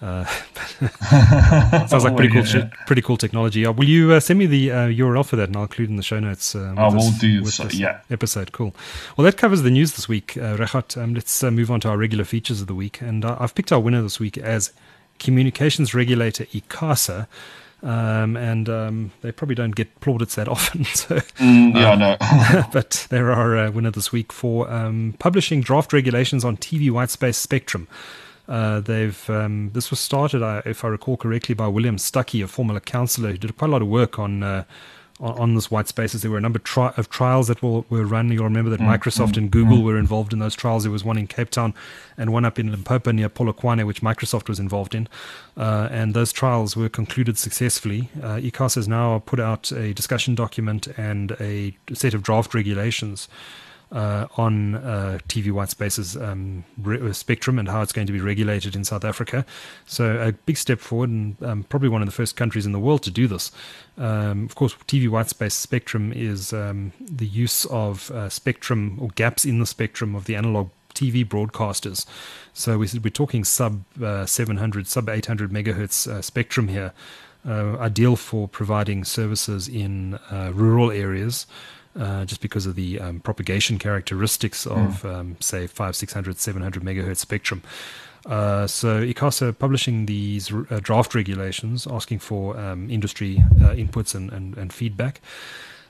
Uh, 0.00 0.24
sounds 1.88 2.04
like 2.04 2.16
pretty 2.16 2.32
cool, 2.32 2.46
yeah. 2.46 2.70
pretty 2.86 3.02
cool 3.02 3.16
technology. 3.16 3.66
Uh, 3.66 3.72
will 3.72 3.88
you 3.88 4.12
uh, 4.12 4.20
send 4.20 4.38
me 4.38 4.46
the 4.46 4.70
uh, 4.70 4.86
URL 4.86 5.26
for 5.26 5.36
that, 5.36 5.48
and 5.48 5.56
I'll 5.56 5.64
include 5.64 5.90
in 5.90 5.96
the 5.96 6.02
show 6.02 6.20
notes. 6.20 6.54
Uh, 6.54 6.74
I 6.76 6.88
will 6.88 7.10
do. 7.20 7.44
So, 7.46 7.68
yeah. 7.70 8.00
Episode, 8.10 8.52
cool. 8.52 8.74
Well, 9.16 9.24
that 9.24 9.36
covers 9.36 9.62
the 9.62 9.70
news 9.70 9.94
this 9.94 10.08
week, 10.08 10.36
uh, 10.36 10.56
Regardt. 10.56 10.96
Um, 11.02 11.14
let's 11.14 11.42
uh, 11.42 11.50
move 11.50 11.70
on 11.70 11.80
to 11.80 11.88
our 11.88 11.98
regular 11.98 12.24
features 12.24 12.60
of 12.60 12.68
the 12.68 12.74
week, 12.74 13.00
and 13.00 13.24
I've 13.24 13.54
picked 13.54 13.72
our 13.72 13.80
winner 13.80 14.02
this 14.02 14.20
week 14.20 14.38
as 14.38 14.72
communications 15.18 15.94
regulator 15.94 16.44
ICASA. 16.46 17.26
Um, 17.80 18.36
and 18.36 18.68
um, 18.68 19.12
they 19.22 19.30
probably 19.30 19.54
don't 19.54 19.74
get 19.74 20.00
plaudits 20.00 20.34
that 20.34 20.48
often. 20.48 20.84
So, 20.94 21.16
mm, 21.16 21.74
yeah, 21.74 21.92
um, 21.92 21.98
no. 22.00 22.64
but 22.72 23.06
there 23.10 23.30
are 23.30 23.56
a 23.56 23.70
winner 23.70 23.90
this 23.90 24.10
week 24.10 24.32
for 24.32 24.68
um, 24.70 25.14
publishing 25.18 25.60
draft 25.60 25.92
regulations 25.92 26.44
on 26.44 26.56
TV 26.56 26.90
white 26.90 27.10
space 27.10 27.36
spectrum. 27.36 27.86
Uh, 28.48 28.80
they've 28.80 29.28
um, 29.28 29.70
this 29.74 29.90
was 29.90 30.00
started, 30.00 30.42
uh, 30.42 30.62
if 30.64 30.84
I 30.84 30.88
recall 30.88 31.16
correctly, 31.16 31.54
by 31.54 31.68
William 31.68 31.98
Stucke, 31.98 32.42
a 32.42 32.48
former 32.48 32.80
councillor 32.80 33.32
who 33.32 33.38
did 33.38 33.56
quite 33.56 33.68
a 33.68 33.70
lot 33.70 33.82
of 33.82 33.88
work 33.88 34.18
on 34.18 34.42
uh, 34.42 34.64
on, 35.20 35.38
on 35.38 35.54
this 35.54 35.70
white 35.70 35.88
spaces. 35.88 36.22
There 36.22 36.30
were 36.30 36.38
a 36.38 36.40
number 36.40 36.58
of, 36.58 36.64
tri- 36.64 36.92
of 36.96 37.08
trials 37.10 37.48
that 37.48 37.62
were, 37.62 37.82
were 37.90 38.04
run. 38.04 38.30
You'll 38.30 38.44
remember 38.44 38.70
that 38.70 38.80
mm, 38.80 38.86
Microsoft 38.86 39.32
mm, 39.32 39.38
and 39.38 39.50
Google 39.50 39.78
mm. 39.78 39.84
were 39.84 39.98
involved 39.98 40.32
in 40.32 40.38
those 40.38 40.54
trials. 40.54 40.84
There 40.84 40.92
was 40.92 41.04
one 41.04 41.18
in 41.18 41.26
Cape 41.26 41.50
Town 41.50 41.74
and 42.16 42.32
one 42.32 42.44
up 42.44 42.58
in 42.58 42.70
Limpopo 42.70 43.12
near 43.12 43.28
Polokwane, 43.28 43.86
which 43.86 44.00
Microsoft 44.00 44.48
was 44.48 44.58
involved 44.58 44.94
in. 44.94 45.08
Uh, 45.56 45.88
and 45.90 46.14
those 46.14 46.32
trials 46.32 46.76
were 46.76 46.88
concluded 46.88 47.38
successfully. 47.38 48.10
Uh, 48.22 48.36
ICASA 48.36 48.76
has 48.76 48.88
now 48.88 49.18
put 49.20 49.40
out 49.40 49.70
a 49.72 49.92
discussion 49.92 50.34
document 50.34 50.86
and 50.96 51.32
a 51.40 51.76
set 51.92 52.14
of 52.14 52.22
draft 52.22 52.54
regulations 52.54 53.28
uh, 53.90 54.26
on 54.36 54.74
uh, 54.74 55.18
TV 55.28 55.50
white 55.50 55.70
spaces 55.70 56.16
um, 56.16 56.64
re- 56.76 57.00
uh, 57.00 57.12
spectrum 57.12 57.58
and 57.58 57.68
how 57.68 57.80
it's 57.80 57.92
going 57.92 58.06
to 58.06 58.12
be 58.12 58.20
regulated 58.20 58.76
in 58.76 58.84
South 58.84 59.04
Africa. 59.04 59.46
So 59.86 60.20
a 60.20 60.32
big 60.32 60.56
step 60.56 60.78
forward, 60.78 61.10
and 61.10 61.42
um, 61.42 61.62
probably 61.64 61.88
one 61.88 62.02
of 62.02 62.06
the 62.06 62.12
first 62.12 62.36
countries 62.36 62.66
in 62.66 62.72
the 62.72 62.78
world 62.78 63.02
to 63.04 63.10
do 63.10 63.26
this. 63.26 63.50
Um, 63.96 64.44
of 64.44 64.54
course, 64.54 64.74
TV 64.86 65.08
white 65.08 65.28
space 65.28 65.54
spectrum 65.54 66.12
is 66.12 66.52
um, 66.52 66.92
the 67.00 67.26
use 67.26 67.64
of 67.66 68.10
uh, 68.10 68.28
spectrum 68.28 68.98
or 69.00 69.08
gaps 69.14 69.44
in 69.44 69.58
the 69.58 69.66
spectrum 69.66 70.14
of 70.14 70.26
the 70.26 70.36
analog 70.36 70.68
TV 70.94 71.24
broadcasters. 71.26 72.04
So 72.52 72.78
we're, 72.78 72.88
we're 73.02 73.10
talking 73.10 73.44
sub 73.44 73.84
uh, 74.02 74.26
700, 74.26 74.86
sub 74.86 75.08
800 75.08 75.50
megahertz 75.50 76.06
uh, 76.06 76.20
spectrum 76.20 76.68
here, 76.68 76.92
ideal 77.46 78.16
for 78.16 78.46
providing 78.48 79.04
services 79.04 79.68
in 79.68 80.18
rural 80.30 80.90
areas. 80.90 81.46
Uh, 81.98 82.24
just 82.24 82.40
because 82.40 82.64
of 82.64 82.76
the 82.76 83.00
um, 83.00 83.18
propagation 83.18 83.76
characteristics 83.76 84.64
hmm. 84.64 84.70
of, 84.70 85.02
mm. 85.02 85.12
um, 85.12 85.36
say, 85.40 85.66
5, 85.66 85.96
600, 85.96 86.38
700 86.38 86.84
megahertz 86.84 87.16
spectrum. 87.16 87.60
Uh, 88.24 88.66
so 88.66 89.00
ICASA 89.02 89.58
publishing 89.58 90.06
these 90.06 90.52
uh, 90.52 90.80
draft 90.80 91.14
regulations, 91.14 91.86
asking 91.90 92.18
for 92.18 92.56
um, 92.58 92.90
industry 92.90 93.42
uh, 93.60 93.70
inputs 93.70 94.14
and, 94.14 94.30
and, 94.32 94.56
and 94.56 94.72
feedback. 94.72 95.20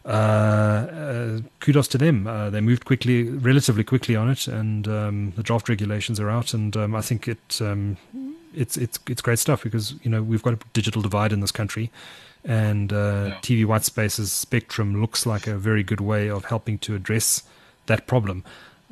Uh, 0.05 0.09
uh, 0.09 1.41
kudos 1.61 1.89
to 1.89 1.99
them. 1.99 2.25
they 2.53 2.61
moved 2.61 2.85
quickly, 2.87 3.25
relatively 3.25 3.85
quickly 3.85 4.17
on 4.17 4.31
it, 4.31 4.47
and 4.47 4.89
um, 4.89 5.33
the 5.37 5.43
draft 5.43 5.69
regulations 5.69 6.19
are 6.19 6.31
out. 6.31 6.55
And 6.55 6.77
um, 6.77 6.95
I 6.95 7.03
think 7.03 7.29
it 7.29 7.61
um, 7.61 7.99
it's 8.55 8.77
it's 8.77 8.99
it's 9.09 9.21
great 9.21 9.39
stuff 9.39 9.63
because 9.63 9.95
you 10.03 10.11
know 10.11 10.23
we've 10.23 10.43
got 10.43 10.55
a 10.55 10.59
digital 10.73 11.03
divide 11.03 11.33
in 11.33 11.41
this 11.41 11.53
country 11.53 11.91
and 12.49 12.95
uh, 12.95 13.27
yeah. 13.29 13.35
TV 13.43 13.65
white 13.67 13.85
spaces 13.85 14.33
spectrum 14.33 15.01
looks 15.01 15.27
like 15.27 15.47
a 15.47 15.57
very 15.57 15.83
good 15.83 16.01
way 16.01 16.31
of 16.31 16.47
helping 16.47 16.79
to 16.79 16.95
address 16.95 17.43
that 17.87 18.07
problem. 18.07 18.43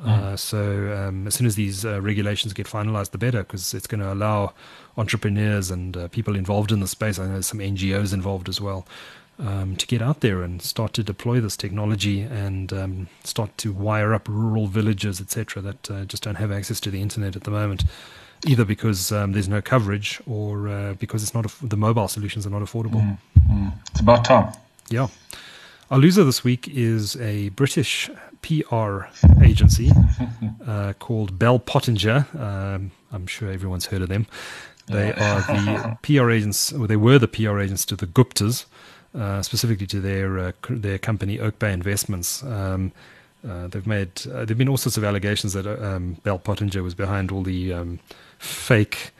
Mm. 0.01 0.07
Uh, 0.07 0.37
so 0.37 0.95
um, 0.95 1.25
as 1.25 1.33
soon 1.33 1.47
as 1.47 1.55
these 1.55 1.83
uh, 1.83 1.99
regulations 1.99 2.53
get 2.53 2.67
finalized, 2.67 3.11
the 3.11 3.17
better, 3.17 3.39
because 3.39 3.73
it's 3.73 3.87
going 3.87 3.99
to 3.99 4.13
allow 4.13 4.53
entrepreneurs 4.95 5.71
and 5.71 5.97
uh, 5.97 6.07
people 6.09 6.35
involved 6.35 6.71
in 6.71 6.81
the 6.81 6.87
space. 6.87 7.17
I 7.17 7.25
know 7.25 7.33
there's 7.33 7.47
some 7.47 7.59
NGOs 7.59 8.13
involved 8.13 8.47
as 8.47 8.61
well. 8.61 8.85
Um, 9.39 9.75
to 9.75 9.85
get 9.85 10.01
out 10.01 10.21
there 10.21 10.41
and 10.41 10.61
start 10.61 10.93
to 10.93 11.03
deploy 11.03 11.39
this 11.39 11.55
technology 11.55 12.21
and 12.21 12.73
um, 12.73 13.07
start 13.23 13.55
to 13.59 13.71
wire 13.71 14.13
up 14.13 14.27
rural 14.27 14.65
villages, 14.65 15.19
etc., 15.21 15.61
that 15.61 15.91
uh, 15.91 16.05
just 16.05 16.23
don't 16.23 16.35
have 16.35 16.51
access 16.51 16.79
to 16.81 16.91
the 16.91 17.01
internet 17.01 17.35
at 17.35 17.43
the 17.43 17.51
moment 17.51 17.83
either 18.45 18.65
because 18.65 19.11
um, 19.11 19.31
there's 19.31 19.49
no 19.49 19.61
coverage 19.61 20.21
or 20.27 20.69
uh, 20.69 20.93
because 20.95 21.23
it's 21.23 21.33
not 21.33 21.45
a, 21.45 21.65
the 21.65 21.77
mobile 21.77 22.07
solutions 22.07 22.45
are 22.45 22.49
not 22.49 22.61
affordable. 22.61 23.01
Mm, 23.01 23.17
mm. 23.49 23.73
It's 23.91 23.99
about 23.99 24.25
time. 24.25 24.53
Yeah. 24.89 25.07
Our 25.89 25.97
loser 25.97 26.25
this 26.25 26.43
week 26.43 26.67
is 26.67 27.15
a 27.17 27.49
British 27.49 28.09
PR 28.41 29.03
agency 29.41 29.91
uh, 30.67 30.93
called 30.99 31.39
Bell 31.39 31.59
Pottinger. 31.59 32.27
Um, 32.37 32.91
I'm 33.11 33.25
sure 33.25 33.49
everyone's 33.49 33.85
heard 33.85 34.01
of 34.01 34.09
them. 34.09 34.27
They 34.87 35.13
are 35.13 35.41
the 35.41 35.97
PR 36.03 36.29
agents, 36.29 36.73
or 36.73 36.87
they 36.87 36.95
were 36.95 37.19
the 37.19 37.27
PR 37.27 37.59
agents 37.59 37.85
to 37.85 37.95
the 37.95 38.07
Guptas, 38.07 38.65
uh, 39.15 39.41
specifically 39.41 39.87
to 39.87 39.99
their 39.99 40.39
uh, 40.39 40.51
their 40.69 40.97
company 40.97 41.39
Oak 41.39 41.59
Bay 41.59 41.73
Investments. 41.73 42.43
Um, 42.43 42.91
uh, 43.47 43.67
they've 43.67 43.87
made 43.87 44.11
uh, 44.27 44.45
there've 44.45 44.57
been 44.57 44.69
all 44.69 44.77
sorts 44.77 44.97
of 44.97 45.03
allegations 45.03 45.53
that 45.53 45.67
um, 45.67 46.13
Bell 46.23 46.39
Pottinger 46.39 46.83
was 46.83 46.95
behind 46.95 47.31
all 47.31 47.43
the 47.43 47.73
um, 47.73 47.99
fake 48.39 49.11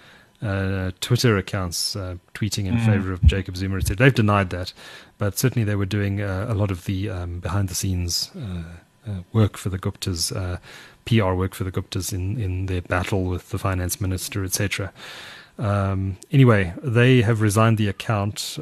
uh, 0.41 0.91
Twitter 1.01 1.37
accounts 1.37 1.95
uh, 1.95 2.15
tweeting 2.33 2.65
in 2.65 2.75
mm. 2.75 2.85
favor 2.85 3.11
of 3.11 3.23
Jacob 3.23 3.57
Zuma. 3.57 3.79
They've 3.81 4.13
denied 4.13 4.49
that, 4.51 4.73
but 5.17 5.37
certainly 5.37 5.63
they 5.63 5.75
were 5.75 5.85
doing 5.85 6.21
uh, 6.21 6.45
a 6.47 6.53
lot 6.53 6.71
of 6.71 6.85
the 6.85 7.09
um, 7.09 7.39
behind 7.39 7.69
the 7.69 7.75
scenes 7.75 8.31
uh, 8.35 9.09
uh, 9.09 9.21
work 9.33 9.57
for 9.57 9.69
the 9.69 9.79
Guptas, 9.79 10.35
uh, 10.35 10.57
PR 11.05 11.33
work 11.33 11.55
for 11.55 11.63
the 11.63 11.71
Guptas 11.71 12.13
in, 12.13 12.39
in 12.39 12.67
their 12.67 12.81
battle 12.81 13.23
with 13.23 13.49
the 13.49 13.57
finance 13.57 13.99
minister, 13.99 14.43
etc. 14.43 14.91
Um, 15.57 16.17
anyway, 16.31 16.73
they 16.83 17.21
have 17.21 17.41
resigned 17.41 17.77
the 17.77 17.87
account 17.87 18.57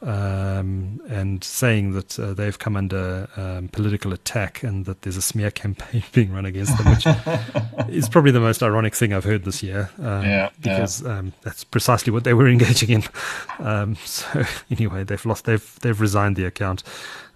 um, 0.00 1.00
and 1.08 1.42
saying 1.42 1.92
that 1.92 2.18
uh, 2.20 2.32
they've 2.32 2.58
come 2.58 2.76
under 2.76 3.28
um, 3.36 3.68
political 3.68 4.12
attack 4.12 4.62
and 4.62 4.84
that 4.84 5.02
there's 5.02 5.16
a 5.16 5.22
smear 5.22 5.50
campaign 5.62 6.04
being 6.12 6.32
run 6.32 6.44
against 6.44 6.76
them, 6.78 6.92
which 6.92 7.06
is 7.88 8.08
probably 8.10 8.30
the 8.30 8.40
most 8.40 8.62
ironic 8.62 8.94
thing 8.94 9.12
I've 9.12 9.24
heard 9.24 9.44
this 9.44 9.62
year. 9.62 9.90
Um, 9.98 10.24
yeah, 10.24 10.50
because 10.60 11.02
yeah. 11.02 11.18
Um, 11.18 11.32
that's 11.42 11.64
precisely 11.64 12.12
what 12.12 12.24
they 12.24 12.34
were 12.34 12.48
engaging 12.48 12.90
in. 12.90 13.04
Um, 13.58 13.96
so 13.96 14.44
anyway, 14.70 15.04
they've 15.04 15.24
lost. 15.26 15.44
They've 15.44 15.78
they've 15.80 16.00
resigned 16.00 16.36
the 16.36 16.44
account, 16.44 16.84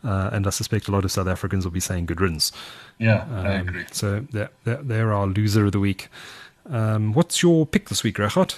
uh, 0.05 0.31
and 0.33 0.47
I 0.47 0.51
suspect 0.51 0.89
a 0.89 0.93
lot 0.93 1.05
of 1.05 1.11
South 1.11 1.27
Africans 1.27 1.65
will 1.65 1.73
be 1.73 1.81
saying 1.81 2.07
good 2.07 2.21
riddance. 2.21 2.53
Yeah, 2.99 3.27
I 3.33 3.57
um, 3.57 3.69
agree. 3.69 3.85
So 3.91 4.25
they're, 4.31 4.51
they're, 4.65 4.83
they're, 4.83 5.13
our 5.13 5.27
loser 5.27 5.67
of 5.67 5.73
the 5.73 5.81
week. 5.81 6.09
what's 6.65 7.43
your 7.43 7.67
pick 7.67 7.89
this 7.89 8.05
week, 8.05 8.17
Regardt? 8.17 8.57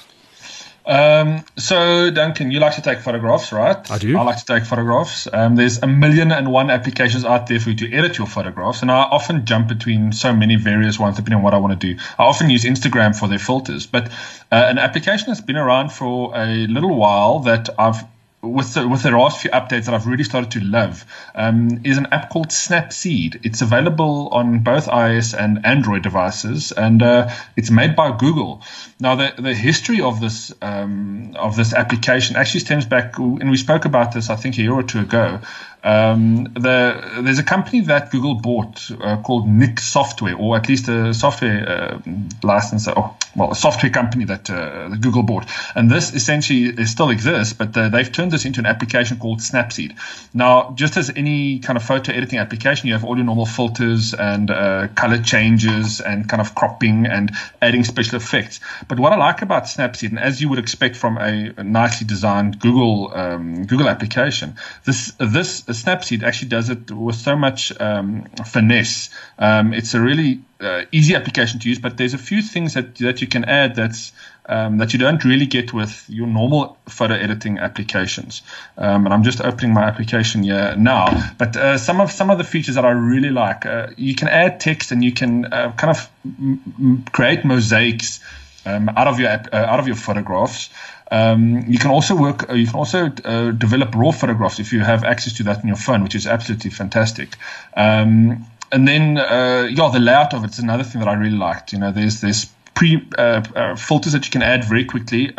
Um, 0.87 1.45
so, 1.57 2.11
Duncan, 2.11 2.51
you 2.51 2.61
like 2.61 2.75
to 2.75 2.83
take 2.83 2.99
photographs, 2.99 3.53
right? 3.53 3.91
I 3.91 3.99
do. 3.99 4.19
I 4.19 4.23
like 4.23 4.39
to 4.39 4.45
take 4.45 4.65
photographs. 4.65 5.27
Um, 5.33 5.57
there's 5.57 5.83
a 5.83 5.87
million 5.87 6.31
and 6.31 6.53
one 6.53 6.71
applications 6.71 7.25
out 7.25 7.47
there 7.47 7.59
for 7.59 7.71
you 7.71 7.77
to 7.77 7.93
edit 7.93 8.19
your 8.19 8.27
photographs, 8.27 8.83
and 8.83 8.91
I 8.91 9.03
often 9.03 9.47
jump 9.47 9.69
between 9.69 10.13
so 10.13 10.35
many 10.35 10.57
various 10.57 10.99
ones 10.99 11.17
depending 11.17 11.39
on 11.39 11.43
what 11.43 11.55
I 11.55 11.59
want 11.59 11.81
to 11.81 11.95
do. 11.95 12.01
I 12.19 12.25
often 12.25 12.51
use 12.51 12.65
Instagram 12.65 13.19
for 13.19 13.29
their 13.29 13.39
filters, 13.39 13.87
but 13.87 14.09
uh, 14.09 14.11
an 14.51 14.79
application 14.79 15.27
that's 15.29 15.41
been 15.41 15.57
around 15.57 15.91
for 15.91 16.37
a 16.37 16.67
little 16.67 16.95
while 16.95 17.41
that 17.41 17.71
I've 17.79 18.05
with 18.45 18.75
the, 18.75 18.87
with 18.87 19.03
the 19.03 19.11
last 19.11 19.41
few 19.41 19.51
updates 19.51 19.87
that 19.87 19.95
I've 19.95 20.07
really 20.07 20.25
started 20.25 20.51
to 20.53 20.61
love 20.61 21.05
um, 21.35 21.81
is 21.85 21.99
an 21.99 22.07
app 22.13 22.31
called 22.31 22.49
Snapseed. 22.49 23.41
It's 23.45 23.63
available 23.63 24.29
on 24.33 24.61
both 24.61 24.87
iOS 24.87 25.39
and 25.39 25.65
Android 25.65 26.03
devices, 26.03 26.73
and 26.73 27.03
uh, 27.03 27.31
it's 27.57 27.71
made 27.71 27.97
by 27.97 28.17
Google. 28.17 28.63
Now, 29.01 29.17
the, 29.17 29.35
the 29.37 29.55
history 29.55 30.01
of 30.01 30.21
this 30.21 30.53
um, 30.63 31.35
of 31.37 31.57
this 31.57 31.73
application 31.75 32.37
actually 32.37 32.61
stems 32.61 32.87
back, 32.87 33.19
and 33.19 33.51
we 33.51 33.57
spoke 33.57 33.85
about 33.85 34.13
this 34.13 34.31
I 34.31 34.37
think 34.37 34.59
a 34.59 34.63
year 34.63 34.73
or 34.73 34.83
two 34.83 35.01
ago. 35.01 35.41
Um, 35.83 36.45
the, 36.45 37.21
there's 37.23 37.39
a 37.39 37.45
company 37.45 37.81
that 37.83 38.11
Google 38.11 38.37
bought 38.37 38.91
uh, 38.91 39.19
called 39.19 39.47
Nik 39.47 39.79
Software, 39.79 40.35
or 40.35 40.57
at 40.57 40.67
least 40.69 40.89
a 40.89 41.13
software 41.13 41.69
uh, 41.69 41.99
license, 42.43 42.89
or 42.89 43.15
well, 43.37 43.53
a 43.53 43.57
software 43.57 43.91
company 43.91 44.25
that, 44.27 44.51
uh, 44.51 44.89
Google 44.89 45.23
bought. 45.23 45.47
And 45.75 45.91
this 45.91 46.15
essentially 46.15 46.85
still 46.87 47.11
exists, 47.11 47.53
but 47.53 47.77
uh, 47.77 47.89
they've 47.89 48.11
turned 48.11 48.33
this 48.33 48.45
into 48.45 48.61
an 48.61 48.67
application 48.67 49.19
called 49.19 49.41
Snapseed. 49.41 49.97
Now, 50.33 50.73
just 50.75 50.97
as 50.97 51.11
any 51.15 51.59
kind 51.59 51.77
of 51.77 51.83
photo 51.83 52.13
editing 52.13 52.39
application, 52.39 52.89
you 52.89 52.95
have 52.95 53.05
all 53.05 53.17
your 53.17 53.27
normal 53.27 53.47
filters 53.47 54.15
and 54.15 54.51
uh, 54.51 54.89
color 54.95 55.19
changes 55.19 56.01
and 56.01 56.29
kind 56.29 56.41
of 56.41 56.55
cropping 56.55 57.07
and 57.07 57.33
adding 57.61 57.85
special 57.85 58.17
effects. 58.17 58.61
But 58.89 58.99
what 58.99 59.13
I 59.13 59.17
like 59.17 59.43
about 59.43 59.65
Snapseed, 59.65 60.11
and 60.11 60.19
as 60.19 60.41
you 60.41 60.49
would 60.49 60.59
expect 60.59 60.97
from 60.97 61.19
a, 61.19 61.53
a 61.57 61.65
nicely 61.65 62.07
designed 62.07 62.61
Google 62.61 63.13
um, 63.15 63.65
Google 63.67 63.89
application, 63.89 64.55
this 64.85 65.13
this 65.19 65.63
Snapseed 65.63 66.23
actually 66.23 66.49
does 66.49 66.71
it 66.71 66.91
with 66.91 67.17
so 67.17 67.37
much 67.37 67.73
um, 67.81 68.27
finesse. 68.47 69.11
Um, 69.39 69.73
it's 69.73 69.95
a 69.95 70.01
really 70.01 70.43
uh, 70.65 70.85
easy 70.93 71.15
application 71.15 71.61
to 71.61 71.69
use, 71.69 71.79
but 71.79 71.97
there's 71.97 72.15
a 72.15 72.19
few 72.19 72.43
things 72.43 72.75
that 72.75 72.97
that 72.97 73.21
you 73.21 73.27
can 73.27 73.45
add 73.45 73.75
that's 73.75 74.13
um, 74.47 74.79
that 74.79 74.93
you 74.93 74.99
don't 74.99 75.25
really 75.25 75.47
get 75.47 75.73
with 75.73 76.05
your 76.09 76.27
normal 76.27 76.77
photo 76.89 77.15
editing 77.15 77.59
applications. 77.59 78.43
Um, 78.77 79.07
and 79.07 79.15
I'm 79.15 79.23
just 79.23 79.41
opening 79.41 79.73
my 79.73 79.85
application 79.85 80.43
here 80.43 80.75
now. 80.77 81.33
But 81.39 81.57
uh, 81.57 81.79
some 81.79 82.01
of 82.01 82.11
some 82.11 82.31
of 82.31 82.39
the 82.39 82.45
features 82.45 82.75
that 82.75 82.85
I 82.85 82.91
really 82.91 83.31
like, 83.31 83.67
uh, 83.67 83.89
you 83.97 84.15
can 84.15 84.29
add 84.29 84.61
text 84.61 84.93
and 84.93 85.03
you 85.05 85.13
can 85.13 85.47
uh, 85.53 85.73
kind 85.73 85.91
of 85.91 86.11
m- 86.25 87.05
create 87.13 87.45
mosaics 87.45 88.21
um, 88.67 88.89
out 88.89 89.07
of 89.07 89.19
your 89.19 89.31
uh, 89.31 89.47
out 89.53 89.81
of 89.81 89.87
your 89.87 89.97
photographs. 89.97 90.71
Um, 91.11 91.65
you 91.69 91.79
can 91.79 91.91
also 91.91 92.17
work. 92.17 92.51
Uh, 92.51 92.55
you 92.55 92.67
can 92.67 92.77
also 92.77 93.07
uh, 93.25 93.51
develop 93.53 93.95
raw 93.95 94.11
photographs 94.11 94.59
if 94.59 94.73
you 94.73 94.81
have 94.81 95.05
access 95.05 95.35
to 95.35 95.43
that 95.45 95.63
in 95.63 95.69
your 95.69 95.77
phone, 95.77 96.03
which 96.03 96.15
is 96.15 96.27
absolutely 96.27 96.71
fantastic. 96.71 97.37
Um, 97.77 98.47
and 98.75 98.89
then, 98.89 99.19
uh, 99.19 99.69
yeah, 99.71 99.91
the 99.93 100.01
layout 100.01 100.35
of 100.35 100.45
it's 100.45 100.59
another 100.59 100.85
thing 100.85 101.01
that 101.01 101.09
I 101.09 101.15
really 101.15 101.37
liked. 101.37 101.73
You 101.73 101.79
know, 101.79 101.93
there's 101.93 102.21
there's 102.21 102.47
pre 102.75 103.07
uh, 103.17 103.43
uh, 103.55 103.77
filters 103.77 104.13
that 104.13 104.25
you 104.27 104.31
can 104.31 104.43
add 104.43 104.65
very 104.65 104.85
quickly 104.85 105.33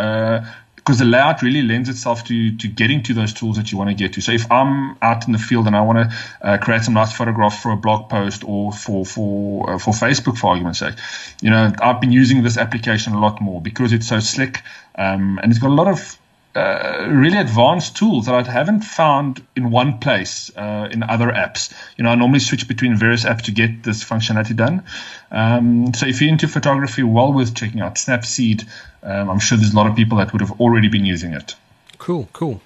because 0.86 1.00
the 1.00 1.06
layout 1.06 1.42
really 1.42 1.64
lends 1.64 1.90
itself 1.90 2.24
to 2.26 2.56
to 2.58 2.68
getting 2.68 3.04
to 3.04 3.14
those 3.14 3.34
tools 3.34 3.58
that 3.58 3.72
you 3.72 3.78
want 3.78 3.90
to 3.90 3.96
get 3.96 4.14
to. 4.14 4.22
So 4.22 4.32
if 4.32 4.50
I'm 4.52 4.98
out 5.02 5.26
in 5.28 5.34
the 5.34 5.40
field 5.40 5.68
and 5.68 5.76
I 5.76 5.82
want 5.82 5.98
to 5.98 6.18
uh, 6.42 6.58
create 6.58 6.84
some 6.84 6.94
nice 6.94 7.12
photographs 7.12 7.62
for 7.62 7.72
a 7.72 7.76
blog 7.76 8.10
post 8.10 8.44
or 8.46 8.72
for 8.72 9.06
for 9.06 9.70
uh, 9.72 9.80
for 9.80 9.92
Facebook, 9.92 10.38
for 10.38 10.52
argument's 10.52 10.80
sake, 10.80 10.96
you 11.42 11.50
know, 11.50 11.74
I've 11.82 12.00
been 12.00 12.12
using 12.12 12.44
this 12.44 12.58
application 12.58 13.14
a 13.14 13.20
lot 13.20 13.42
more 13.42 13.62
because 13.62 13.94
it's 13.94 14.08
so 14.08 14.20
slick 14.20 14.62
um, 14.96 15.40
and 15.42 15.52
it's 15.52 15.60
got 15.60 15.72
a 15.72 15.74
lot 15.74 15.88
of 15.88 16.18
uh, 16.56 17.08
really 17.10 17.38
advanced 17.38 17.98
tools 17.98 18.28
that 18.28 18.34
I 18.34 18.50
haven't 18.50 18.82
found 18.82 19.46
in 19.56 19.72
one 19.72 20.00
place 20.00 20.50
uh, 20.56 20.88
in 20.90 21.04
other 21.04 21.28
apps. 21.28 21.74
You 21.98 22.06
know, 22.06 22.12
I 22.12 22.16
normally 22.16 22.40
switch 22.40 22.68
between 22.68 22.96
various 22.96 23.26
apps 23.26 23.44
to 23.44 23.52
get 23.52 23.84
this 23.84 24.04
functionality 24.04 24.56
done. 24.56 24.84
Um, 25.32 25.94
so 25.94 26.06
if 26.08 26.22
you're 26.22 26.30
into 26.30 26.48
photography, 26.48 27.04
well 27.04 27.34
worth 27.34 27.54
checking 27.56 27.82
out 27.82 27.96
Snapseed. 27.96 28.68
Um, 29.04 29.30
I'm 29.30 29.40
sure 29.40 29.58
there's 29.58 29.74
a 29.74 29.76
lot 29.76 29.88
of 29.88 29.96
people 29.96 30.18
that 30.20 30.32
would 30.32 30.42
have 30.42 30.60
already 30.62 30.88
been 30.88 31.06
using 31.06 31.34
it. 31.34 31.56
Cool, 31.98 32.30
cool. 32.34 32.62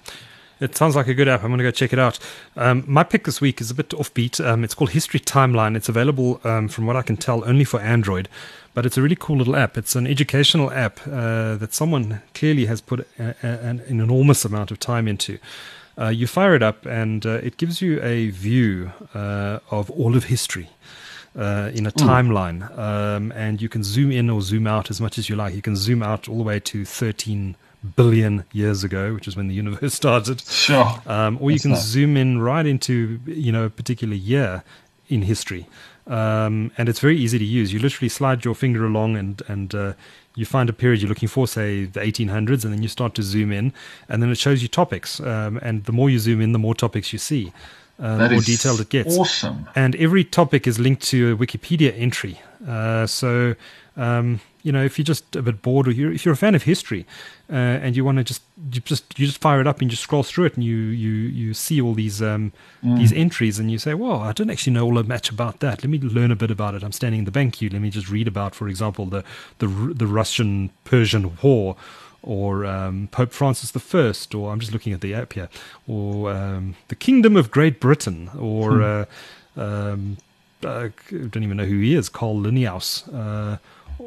It 0.60 0.76
sounds 0.76 0.94
like 0.94 1.08
a 1.08 1.14
good 1.14 1.26
app. 1.28 1.42
I'm 1.42 1.48
going 1.48 1.58
to 1.58 1.64
go 1.64 1.70
check 1.70 1.92
it 1.92 1.98
out. 1.98 2.18
Um, 2.56 2.84
my 2.86 3.02
pick 3.02 3.24
this 3.24 3.40
week 3.40 3.60
is 3.60 3.70
a 3.70 3.74
bit 3.74 3.88
offbeat. 3.90 4.44
Um, 4.44 4.62
it's 4.62 4.74
called 4.74 4.90
History 4.90 5.18
Timeline. 5.18 5.76
It's 5.76 5.88
available, 5.88 6.40
um, 6.44 6.68
from 6.68 6.86
what 6.86 6.96
I 6.96 7.02
can 7.02 7.16
tell, 7.16 7.42
only 7.48 7.64
for 7.64 7.80
Android 7.80 8.28
but 8.74 8.86
it's 8.86 8.96
a 8.96 9.02
really 9.02 9.16
cool 9.16 9.36
little 9.36 9.56
app. 9.56 9.76
It's 9.76 9.96
an 9.96 10.06
educational 10.06 10.70
app 10.72 11.00
uh, 11.06 11.56
that 11.56 11.74
someone 11.74 12.22
clearly 12.34 12.66
has 12.66 12.80
put 12.80 13.00
a, 13.18 13.34
a, 13.42 13.46
an, 13.46 13.80
an, 13.80 14.00
enormous 14.00 14.44
amount 14.44 14.70
of 14.70 14.78
time 14.78 15.08
into. 15.08 15.38
Uh, 15.98 16.08
you 16.08 16.26
fire 16.26 16.54
it 16.54 16.62
up, 16.62 16.86
and 16.86 17.26
uh, 17.26 17.40
it 17.42 17.56
gives 17.56 17.82
you 17.82 18.00
a 18.02 18.30
view 18.30 18.92
uh, 19.14 19.58
of 19.70 19.90
all 19.90 20.16
of 20.16 20.24
history. 20.24 20.70
Uh, 21.36 21.70
in 21.72 21.86
a 21.86 21.92
mm. 21.92 22.04
timeline, 22.04 22.76
um, 22.76 23.30
and 23.36 23.62
you 23.62 23.68
can 23.68 23.84
zoom 23.84 24.10
in 24.10 24.28
or 24.28 24.42
zoom 24.42 24.66
out 24.66 24.90
as 24.90 25.00
much 25.00 25.16
as 25.16 25.28
you 25.28 25.36
like. 25.36 25.54
You 25.54 25.62
can 25.62 25.76
zoom 25.76 26.02
out 26.02 26.28
all 26.28 26.38
the 26.38 26.42
way 26.42 26.58
to 26.58 26.84
13 26.84 27.54
billion 27.96 28.44
years 28.52 28.84
ago, 28.84 29.14
which 29.14 29.26
is 29.26 29.36
when 29.36 29.48
the 29.48 29.54
universe 29.54 29.94
started. 30.02 30.40
Sure. 30.42 31.02
Um, 31.06 31.38
or 31.40 31.50
you 31.50 31.60
can 31.60 31.76
zoom 31.76 32.16
in 32.16 32.40
right 32.40 32.66
into 32.66 33.20
you 33.26 33.52
know 33.52 33.64
a 33.64 33.70
particular 33.70 34.14
year 34.14 34.62
in 35.08 35.22
history. 35.22 35.66
Um, 36.06 36.72
and 36.76 36.88
it's 36.88 36.98
very 36.98 37.16
easy 37.16 37.38
to 37.38 37.44
use. 37.44 37.72
You 37.72 37.78
literally 37.78 38.08
slide 38.08 38.44
your 38.44 38.54
finger 38.54 38.84
along 38.84 39.16
and 39.16 39.42
and 39.48 39.74
uh, 39.74 39.92
you 40.34 40.46
find 40.46 40.68
a 40.68 40.72
period 40.72 41.02
you're 41.02 41.08
looking 41.08 41.28
for, 41.28 41.46
say 41.46 41.84
the 41.84 42.00
1800s, 42.00 42.64
and 42.64 42.72
then 42.72 42.82
you 42.82 42.88
start 42.88 43.14
to 43.16 43.22
zoom 43.22 43.52
in, 43.52 43.72
and 44.08 44.22
then 44.22 44.30
it 44.30 44.38
shows 44.38 44.62
you 44.62 44.68
topics. 44.68 45.20
Um, 45.20 45.58
and 45.62 45.84
the 45.84 45.92
more 45.92 46.08
you 46.08 46.18
zoom 46.18 46.40
in, 46.40 46.52
the 46.52 46.58
more 46.58 46.74
topics 46.74 47.12
you 47.12 47.18
see, 47.18 47.52
uh, 47.98 48.16
the 48.16 48.30
more 48.30 48.40
detailed 48.40 48.80
it 48.80 48.88
gets. 48.88 49.18
Awesome. 49.18 49.68
And 49.74 49.96
every 49.96 50.24
topic 50.24 50.66
is 50.66 50.78
linked 50.78 51.02
to 51.08 51.32
a 51.32 51.36
Wikipedia 51.36 51.92
entry. 51.98 52.40
Uh, 52.66 53.06
so 53.06 53.54
um, 53.96 54.40
you 54.62 54.72
know, 54.72 54.84
if 54.84 54.98
you're 54.98 55.04
just 55.04 55.36
a 55.36 55.42
bit 55.42 55.62
bored, 55.62 55.88
or 55.88 55.92
you're, 55.92 56.12
if 56.12 56.24
you're 56.24 56.34
a 56.34 56.36
fan 56.36 56.54
of 56.54 56.64
history, 56.64 57.06
uh, 57.50 57.54
and 57.54 57.96
you 57.96 58.04
want 58.04 58.18
to 58.18 58.24
just 58.24 58.42
you 58.72 58.80
just 58.80 59.18
you 59.18 59.26
just 59.26 59.40
fire 59.40 59.60
it 59.60 59.66
up 59.66 59.76
and 59.76 59.84
you 59.84 59.90
just 59.90 60.02
scroll 60.02 60.22
through 60.22 60.46
it, 60.46 60.54
and 60.54 60.64
you 60.64 60.76
you 60.76 61.10
you 61.10 61.54
see 61.54 61.80
all 61.80 61.94
these 61.94 62.22
um, 62.22 62.52
mm. 62.84 62.96
these 62.98 63.12
entries, 63.12 63.58
and 63.58 63.70
you 63.70 63.78
say, 63.78 63.94
"Well, 63.94 64.20
I 64.20 64.32
don't 64.32 64.50
actually 64.50 64.72
know 64.72 64.84
all 64.84 64.94
that 64.94 65.08
much 65.08 65.30
about 65.30 65.60
that. 65.60 65.82
Let 65.82 65.90
me 65.90 65.98
learn 65.98 66.30
a 66.30 66.36
bit 66.36 66.50
about 66.50 66.74
it. 66.74 66.82
I'm 66.82 66.92
standing 66.92 67.20
in 67.20 67.24
the 67.24 67.30
bank 67.30 67.54
queue. 67.54 67.70
Let 67.70 67.82
me 67.82 67.90
just 67.90 68.10
read 68.10 68.28
about, 68.28 68.54
for 68.54 68.68
example, 68.68 69.06
the 69.06 69.24
the 69.58 69.66
the 69.66 70.06
Russian 70.06 70.70
Persian 70.84 71.36
War." 71.42 71.76
Or 72.22 72.66
um, 72.66 73.08
Pope 73.10 73.32
Francis 73.32 73.74
I, 73.74 74.36
or 74.36 74.52
I'm 74.52 74.60
just 74.60 74.74
looking 74.74 74.92
at 74.92 75.00
the 75.00 75.14
app 75.14 75.32
here, 75.32 75.48
or 75.88 76.30
um, 76.30 76.74
the 76.88 76.94
Kingdom 76.94 77.34
of 77.34 77.50
Great 77.50 77.80
Britain, 77.80 78.28
or 78.38 78.72
hmm. 78.72 79.08
uh, 79.56 79.62
um, 79.62 80.18
uh, 80.64 80.88
I 80.88 80.90
don't 81.10 81.42
even 81.42 81.56
know 81.56 81.64
who 81.64 81.78
he 81.78 81.94
is, 81.94 82.08
Carl 82.08 82.40
Linnaeus, 82.40 83.08
uh, 83.08 83.58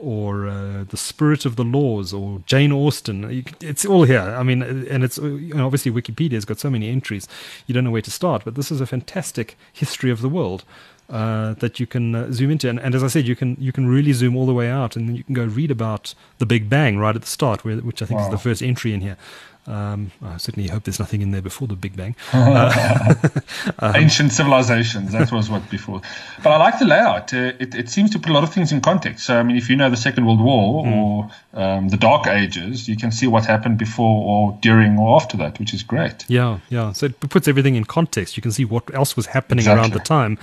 or 0.02 0.48
uh, 0.48 0.84
the 0.88 0.98
Spirit 0.98 1.46
of 1.46 1.56
the 1.56 1.64
Laws 1.64 2.14
or 2.14 2.42
Jane 2.46 2.72
Austen. 2.72 3.46
It's 3.62 3.86
all 3.86 4.04
here. 4.04 4.22
I 4.22 4.44
mean, 4.44 4.62
and 4.62 5.04
it's 5.04 5.18
you 5.18 5.54
know, 5.54 5.66
obviously 5.66 5.92
Wikipedia's 5.92 6.46
got 6.46 6.60
so 6.60 6.70
many 6.70 6.90
entries, 6.90 7.28
you 7.68 7.74
don't 7.74 7.84
know 7.84 7.92
where 7.92 8.02
to 8.02 8.12
start. 8.12 8.44
But 8.44 8.56
this 8.56 8.72
is 8.72 8.82
a 8.82 8.86
fantastic 8.86 9.58
history 9.72 10.12
of 10.12 10.22
the 10.22 10.30
world. 10.30 10.64
Uh, 11.10 11.54
that 11.56 11.82
you 11.82 11.86
can 11.86 12.16
uh, 12.16 12.32
zoom 12.32 12.50
into, 12.50 12.70
and, 12.70 12.80
and, 12.80 12.96
as 12.96 13.04
I 13.04 13.08
said, 13.08 13.28
you 13.28 13.36
can 13.36 13.58
you 13.60 13.74
can 13.74 13.88
really 13.88 14.14
zoom 14.14 14.38
all 14.38 14.46
the 14.46 14.54
way 14.54 14.70
out, 14.70 14.96
and 14.96 15.08
then 15.08 15.16
you 15.18 15.24
can 15.24 15.36
go 15.36 15.44
read 15.44 15.70
about 15.70 16.16
the 16.38 16.46
Big 16.46 16.70
Bang 16.70 16.98
right 16.98 17.14
at 17.14 17.22
the 17.22 17.28
start, 17.28 17.66
where, 17.66 17.76
which 17.76 18.02
I 18.02 18.06
think 18.06 18.22
wow. 18.22 18.28
is 18.28 18.32
the 18.32 18.38
first 18.38 18.64
entry 18.64 18.94
in 18.94 19.02
here. 19.02 19.18
Um, 19.66 20.12
I 20.22 20.38
certainly 20.38 20.68
hope 20.68 20.84
there's 20.84 21.00
nothing 21.00 21.22
in 21.22 21.32
there 21.32 21.42
before 21.42 21.68
the 21.68 21.76
Big 21.76 21.96
Bang. 21.96 22.16
Uh, 22.54 23.14
um, 23.80 23.96
Ancient 23.96 24.32
civilizations, 24.32 25.12
that 25.12 25.32
was 25.32 25.50
what 25.50 25.68
before. 25.70 26.02
But 26.44 26.52
I 26.52 26.58
like 26.58 26.78
the 26.80 26.86
layout. 26.86 27.34
Uh, 27.34 27.54
it, 27.60 27.74
it, 27.74 27.90
seems 27.90 28.10
to 28.12 28.20
put 28.20 28.30
a 28.30 28.34
lot 28.34 28.44
of 28.44 28.54
things 28.54 28.72
in 28.72 28.82
context. 28.82 29.26
So, 29.26 29.38
I 29.38 29.44
mean, 29.44 29.56
if 29.56 29.70
you 29.70 29.76
know 29.76 29.90
the 29.90 29.98
Second 29.98 30.26
World 30.26 30.42
War 30.42 30.84
mm. 30.84 30.96
or 30.96 31.32
um, 31.54 31.90
the 31.90 31.98
Dark 31.98 32.28
Ages, 32.28 32.88
you 32.88 32.98
can 32.98 33.12
see 33.12 33.28
what 33.28 33.46
happened 33.46 33.78
before 33.78 34.24
or 34.26 34.58
during 34.62 34.98
or 34.98 35.16
after 35.16 35.38
that, 35.38 35.60
which 35.60 35.74
is 35.74 35.84
great. 35.84 36.26
Yeah, 36.28 36.60
yeah. 36.70 36.92
So 36.92 37.08
it 37.08 37.20
puts 37.20 37.48
everything 37.48 37.76
in 37.76 37.86
context. 37.86 38.38
You 38.38 38.44
can 38.44 38.52
see 38.52 38.66
what 38.66 38.94
else 38.94 39.16
was 39.16 39.28
happening 39.28 39.60
exactly. 39.60 39.82
around 39.82 39.94
the 39.94 40.00
time. 40.00 40.38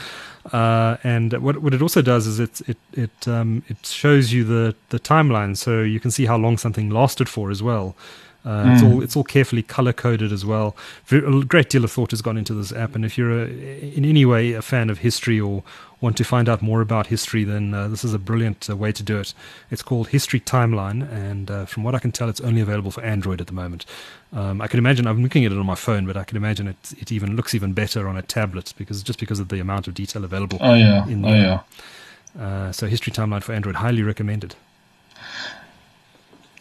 Uh, 0.53 0.97
and 1.05 1.33
what 1.35 1.59
what 1.59 1.75
it 1.75 1.83
also 1.83 2.01
does 2.01 2.27
is 2.27 2.41
it 2.41 2.63
it 2.67 2.79
it 2.95 3.29
um, 3.29 3.63
it 3.69 3.85
shows 3.85 4.33
you 4.33 4.43
the 4.43 4.75
the 4.89 4.99
timeline, 4.99 5.57
so 5.57 5.83
you 5.83 6.01
can 6.01 6.11
see 6.11 6.25
how 6.25 6.37
long 6.37 6.57
something 6.57 6.89
lasted 6.89 7.29
for 7.29 7.51
as 7.51 7.63
well. 7.63 7.95
Uh, 8.45 8.65
mm. 8.65 8.73
It's 8.73 8.83
all 8.83 9.03
it's 9.03 9.17
all 9.17 9.25
carefully 9.25 9.63
color 9.63 9.93
coded 9.93 10.33
as 10.33 10.45
well. 10.45 10.75
A 11.11 11.45
great 11.45 11.69
deal 11.69 11.85
of 11.85 11.93
thought 11.93 12.11
has 12.11 12.23
gone 12.23 12.39
into 12.39 12.55
this 12.55 12.73
app, 12.73 12.95
and 12.95 13.05
if 13.05 13.19
you're 13.19 13.43
a, 13.43 13.47
in 13.47 14.05
any 14.05 14.25
way 14.25 14.53
a 14.53 14.63
fan 14.63 14.89
of 14.89 14.99
history 14.99 15.39
or 15.39 15.63
want 16.01 16.17
to 16.17 16.25
find 16.25 16.49
out 16.49 16.63
more 16.63 16.81
about 16.81 17.09
history, 17.09 17.45
then 17.45 17.75
uh, 17.75 17.87
this 17.89 18.03
is 18.03 18.15
a 18.15 18.19
brilliant 18.19 18.71
uh, 18.71 18.77
way 18.77 18.93
to 18.93 19.03
do 19.03 19.19
it. 19.19 19.35
It's 19.71 19.83
called 19.83 20.09
History 20.09 20.41
Timeline, 20.41 21.11
and 21.13 21.51
uh, 21.51 21.67
from 21.67 21.85
what 21.85 21.95
I 21.95 21.99
can 21.99 22.13
tell, 22.13 22.31
it's 22.31 22.41
only 22.41 22.63
available 22.63 22.91
for 22.91 23.03
Android 23.03 23.43
at 23.43 23.47
the 23.47 23.53
moment. 23.53 23.85
Um, 24.33 24.63
I 24.63 24.69
can 24.69 24.79
imagine 24.79 25.07
I'm 25.07 25.23
looking 25.23 25.45
at 25.45 25.53
it 25.53 25.59
on 25.59 25.67
my 25.67 25.75
phone, 25.75 26.07
but 26.07 26.17
I 26.17 26.25
can 26.25 26.39
imagine 26.39 26.67
it 26.69 26.95
it 26.99 27.13
even 27.13 27.37
looks 27.37 27.55
even 27.55 27.75
better 27.75 28.09
on 28.09 28.17
a 28.17 28.23
tablet 28.23 28.73
because 28.79 29.03
just 29.03 29.21
because 29.21 29.39
of 29.39 29.49
the 29.49 29.61
amount 29.61 29.87
of 29.87 29.95
detail 29.95 30.25
available. 30.25 30.57
Oh 30.63 30.75
yeah, 30.75 31.07
in 31.07 31.25
oh 31.25 31.35
yeah. 31.35 31.61
Uh, 32.41 32.73
so 32.73 32.87
History 32.87 33.13
Timeline 33.13 33.43
for 33.43 33.53
Android, 33.53 33.77
highly 33.77 34.03
recommended. 34.03 34.55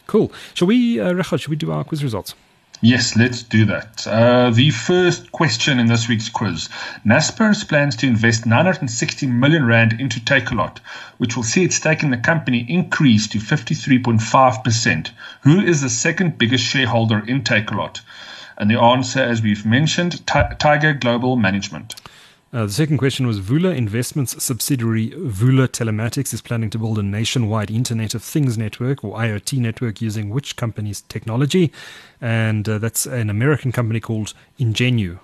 Cool. 0.09 0.31
Shall 0.55 0.67
we, 0.67 0.99
uh, 0.99 1.13
Regardt, 1.13 1.39
shall 1.39 1.51
we 1.51 1.55
do 1.55 1.71
our 1.71 1.83
quiz 1.83 2.03
results? 2.03 2.33
Yes, 2.81 3.15
let's 3.15 3.43
do 3.43 3.63
that. 3.65 4.07
Uh, 4.07 4.49
the 4.49 4.71
first 4.71 5.31
question 5.31 5.77
in 5.77 5.85
this 5.85 6.09
week's 6.09 6.29
quiz. 6.29 6.67
Naspers 7.05 7.63
plans 7.69 7.95
to 7.97 8.07
invest 8.07 8.47
960 8.47 9.27
million 9.27 9.67
rand 9.67 9.93
into 9.99 10.19
Takealot, 10.19 10.79
which 11.19 11.35
will 11.35 11.43
see 11.43 11.63
its 11.63 11.75
stake 11.75 12.01
in 12.01 12.09
the 12.09 12.17
company 12.17 12.65
increase 12.67 13.27
to 13.27 13.37
53.5%. 13.37 15.11
Who 15.41 15.61
is 15.61 15.81
the 15.81 15.91
second 15.91 16.39
biggest 16.39 16.63
shareholder 16.63 17.19
in 17.19 17.43
Takealot? 17.43 18.01
And 18.57 18.71
the 18.71 18.81
answer, 18.81 19.19
as 19.19 19.43
we've 19.43 19.63
mentioned, 19.63 20.25
Tiger 20.25 20.93
Global 20.93 21.35
Management. 21.35 21.93
Uh, 22.51 22.65
the 22.65 22.71
second 22.71 22.97
question 22.97 23.27
was 23.27 23.39
Vula 23.39 23.75
Investments 23.75 24.43
subsidiary 24.43 25.11
Vula 25.11 25.67
Telematics 25.67 26.33
is 26.33 26.41
planning 26.41 26.71
to 26.71 26.79
build 26.79 26.97
a 26.97 27.03
nationwide 27.03 27.69
Internet 27.69 28.15
of 28.15 28.23
Things 28.23 28.57
network 28.57 29.03
or 29.03 29.15
IoT 29.15 29.59
network 29.59 30.01
using 30.01 30.31
which 30.31 30.55
company's 30.55 31.01
technology? 31.01 31.71
And 32.19 32.67
uh, 32.67 32.79
that's 32.79 33.05
an 33.05 33.29
American 33.29 33.71
company 33.71 33.99
called 33.99 34.33
Ingenu. 34.59 35.19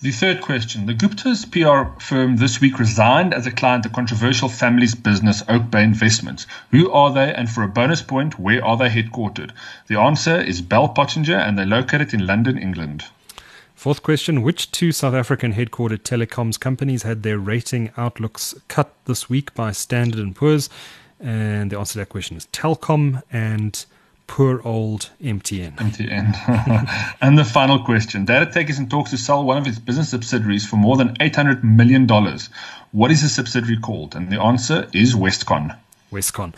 The 0.00 0.12
third 0.12 0.40
question. 0.40 0.86
The 0.86 0.94
Gupta's 0.94 1.44
PR 1.44 2.00
firm 2.00 2.36
this 2.36 2.58
week 2.58 2.78
resigned 2.78 3.34
as 3.34 3.46
a 3.46 3.52
client 3.52 3.84
of 3.84 3.92
controversial 3.92 4.48
family's 4.48 4.94
business 4.94 5.42
Oak 5.46 5.70
Bay 5.70 5.84
Investments. 5.84 6.46
Who 6.70 6.90
are 6.90 7.12
they 7.12 7.34
and 7.34 7.50
for 7.50 7.62
a 7.62 7.68
bonus 7.68 8.00
point, 8.00 8.38
where 8.38 8.64
are 8.64 8.78
they 8.78 8.88
headquartered? 8.88 9.50
The 9.88 10.00
answer 10.00 10.40
is 10.40 10.62
Bell 10.62 10.88
Pottinger 10.88 11.36
and 11.36 11.58
they're 11.58 11.66
located 11.66 12.14
in 12.14 12.26
London, 12.26 12.56
England. 12.56 13.04
Fourth 13.84 14.02
question 14.02 14.40
Which 14.40 14.70
two 14.70 14.92
South 14.92 15.12
African 15.12 15.52
headquartered 15.52 16.04
telecoms 16.04 16.58
companies 16.58 17.02
had 17.02 17.22
their 17.22 17.38
rating 17.38 17.90
outlooks 17.98 18.54
cut 18.66 18.94
this 19.04 19.28
week 19.28 19.52
by 19.52 19.72
Standard 19.72 20.34
& 20.34 20.36
Poor's? 20.36 20.70
And 21.20 21.70
the 21.70 21.78
answer 21.78 21.92
to 21.92 21.98
that 21.98 22.08
question 22.08 22.38
is 22.38 22.46
Telkom 22.46 23.22
and 23.30 23.84
poor 24.26 24.62
old 24.64 25.10
MTN. 25.22 25.76
MTN. 25.76 27.16
and 27.20 27.36
the 27.36 27.44
final 27.44 27.78
question 27.84 28.24
Datatec 28.24 28.70
is 28.70 28.78
in 28.78 28.88
talks 28.88 29.10
to 29.10 29.18
sell 29.18 29.44
one 29.44 29.58
of 29.58 29.66
its 29.66 29.78
business 29.78 30.08
subsidiaries 30.08 30.66
for 30.66 30.76
more 30.76 30.96
than 30.96 31.14
$800 31.18 31.62
million. 31.62 32.08
What 32.92 33.10
is 33.10 33.20
the 33.20 33.28
subsidiary 33.28 33.76
called? 33.76 34.16
And 34.16 34.32
the 34.32 34.40
answer 34.40 34.88
is 34.94 35.14
Westcon. 35.14 35.76
Westcon. 36.10 36.54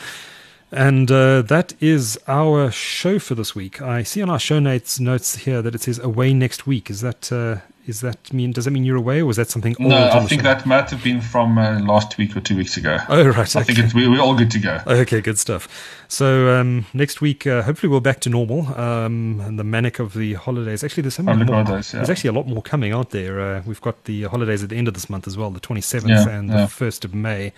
And 0.72 1.10
uh, 1.10 1.42
that 1.42 1.74
is 1.80 2.18
our 2.26 2.70
show 2.70 3.18
for 3.18 3.34
this 3.34 3.54
week. 3.54 3.80
I 3.80 4.02
see 4.02 4.20
on 4.20 4.28
our 4.28 4.38
show 4.38 4.58
notes 4.58 4.98
notes 4.98 5.36
here 5.36 5.62
that 5.62 5.74
it 5.74 5.82
says 5.82 5.98
away 6.00 6.34
next 6.34 6.66
week. 6.66 6.90
Is 6.90 7.02
that 7.02 7.30
uh, 7.30 7.58
is 7.86 8.00
that 8.00 8.32
mean? 8.32 8.50
Does 8.50 8.64
that 8.64 8.72
mean 8.72 8.84
you're 8.84 8.96
away, 8.96 9.20
or 9.20 9.26
was 9.26 9.36
that 9.36 9.48
something? 9.48 9.76
No, 9.78 9.96
I 9.96 10.18
think 10.26 10.40
show? 10.40 10.48
that 10.48 10.66
might 10.66 10.90
have 10.90 11.04
been 11.04 11.20
from 11.20 11.56
uh, 11.56 11.78
last 11.80 12.18
week 12.18 12.36
or 12.36 12.40
two 12.40 12.56
weeks 12.56 12.76
ago. 12.76 12.98
Oh 13.08 13.28
right, 13.28 13.56
I 13.56 13.62
think 13.62 13.94
we, 13.94 14.06
are 14.06 14.20
all 14.20 14.34
good 14.34 14.50
to 14.50 14.58
go. 14.58 14.80
Okay, 14.88 15.20
good 15.20 15.38
stuff. 15.38 15.68
So 16.08 16.58
um, 16.58 16.86
next 16.92 17.20
week, 17.20 17.46
uh, 17.46 17.62
hopefully, 17.62 17.92
we're 17.92 18.00
back 18.00 18.18
to 18.20 18.28
normal. 18.28 18.66
Um, 18.76 19.40
and 19.40 19.58
the 19.58 19.64
manic 19.64 20.00
of 20.00 20.14
the 20.14 20.34
holidays. 20.34 20.82
Actually, 20.82 21.02
there's 21.02 21.14
so 21.14 21.22
many 21.22 21.44
more. 21.44 21.62
Holidays, 21.62 21.92
yeah. 21.92 22.00
There's 22.00 22.10
actually 22.10 22.28
a 22.28 22.32
lot 22.32 22.48
more 22.48 22.62
coming 22.62 22.92
out 22.92 23.10
there. 23.10 23.40
Uh, 23.40 23.62
we've 23.64 23.80
got 23.80 24.04
the 24.04 24.24
holidays 24.24 24.64
at 24.64 24.70
the 24.70 24.76
end 24.76 24.88
of 24.88 24.94
this 24.94 25.08
month 25.08 25.28
as 25.28 25.36
well, 25.36 25.50
the 25.50 25.60
27th 25.60 26.08
yeah, 26.08 26.28
and 26.28 26.48
yeah. 26.48 26.56
the 26.56 26.66
1st 26.66 27.04
of 27.04 27.14
May. 27.14 27.52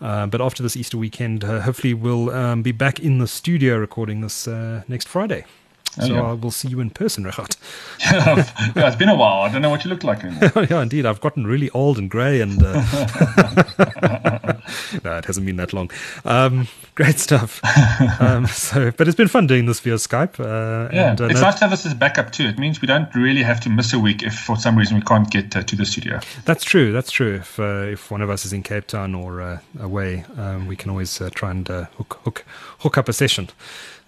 Uh, 0.00 0.26
but 0.26 0.40
after 0.40 0.62
this 0.62 0.76
Easter 0.76 0.96
weekend, 0.96 1.44
uh, 1.44 1.60
hopefully 1.60 1.94
we'll 1.94 2.30
um, 2.30 2.62
be 2.62 2.72
back 2.72 2.98
in 2.98 3.18
the 3.18 3.26
studio 3.26 3.76
recording 3.76 4.20
this 4.20 4.48
uh, 4.48 4.82
next 4.88 5.08
Friday. 5.08 5.44
Oh, 5.98 6.06
so 6.06 6.12
yeah. 6.12 6.22
I 6.22 6.32
will 6.34 6.52
see 6.52 6.68
you 6.68 6.78
in 6.80 6.90
person, 6.90 7.24
Regardt. 7.24 7.56
yeah, 8.76 8.86
it's 8.86 8.96
been 8.96 9.08
a 9.08 9.14
while. 9.14 9.42
I 9.42 9.50
don't 9.50 9.60
know 9.60 9.70
what 9.70 9.84
you 9.84 9.90
look 9.90 10.04
like 10.04 10.22
anymore. 10.22 10.66
yeah, 10.70 10.82
indeed. 10.82 11.04
I've 11.04 11.20
gotten 11.20 11.48
really 11.48 11.68
old 11.70 11.98
and 11.98 12.08
grey, 12.08 12.40
and 12.40 12.62
uh, 12.62 12.74
no, 15.04 15.18
it 15.18 15.24
hasn't 15.24 15.46
been 15.46 15.56
that 15.56 15.72
long. 15.72 15.90
Um, 16.24 16.68
great 16.94 17.18
stuff. 17.18 17.60
Um, 18.20 18.46
so, 18.46 18.92
but 18.92 19.08
it's 19.08 19.16
been 19.16 19.26
fun 19.26 19.48
doing 19.48 19.66
this 19.66 19.80
via 19.80 19.94
Skype. 19.94 20.38
Uh, 20.38 20.94
yeah, 20.94 21.10
and, 21.10 21.20
uh, 21.20 21.24
it's 21.24 21.40
no, 21.40 21.40
nice 21.40 21.54
to 21.56 21.60
have 21.62 21.70
this 21.70 21.84
as 21.84 21.94
backup 21.94 22.30
too. 22.30 22.44
It 22.44 22.58
means 22.58 22.80
we 22.80 22.86
don't 22.86 23.12
really 23.14 23.42
have 23.42 23.60
to 23.62 23.68
miss 23.68 23.92
a 23.92 23.98
week 23.98 24.22
if 24.22 24.34
for 24.34 24.56
some 24.56 24.78
reason 24.78 24.96
we 24.96 25.02
can't 25.02 25.28
get 25.28 25.56
uh, 25.56 25.64
to 25.64 25.74
the 25.74 25.84
studio. 25.84 26.20
That's 26.44 26.62
true. 26.62 26.92
That's 26.92 27.10
true. 27.10 27.36
If 27.36 27.58
uh, 27.58 27.88
if 27.88 28.12
one 28.12 28.22
of 28.22 28.30
us 28.30 28.44
is 28.44 28.52
in 28.52 28.62
Cape 28.62 28.86
Town 28.86 29.16
or 29.16 29.40
uh, 29.40 29.58
away, 29.80 30.24
um, 30.36 30.68
we 30.68 30.76
can 30.76 30.90
always 30.90 31.20
try 31.34 31.50
and 31.50 31.66
hook 31.66 32.20
hook 32.22 32.44
hook 32.78 32.96
up 32.96 33.08
a 33.08 33.12
session. 33.12 33.48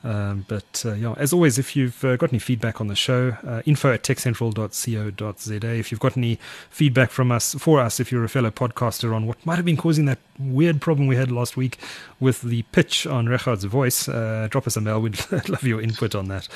Um, 0.05 0.45
but 0.49 0.83
uh, 0.85 0.95
yeah, 0.95 1.15
as 1.17 1.33
always, 1.33 1.59
if 1.59 1.77
you've 1.77 2.05
uh, 2.05 2.17
got 2.17 2.33
any 2.33 2.39
feedback 2.39 2.81
on 2.81 2.89
the 2.89 2.97
show, 2.97 3.37
uh, 3.47 3.63
info 3.65 3.93
at 3.93 4.03
techcentral.co.za. 4.03 5.75
If 5.75 5.91
you've 5.91 6.01
got 6.01 6.17
any 6.17 6.39
feedback 6.71 7.11
from 7.11 7.31
us, 7.31 7.55
for 7.55 7.81
us, 7.81 8.01
if 8.01 8.11
you're 8.11 8.25
a 8.25 8.29
fellow 8.29 8.51
podcaster 8.51 9.15
on 9.15 9.27
what 9.27 9.45
might 9.47 9.57
have 9.57 9.65
been 9.65 9.77
causing 9.77 10.07
that 10.07 10.19
weird 10.39 10.81
problem 10.81 11.07
we 11.07 11.17
had 11.17 11.31
last 11.31 11.57
week 11.57 11.79
with 12.19 12.43
the 12.43 12.63
pitch 12.73 13.07
on 13.07 13.27
Regardt's 13.27 13.65
voice, 13.65 14.09
uh, 14.09 14.49
drop 14.51 14.67
us 14.67 14.77
a 14.77 14.81
mail. 14.81 15.01
We'd 15.01 15.19
love 15.49 15.63
your 15.63 15.81
input 15.81 16.15
on 16.15 16.29
that. 16.29 16.49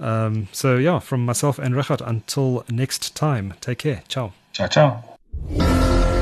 Um, 0.00 0.48
so 0.52 0.76
yeah, 0.76 0.98
from 0.98 1.24
myself 1.24 1.58
and 1.58 1.74
Rechard, 1.74 2.06
until 2.06 2.64
next 2.68 3.14
time, 3.14 3.54
take 3.60 3.78
care. 3.78 4.02
Ciao. 4.08 4.32
Ciao, 4.52 4.66
ciao. 4.66 6.17